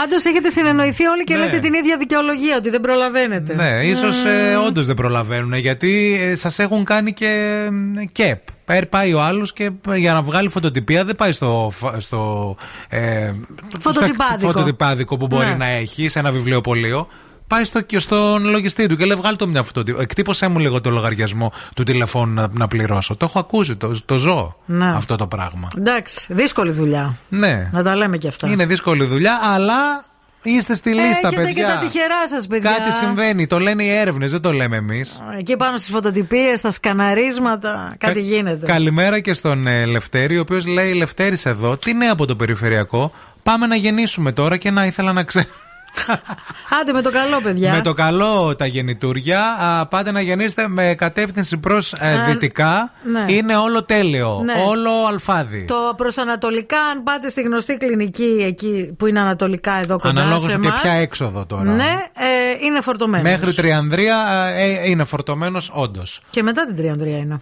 [0.00, 1.44] Πάντως έχετε συνεννοηθεί όλοι και Ναι.
[1.44, 3.54] λέτε την ίδια δικαιολογία ότι δεν προλαβαίνετε.
[3.54, 7.26] Ναι, ίσως ε, όντως δεν προλαβαίνουν γιατί ε, σας έχουν κάνει και
[7.98, 8.40] ε, κεπ.
[8.64, 12.56] Πάει- Πάει ο άλλος και ε, για να βγάλει φωτοτυπία δεν πάει στο, φα- στο
[12.88, 13.30] ε,
[13.80, 14.38] Φωτοτυπάδικο.
[14.38, 15.54] στο φωτοτυπάδικο που μπορεί Ναι.
[15.54, 17.08] να έχει σε ένα βιβλιοπωλείο.
[17.48, 20.02] Πάει στο, και στον λογιστή του και λέει: Βγάλει το μια φωτοτυπία.
[20.02, 23.16] Εκτύπωσέ μου λίγο το λογαριασμό του τηλεφώνου να, να πληρώσω.
[23.16, 24.86] Το έχω ακούσει, το, το ζω Ναι.
[24.94, 25.68] αυτό το πράγμα.
[25.78, 27.16] Εντάξει, δύσκολη δουλειά.
[27.28, 27.68] Ναι.
[27.72, 28.48] Να τα λέμε και αυτά.
[28.48, 30.04] Είναι δύσκολη δουλειά, αλλά
[30.42, 31.52] είστε στη λίστα, Έχετε παιδιά.
[31.52, 32.70] και τα τυχερά σας, παιδιά.
[32.70, 33.46] Κάτι συμβαίνει.
[33.46, 35.18] Το λένε οι έρευνες, δεν το λέμε εμείς.
[35.38, 38.66] Εκεί πάνω στις φωτοτυπίες, στα σκαναρίσματα, κάτι γίνεται.
[38.66, 43.12] Καλημέρα και στον ε, Λευτέρη, ο οποίος λέει: Λευτέρης εδώ, τι νέα από το περιφερειακό.
[43.42, 45.46] Πάμε να γεννήσουμε τώρα και να ήθελα να ξέρω.
[46.80, 47.72] Άντε με το καλό, παιδιά.
[47.72, 49.40] Με το καλό τα γεννητούρια.
[49.60, 52.90] Α, πάτε να γεννήσετε με κατεύθυνση προς Α, δυτικά.
[53.02, 53.24] ναι.
[53.32, 54.40] Είναι όλο τέλειο.
[54.44, 54.52] Ναι.
[54.68, 55.64] Όλο αλφάδι.
[55.64, 60.48] Το προσανατολικά, αν πάτε στη γνωστή κλινική εκεί που είναι ανατολικά εδώ κοντά Αναλόγως σε
[60.48, 61.62] και εμάς, ποια έξοδο τώρα.
[61.62, 63.30] Ναι, ε, είναι φορτωμένος.
[63.30, 64.16] Μέχρι Τριανδρία
[64.56, 66.22] ε, είναι φορτωμένος, όντως.
[66.30, 67.40] Και μετά την Τριανδρία είναι.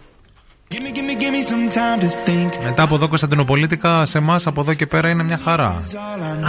[2.63, 5.81] Μετά από εδώ Κωνσταντινοπολίτικα, σε εμάς από εδώ και πέρα είναι μια χαρά.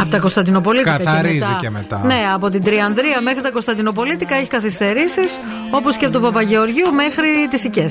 [0.00, 0.96] Από τα Κωνσταντινοπολίτικα.
[0.96, 1.58] Καθαρίζει και μετά.
[1.60, 2.00] και μετά.
[2.04, 5.40] Ναι, από την Τριανδρία μέχρι τα Κωνσταντινοπολίτικα έχει καθυστερήσεις,
[5.70, 7.86] όπως και από τον Παπαγεωργίου μέχρι τις Οικέ.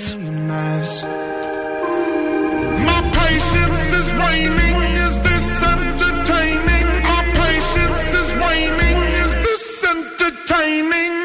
[7.15, 9.01] My patience is waning.
[9.23, 11.24] Is this entertaining?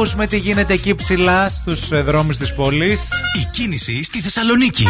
[0.00, 3.00] Ακούσουμε τι γίνεται εκεί ψηλά στους δρόμους της πόλης.
[3.40, 4.86] Η κίνηση στη Θεσσαλονίκη.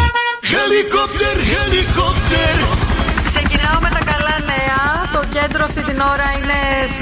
[0.51, 2.55] Χελικόπτερ, χελικόπτερ.
[3.25, 5.09] Ξεκινάω με τα καλά νέα.
[5.13, 6.59] Το κέντρο αυτή την ώρα είναι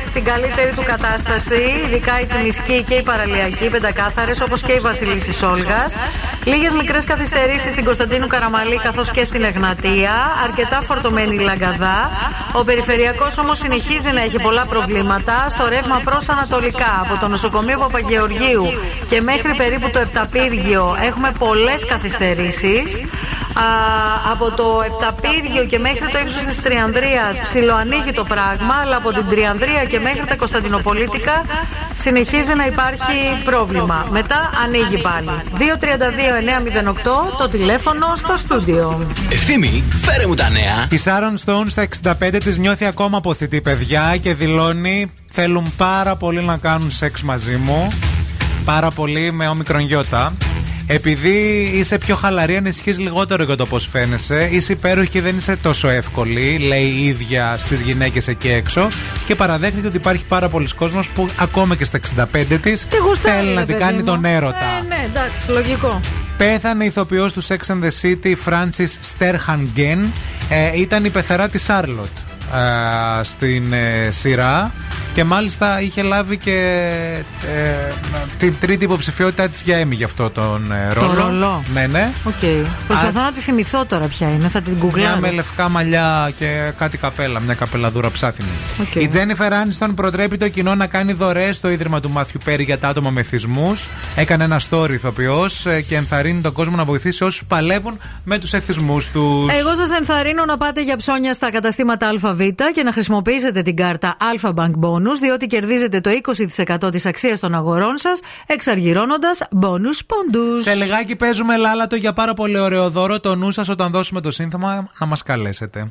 [0.10, 1.62] στην καλύτερη του κατάσταση.
[1.86, 5.86] Ειδικά η Τσιμισκή και η Παραλιακή, πεντακάθαρες, όπως και η Βασιλίσης Σόλγα.
[6.44, 10.14] Λίγες μικρές καθυστερήσεις στην Κωνσταντίνου Καραμαλή καθώς και στην Εγνατία.
[10.44, 12.12] Αρκετά φορτωμένη η Λαγκαδά.
[12.60, 15.50] Ο περιφερειακός όμως συνεχίζει να έχει πολλά προβλήματα.
[15.50, 18.66] Στο ρεύμα προς Ανατολικά, από το νοσοκομείο Παπαγεωργίου
[19.08, 23.04] και μέχρι περίπου το Επταπύργιο, έχουμε πολλές καθυστερήσεις.
[24.32, 29.26] Από το Επταπύργιο και μέχρι το ύψος της Τριανδρίας ψιλοανοίγει το πράγμα, αλλά από την
[29.30, 31.46] Τριανδρία και μέχρι τα Κωνσταντινοπολίτικα
[32.08, 34.08] συνεχίζει να υπάρχει πρόβλημα.
[34.12, 35.30] Μετά ανοίγει πάλι.
[37.34, 39.08] 232-908 το τηλέφωνο στο στούντιο.
[39.32, 40.88] Ευθύμη, φέρε μου τα νέα.
[40.90, 41.88] Η Σάρων Στόουν στα
[42.20, 47.56] 65 της νιώθει ακόμα αποθητή παιδιά και δηλώνει θέλουν πάρα πολύ να κάνουν σεξ μαζί
[47.56, 47.88] μου.
[48.66, 50.34] Πάρα πολύ με όμικρον γιώτα.
[50.88, 54.50] Επειδή είσαι πιο χαλαρή, ανησυχείς λιγότερο για το πώς φαίνεσαι.
[54.52, 58.88] Είσαι υπέροχη και δεν είσαι τόσο εύκολη, λέει η ίδια στις γυναίκες εκεί έξω.
[59.28, 63.48] Και παραδέχτηκε ότι υπάρχει πάρα πολλοί κόσμος που ακόμα και στα 65 της γουστάρει, θέλει
[63.48, 64.04] ρε να την παιδί κάνει μου.
[64.04, 64.58] τον έρωτα.
[64.58, 66.00] Ε, ναι, εντάξει, λογικό.
[66.38, 70.06] Πέθανε η ηθοποιός του Sex and the City, Francis Sterhangen.
[70.50, 72.06] Ε, ήταν η πεθερά της Σάρλοτ
[73.20, 74.72] ε, στην ε, σειρά
[75.18, 76.58] και μάλιστα είχε λάβει και
[77.48, 77.94] ε,
[78.38, 81.14] την τρίτη υποψηφιότητά της για Emmy για αυτό τον ε, ρόλο.
[81.14, 81.64] ρόλο.
[81.74, 82.12] Ναι, ναι.
[82.24, 82.66] Οκ.
[82.88, 85.20] Προσπαθώ να τη θυμηθώ τώρα ποια είναι, θα την Μια γκουγκλάρω.
[85.20, 88.50] με λευκά μαλλιά και κάτι καπέλα, μια καπελαδούρα ψάθινη.
[88.82, 88.96] Οκ.
[88.96, 92.80] Η Τζένιφερ Άνιστον προτρέπει το κοινό να κάνει δωρεές στο ίδρυμα του Μάθιου Πέρι για
[92.80, 93.88] τα άτομα με εθισμούς.
[94.16, 99.10] Έκανε ένα story ηθοποιός και ενθαρρύνει τον κόσμο να βοηθήσει όσους παλεύουν με τους εθισμούς
[99.12, 99.48] τους.
[99.60, 102.42] Εγώ σας ενθαρρύνω να πάτε για ψώνια στα καταστήματα ΑΒ
[102.74, 106.10] και να χρησιμοποιήσετε την κάρτα Alpha Bank Bonus, διότι κερδίζετε το
[106.86, 110.62] 20% της αξίας των αγορών σας, εξαργυρώνοντας bonus πόντους.
[110.62, 113.20] Σε λιγάκι παίζουμε λάλατο για πάρα πολύ ωραίο δώρο.
[113.20, 115.90] Το νου σας όταν δώσουμε το σύνθημα να μας καλέσετε.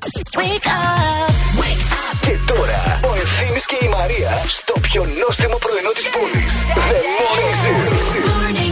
[2.20, 6.52] Και τώρα ο Ευθύμης και η Μαρία στο πιο νόστιμο πρωινό της πόλης.
[6.88, 8.65] The Morning Zoo.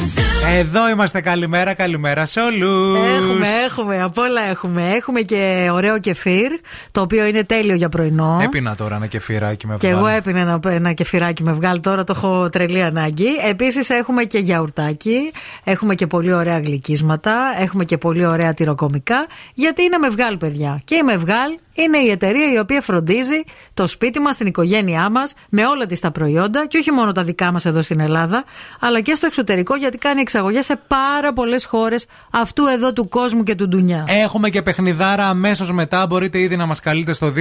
[0.52, 1.20] Εδώ είμαστε.
[1.20, 2.98] Καλημέρα, καλημέρα σε όλους.
[3.06, 4.90] Έχουμε, έχουμε, απ' όλα έχουμε.
[4.94, 6.50] Έχουμε και ωραίο κεφίρ,
[6.92, 8.40] το οποίο είναι τέλειο για πρωινό.
[8.42, 9.96] Έπεινα τώρα ένα κεφυράκι με Και βγάλει.
[10.06, 13.26] εγώ έπινα ένα, ένα κεφυράκι με βγάλει τώρα, το έχω τρελή ανάγκη.
[13.48, 15.32] Επίσης έχουμε και γιαουρτάκι,
[15.64, 19.26] έχουμε και πολύ ωραία γλυκίσματα, έχουμε και πολύ ωραία τυροκομικά.
[19.54, 20.80] Γιατί είναι με βγάλ, παιδιά.
[20.84, 23.42] Και η Μευγάλ είναι η εταιρεία η οποία φροντίζει
[23.74, 27.22] το σπίτι μας, την οικογένειά μας, με όλα της τα προϊόντα και όχι μόνο τα
[27.24, 28.44] δικά μας εδώ στην Ελλάδα,
[28.80, 33.42] αλλά και στο εξωτερικό γιατί κάνει εξαγωγές σε πάρα πολλές χώρες αυτού εδώ του κόσμου
[33.42, 34.04] και του ντουνιά.
[34.08, 36.06] Έχουμε και παιχνιδάρα αμέσως μετά.
[36.06, 37.32] Μπορείτε ήδη να μας καλείτε στο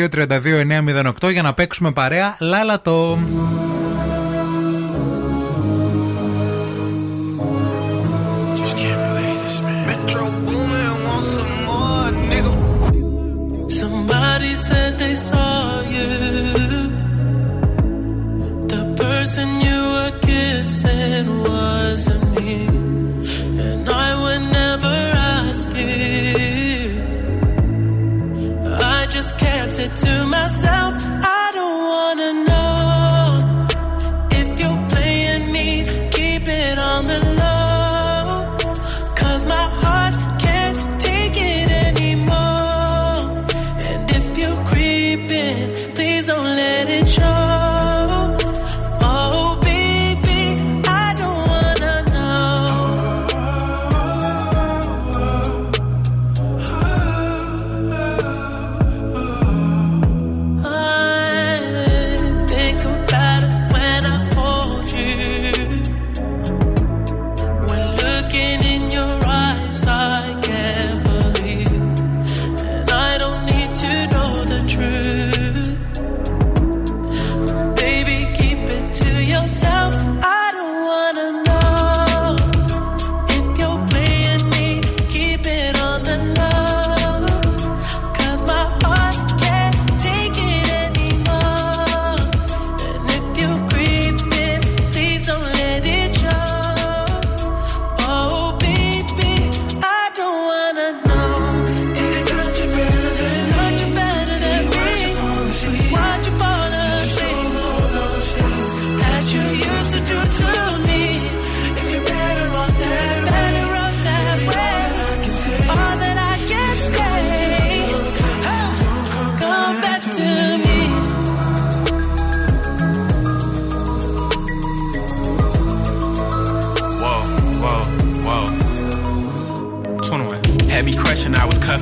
[1.21, 2.35] 232-908 για να παίξουμε παρέα.
[2.39, 3.19] Λάλατο.
[8.59, 9.85] Just can't believe this, man.
[9.89, 12.51] Metro Boomin want some more, nigga.
[13.81, 15.57] Somebody said they saw
[15.95, 16.09] you.
[18.73, 21.52] The person you were kissing wasn't
[29.95, 30.92] to myself.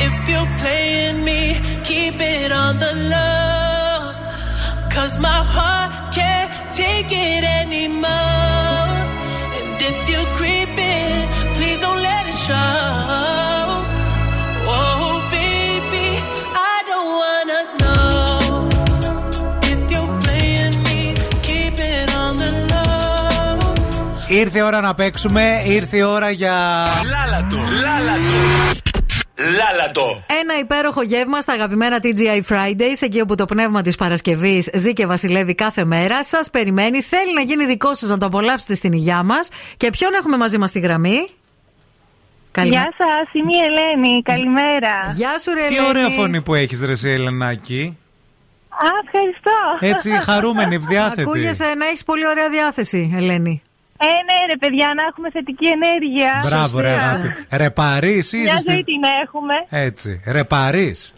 [0.00, 1.42] Wanna know if you're playing me,
[1.84, 4.12] keep it on the low.
[4.90, 8.88] Cause my heart can't take it anymore.
[9.58, 13.84] And if you're creeping, please don't let it show.
[14.68, 16.08] Oh, baby,
[16.54, 18.68] I don't wanna know
[19.62, 23.74] if you're playing me, keep it on the low.
[24.28, 26.88] Ήρθε η ώρα να παίξουμε, ήρθε η ώρα για.
[27.10, 28.89] Λάλατο, λάλατο.
[29.40, 30.22] Λάλατο.
[30.40, 35.06] Ένα υπέροχο γεύμα στα αγαπημένα TGI Fridays, εκεί όπου το πνεύμα της Παρασκευής ζει και
[35.06, 36.24] βασιλεύει κάθε μέρα.
[36.24, 39.48] Σας περιμένει, θέλει να γίνει δικό σας να το απολαύσετε στην υγειά μας.
[39.76, 41.28] Και ποιον έχουμε μαζί μας στη γραμμή;
[42.62, 44.22] Γεια σας, είμαι η Ελένη.
[44.22, 45.12] Καλημέρα.
[45.14, 47.96] Γεια σου, ρε Τι ωραία φωνή που έχεις, Ρε, εσύ, Ελενάκη.
[48.68, 49.86] Α, ευχαριστώ.
[49.94, 51.20] Έτσι, χαρούμενη, ευδιάθετη.
[51.22, 53.62] Ακούγεσαι να έχεις πολύ ωραία διάθεση, Ελένη.
[54.02, 56.42] Ε, ναι, ρε παιδιά, να έχουμε θετική ενέργεια.
[56.48, 56.90] Μπράβο, ρε.
[56.90, 57.28] αγάπη.
[57.50, 59.54] Ρεπαρείς ή Μια είσαι ζωή στη- την έχουμε.
[59.68, 60.20] Έτσι.
[60.26, 61.12] Ρεπαρείς.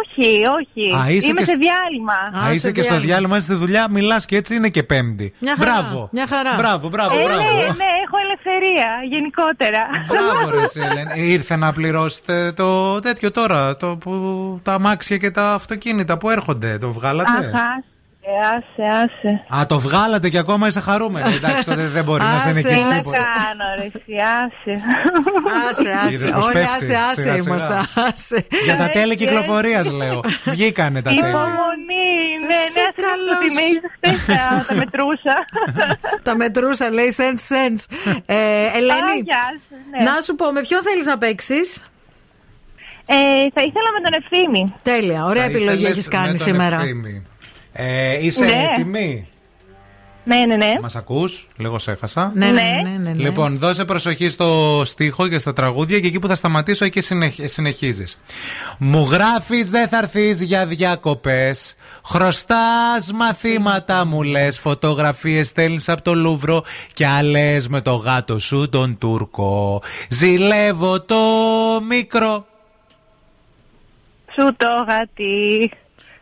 [0.00, 0.94] Όχι, όχι.
[0.96, 2.46] Α, είσαι Είμαι και σε σ- διάλειμμα.
[2.46, 5.34] Α, είσαι και στο διάλειμμα, είσαι στη δουλειά, μιλάς και έτσι είναι και Πέμπτη.
[5.38, 6.08] Μια χαρά, Μπράβο.
[6.12, 6.54] μια χαρά.
[6.56, 7.40] Μπράβο, μπράβο, ε, μπράβο.
[7.42, 9.86] Ναι, ναι, έχω ελευθερία γενικότερα.
[10.08, 11.30] Μπράβο, ρε, εσύ, Ελένη.
[11.32, 14.10] Ήρθε να πληρώσετε το τέτοιο τώρα, το που,
[14.62, 16.78] τα αμάξια και τα αυτοκίνητα που έρχονται.
[16.78, 17.50] Το βγάλατε; Αχ,
[18.54, 19.60] άσε, άσε, άσε.
[19.60, 21.34] Α, το βγάλατε και ακόμα είσαι χαρούμενη.
[21.38, 23.18] Εντάξει, τότε δεν μπορεί να σε Άσε, νικήσει Τι να τίποτα.
[23.18, 24.82] κάνω, ρε, εσύ, άσε.
[25.68, 26.32] Άσε, Είδες άσε.
[26.34, 27.44] πως Όλοι πέφτει, άσε, άσε σιγά, σιγά.
[27.46, 27.80] είμαστε.
[28.08, 28.46] Άσε.
[28.64, 30.20] Για τα τέλη κυκλοφορίας, λέω.
[30.44, 31.18] Βγήκανε τα τέλη.
[31.20, 32.08] Υπομονή,
[32.48, 35.34] ναι, Είσαι ναι, άσε να το τιμήσεις χθες, τα- τα μετρούσα.
[36.22, 37.82] Τα μετρούσα, λέει sense sense.
[38.26, 38.36] Ε,
[38.78, 40.10] Ελένη, Α, γεια σου, ναι.
[40.10, 41.82] να σου πω, με ποιον θέλεις να παίξεις;
[43.06, 43.14] Ε,
[43.54, 44.64] θα ήθελα με τον ευθύμη.
[44.82, 46.76] Τέλεια, ωραία Θα επιλογή ήθελες έχεις με κάνει τον σήμερα.
[46.76, 47.22] Ευθύμη.
[47.78, 48.66] Ε, είσαι Ναι.
[48.72, 49.28] έτοιμη;
[50.24, 50.72] Ναι, ναι, ναι.
[50.80, 52.30] Μας ακούς, λίγο σε έχασα.
[52.34, 53.22] Ναι, ναι, ναι, ναι, ναι.
[53.22, 57.34] Λοιπόν, δώσε προσοχή στο στίχο και στα τραγούδια και εκεί που θα σταματήσω εκεί συνεχ...
[57.44, 58.20] συνεχίζεις.
[58.78, 66.14] Μου γράφεις δεν θα έρθεις για διακοπές Χρωστάς μαθήματα μου λες Φωτογραφίες στέλνεις από το
[66.14, 66.64] Λούβρο
[66.94, 71.16] Και άλλες με το γάτο σου τον Τούρκο Ζηλεύω το
[71.88, 72.46] μικρό
[74.34, 75.70] Σου το γατί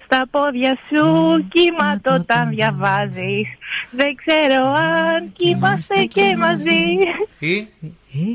[0.04, 1.04] στα πόδια σου
[1.48, 3.48] κύματο όταν διαβάζεις.
[3.90, 6.84] Δεν ξέρω αν κοιμάστε και μαζί.
[7.38, 7.68] Ή,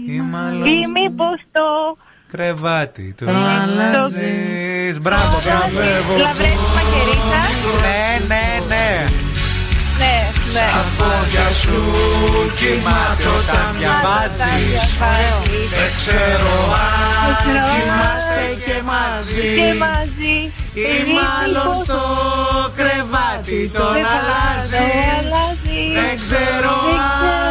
[0.08, 6.18] ή μάλλον Ή μήπως το κρεβάτι του Το αλλάζεις Μπράβο, μπράβο.
[6.22, 9.29] Λαβρές μαχαιρίτας Ναι, ναι, ναι
[10.54, 11.80] Ναι, ναι Στα πόδια σου
[12.60, 14.82] κοιμάται όταν διαβάζεις.
[15.74, 16.56] Δεν ξέρω
[16.86, 17.34] αν
[17.72, 19.50] κοιμάστε και μαζί.
[19.60, 20.38] Και μαζί.
[20.74, 22.02] Ή μάλλον στο
[22.78, 25.30] κρεβάτι τον αλλάζεις.
[25.98, 27.49] Δεν ξέρω αν κοιμάστε και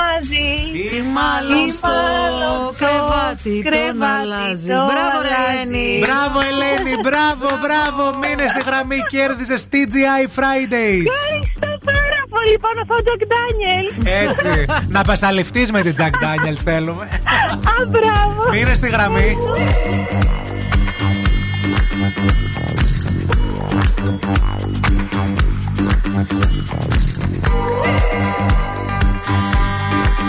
[0.00, 0.50] μαζί.
[0.96, 1.94] Ή μάλλον στο
[2.80, 4.72] κρεβάτι τον αλλάζει.
[4.88, 5.88] Μπράβο, ρε Ελένη.
[6.04, 8.02] Μπράβο Ελένη, μπράβο, μπράβο.
[8.20, 11.08] Μείνες στη γραμμή, κέρδισες TGI Fridays.
[11.12, 12.54] Ευχαριστώ πάρα πολύ.
[12.64, 13.86] Πάνω από τον Τζακ Ντάνιελ.
[14.24, 14.52] Έτσι,
[14.96, 17.04] να πασαλευτείς με την Jack Daniels θέλουμε
[17.72, 18.40] Α, μπράβο.
[18.52, 19.36] Μείνες στη γραμμή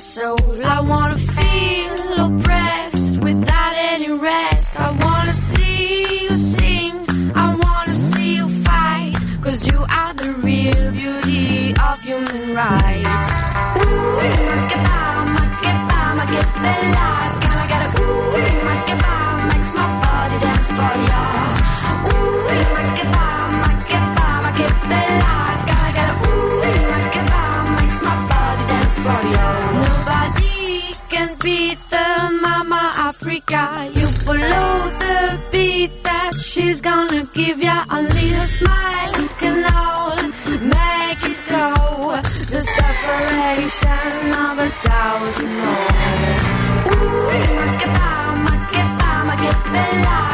[0.00, 0.64] soul.
[0.64, 4.80] I wanna feel oppressed without any rest.
[4.80, 6.92] I wanna see you sing.
[7.34, 9.16] I wanna see you fight.
[9.42, 13.30] Cause you are the real beauty of human rights.
[13.78, 14.82] Ooh, make it
[15.88, 17.09] bow, make it bella.
[36.70, 42.20] She's gonna give you a little smile can all make it go.
[42.46, 45.90] The separation of a thousand more.
[46.94, 47.30] Ooh,
[49.26, 50.29] make it bella.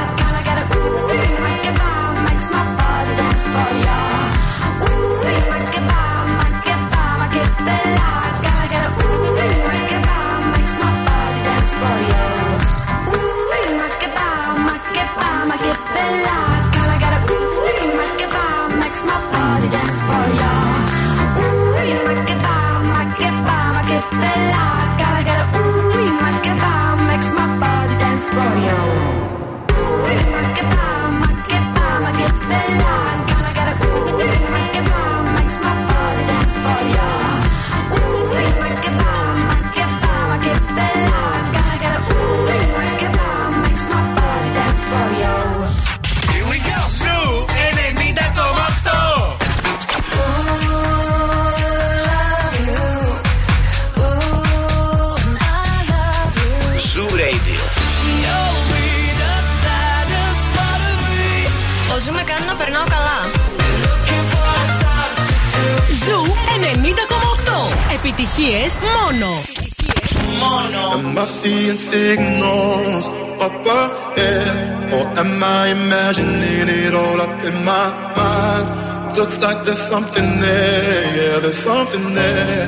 [79.47, 82.65] Like there's something there, yeah, there's something there.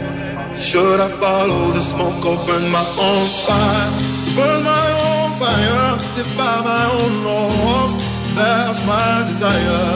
[0.55, 3.90] Should I follow the smoke or burn my own fire?
[4.24, 5.90] To burn my own fire,
[6.40, 7.92] by my own laws.
[8.39, 9.86] That's my desire.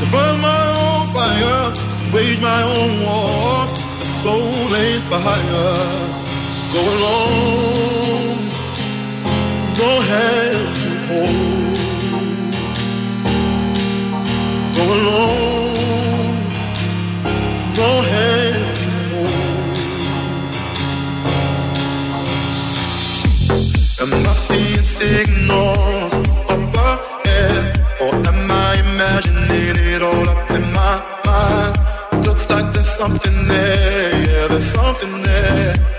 [0.00, 1.64] To burn my own fire,
[2.14, 3.72] wage my own wars.
[4.04, 5.82] A soul ain't for hire.
[6.74, 8.38] Go alone,
[9.80, 11.63] no hand to hold.
[17.80, 18.64] No hand.
[24.00, 26.14] Am I seeing signals
[26.52, 27.64] up ahead,
[28.00, 30.94] or am I imagining it all up in my
[31.26, 31.74] mind?
[32.26, 35.93] Looks like there's something there, yeah, there's something there.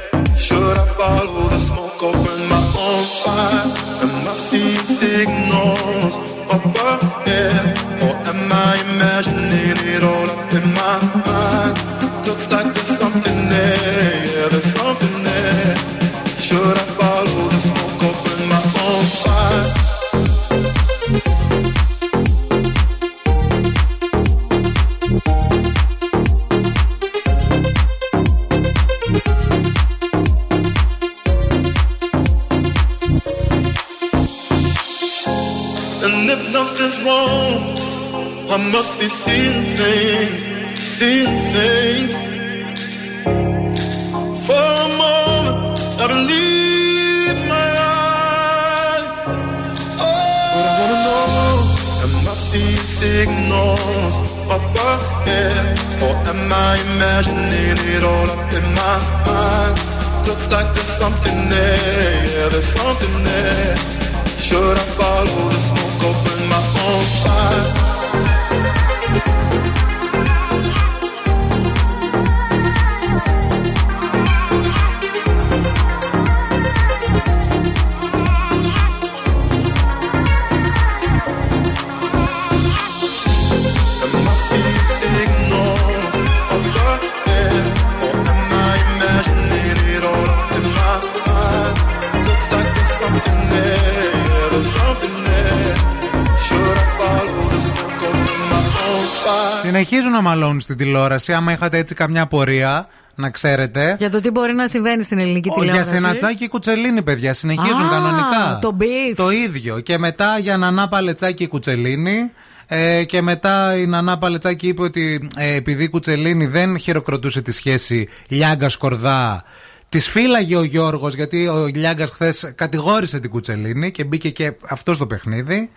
[101.06, 101.34] Τηλεόραση.
[101.34, 103.96] Άμα είχατε έτσι καμιά απορία, να ξέρετε.
[104.00, 105.96] Για το τι μπορεί να συμβαίνει στην ελληνική Ο, για τηλεόραση.
[105.96, 107.34] σενατσάκι κουτσελίνη, παιδιά.
[107.34, 108.60] Συνεχίζουν Α, κανονικά.
[108.62, 109.14] το beef.
[109.16, 109.80] Το ίδιο.
[109.80, 112.32] Και μετά για Νανά Παλετσάκη κουτσελίνη.
[112.68, 117.52] Ε, και μετά η Νανά Παλετσάκη είπε ότι ε, επειδή η Κουτσελίνη δεν χειροκροτούσε τη
[117.52, 119.44] σχέση Λιάγκα Κορδά,
[119.90, 124.94] τη φύλαγε ο Γιώργος γιατί ο Λιάγκας χθες κατηγόρησε την Κουτσελίνη και μπήκε και αυτό
[124.94, 125.70] στο παιχνίδι.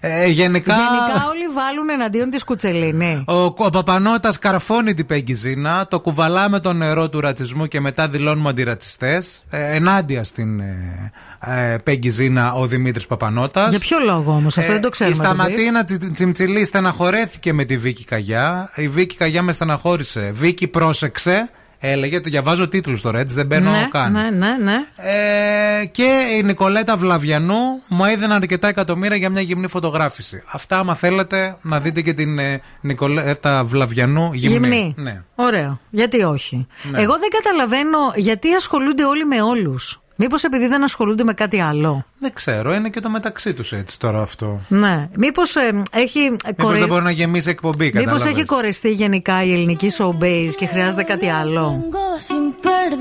[0.00, 0.74] Ε, γενικά.
[0.74, 3.24] Γενικά όλοι βάλουν εναντίον της Κουτσελίνη.
[3.26, 7.80] Ο, ο Παπανότα καρφώνει την Πέγκη Ζήνα, το κουβαλά με το νερό του ρατσισμού και
[7.80, 9.44] μετά δηλώνουμε αντιρατσιστές.
[9.50, 13.66] Ε, ενάντια στην ε, ε, Πέγκη Ζήνα ο Δημήτρης Παπανότα.
[13.68, 15.16] Για ποιο λόγο όμως, αυτό δεν το ξέρουμε.
[15.16, 15.34] Η το beef.
[15.34, 18.70] Σταματίνα Τσι- Τσιμτσιλή στεναχωρέθηκε με τη Βίκη Καγιά.
[18.74, 20.30] Η Βίκη Καγιά με στεναχώρησε.
[20.34, 21.50] Βίκη πρόσεξε.
[21.80, 24.12] Έλεγε, το διαβάζω τίτλους τώρα, έτσι δεν μπαίνω ναι, καν.
[24.12, 24.76] ναι, ναι, ναι.
[24.96, 30.42] Ε, και η Νικολέτα Βλαβιανού μου έδινε αρκετά εκατομμύρια για μια γυμνή φωτογράφηση.
[30.52, 34.68] Αυτά, άμα θέλετε, να δείτε και την ε, Νικολέτα Βλαβιανού γυμνή.
[34.68, 34.94] Γυμνή.
[34.96, 35.22] Ναι.
[35.34, 35.80] Ωραίο.
[35.90, 36.66] Γιατί όχι.
[36.90, 37.02] Ναι.
[37.02, 40.00] Εγώ δεν καταλαβαίνω γιατί ασχολούνται όλοι με όλους.
[40.20, 43.98] Μήπως επειδή δεν ασχολούνται με κάτι άλλο; Δεν ξέρω, είναι και το μεταξύ τους έτσι
[43.98, 44.60] τώρα αυτό.
[44.68, 45.08] Ναι.
[45.18, 45.54] Μήπως
[45.92, 46.30] έχει.
[46.46, 48.32] Μήπως δεν μπορεί να γεμίσει εκπομπή, Μήπως κατάλαβες.
[48.32, 51.84] έχει κορεστεί γενικά η ελληνική showbiz και χρειάζεται κάτι άλλο;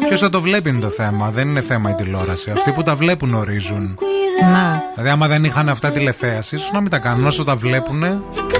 [0.07, 1.29] Ποιος θα το βλέπει είναι το θέμα.
[1.29, 2.51] Δεν είναι θέμα η τηλεόραση.
[2.51, 3.97] Αυτοί που τα βλέπουν ορίζουν.
[4.51, 4.81] Ναι.
[4.95, 7.25] Δηλαδή, άμα δεν είχαν αυτά τηλεθέαση, ίσως να μην τα κάνουν.
[7.25, 8.03] Όσο τα βλέπουν,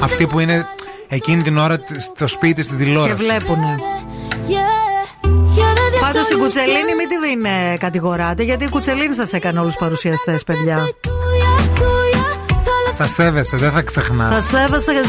[0.01, 0.65] αυτοί που είναι
[1.07, 3.23] εκείνη την ώρα στο σπίτι, στην Και τηλεόραση.
[3.25, 3.75] βλέπουνε.
[6.29, 10.43] Πάντω την Κουτσελίνη μην την ε, κατηγοράτε, γιατί η Κουτσελίνη σας έκανε όλους του παρουσιαστές,
[10.43, 10.89] παιδιά.
[12.97, 14.35] Θα σέβεσαι, δεν θα ξεχνάς.
[14.35, 15.01] Θα σέβεσαι για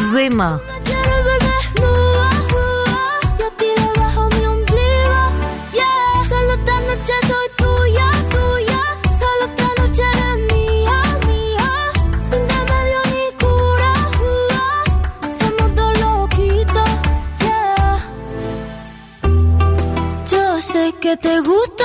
[21.08, 21.84] que te gusto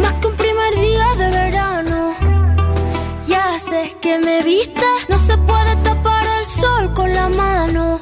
[0.00, 2.14] más que un primer día de verano.
[3.26, 8.00] Ya sé que me viste, no se puede tapar el sol con la mano.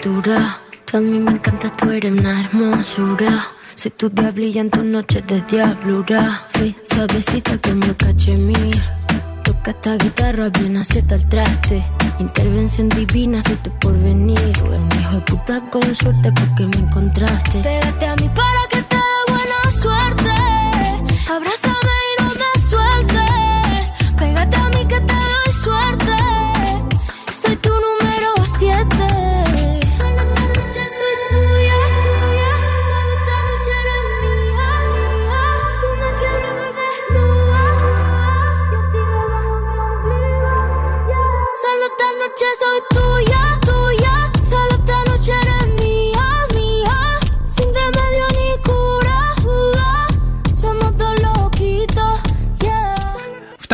[0.00, 0.60] Escultura.
[0.86, 3.48] Tú a mí me encanta, tú eres una hermosura.
[3.76, 6.46] Soy tu diablilla en tus noches de diablura.
[6.48, 8.80] Soy suavecita como cachemir.
[9.44, 11.84] Toca esta guitarra, bien acierta el traste.
[12.18, 14.38] Intervención divina, soy tu porvenir.
[14.38, 17.60] El hijo de puta con suerte porque me encontraste.
[17.60, 18.30] Pégate a mí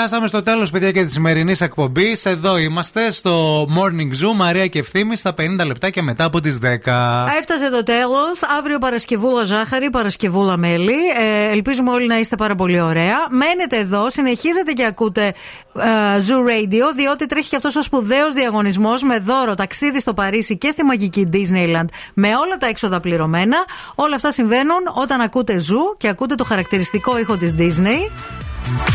[0.07, 2.25] Φτάσαμε στο τέλος, παιδιά, και της σημερινής εκπομπής.
[2.25, 6.59] Εδώ είμαστε στο Morning Zoo, Μαρία και Ευθύμη, στα 50 λεπτά και μετά από τις
[6.59, 7.27] 10.
[7.39, 8.43] Έφτασε το τέλος.
[8.59, 10.95] Αύριο Παρασκευούλα ζάχαρη, Παρασκευούλα μέλι.
[11.19, 13.17] Ε, ελπίζουμε όλοι να είστε πάρα πολύ ωραία.
[13.31, 15.89] Μένετε εδώ, συνεχίζετε και ακούτε ε,
[16.29, 20.71] Zoo Radio, διότι τρέχει και αυτός ο σπουδαίος διαγωνισμός με δώρο ταξίδι στο Παρίσι και
[20.71, 23.57] στη μαγική Disneyland με όλα τα έξοδα πληρωμένα.
[23.95, 28.11] Όλα αυτά συμβαίνουν όταν ακούτε Zoo και ακούτε το χαρακτηριστικό ήχο της Disney.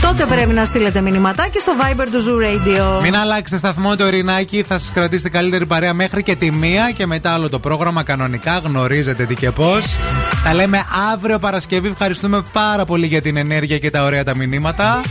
[0.02, 3.02] Τότε πρέπει να στείλετε μηνυματάκι στο Viber του Zoo Radio.
[3.02, 6.92] Μην αλλάξετε σταθμό το Ειρηνάκι, θα σας κρατήσει την καλύτερη παρέα μέχρι και τη μία
[6.92, 8.58] και μετά άλλο το πρόγραμμα κανονικά.
[8.58, 9.96] Γνωρίζετε τι και πώς.
[10.44, 11.88] Τα λέμε αύριο Παρασκευή.
[11.88, 15.02] Ευχαριστούμε πάρα πολύ για την ενέργεια και τα ωραία τα μηνύματα.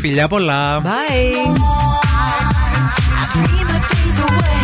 [0.00, 0.82] Φιλιά πολλά.
[0.82, 0.86] Bye.
[3.36, 4.62] Dream the days away.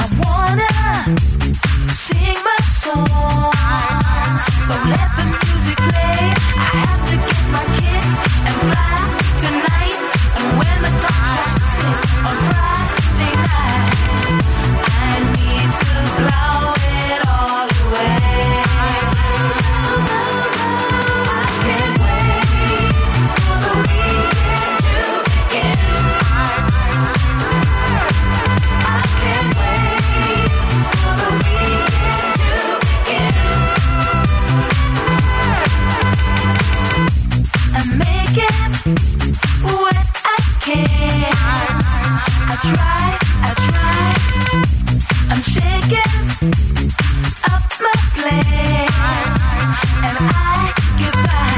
[0.00, 0.72] I wanna
[2.04, 3.52] sing my song.
[4.66, 6.22] So let the music play.
[6.62, 8.12] I have to get my kids
[8.46, 8.96] and fly
[9.42, 9.98] tonight.
[10.38, 12.59] And when the clock strikes six
[45.42, 45.96] shaking
[47.48, 48.90] up my plane,
[50.04, 51.49] and I give back.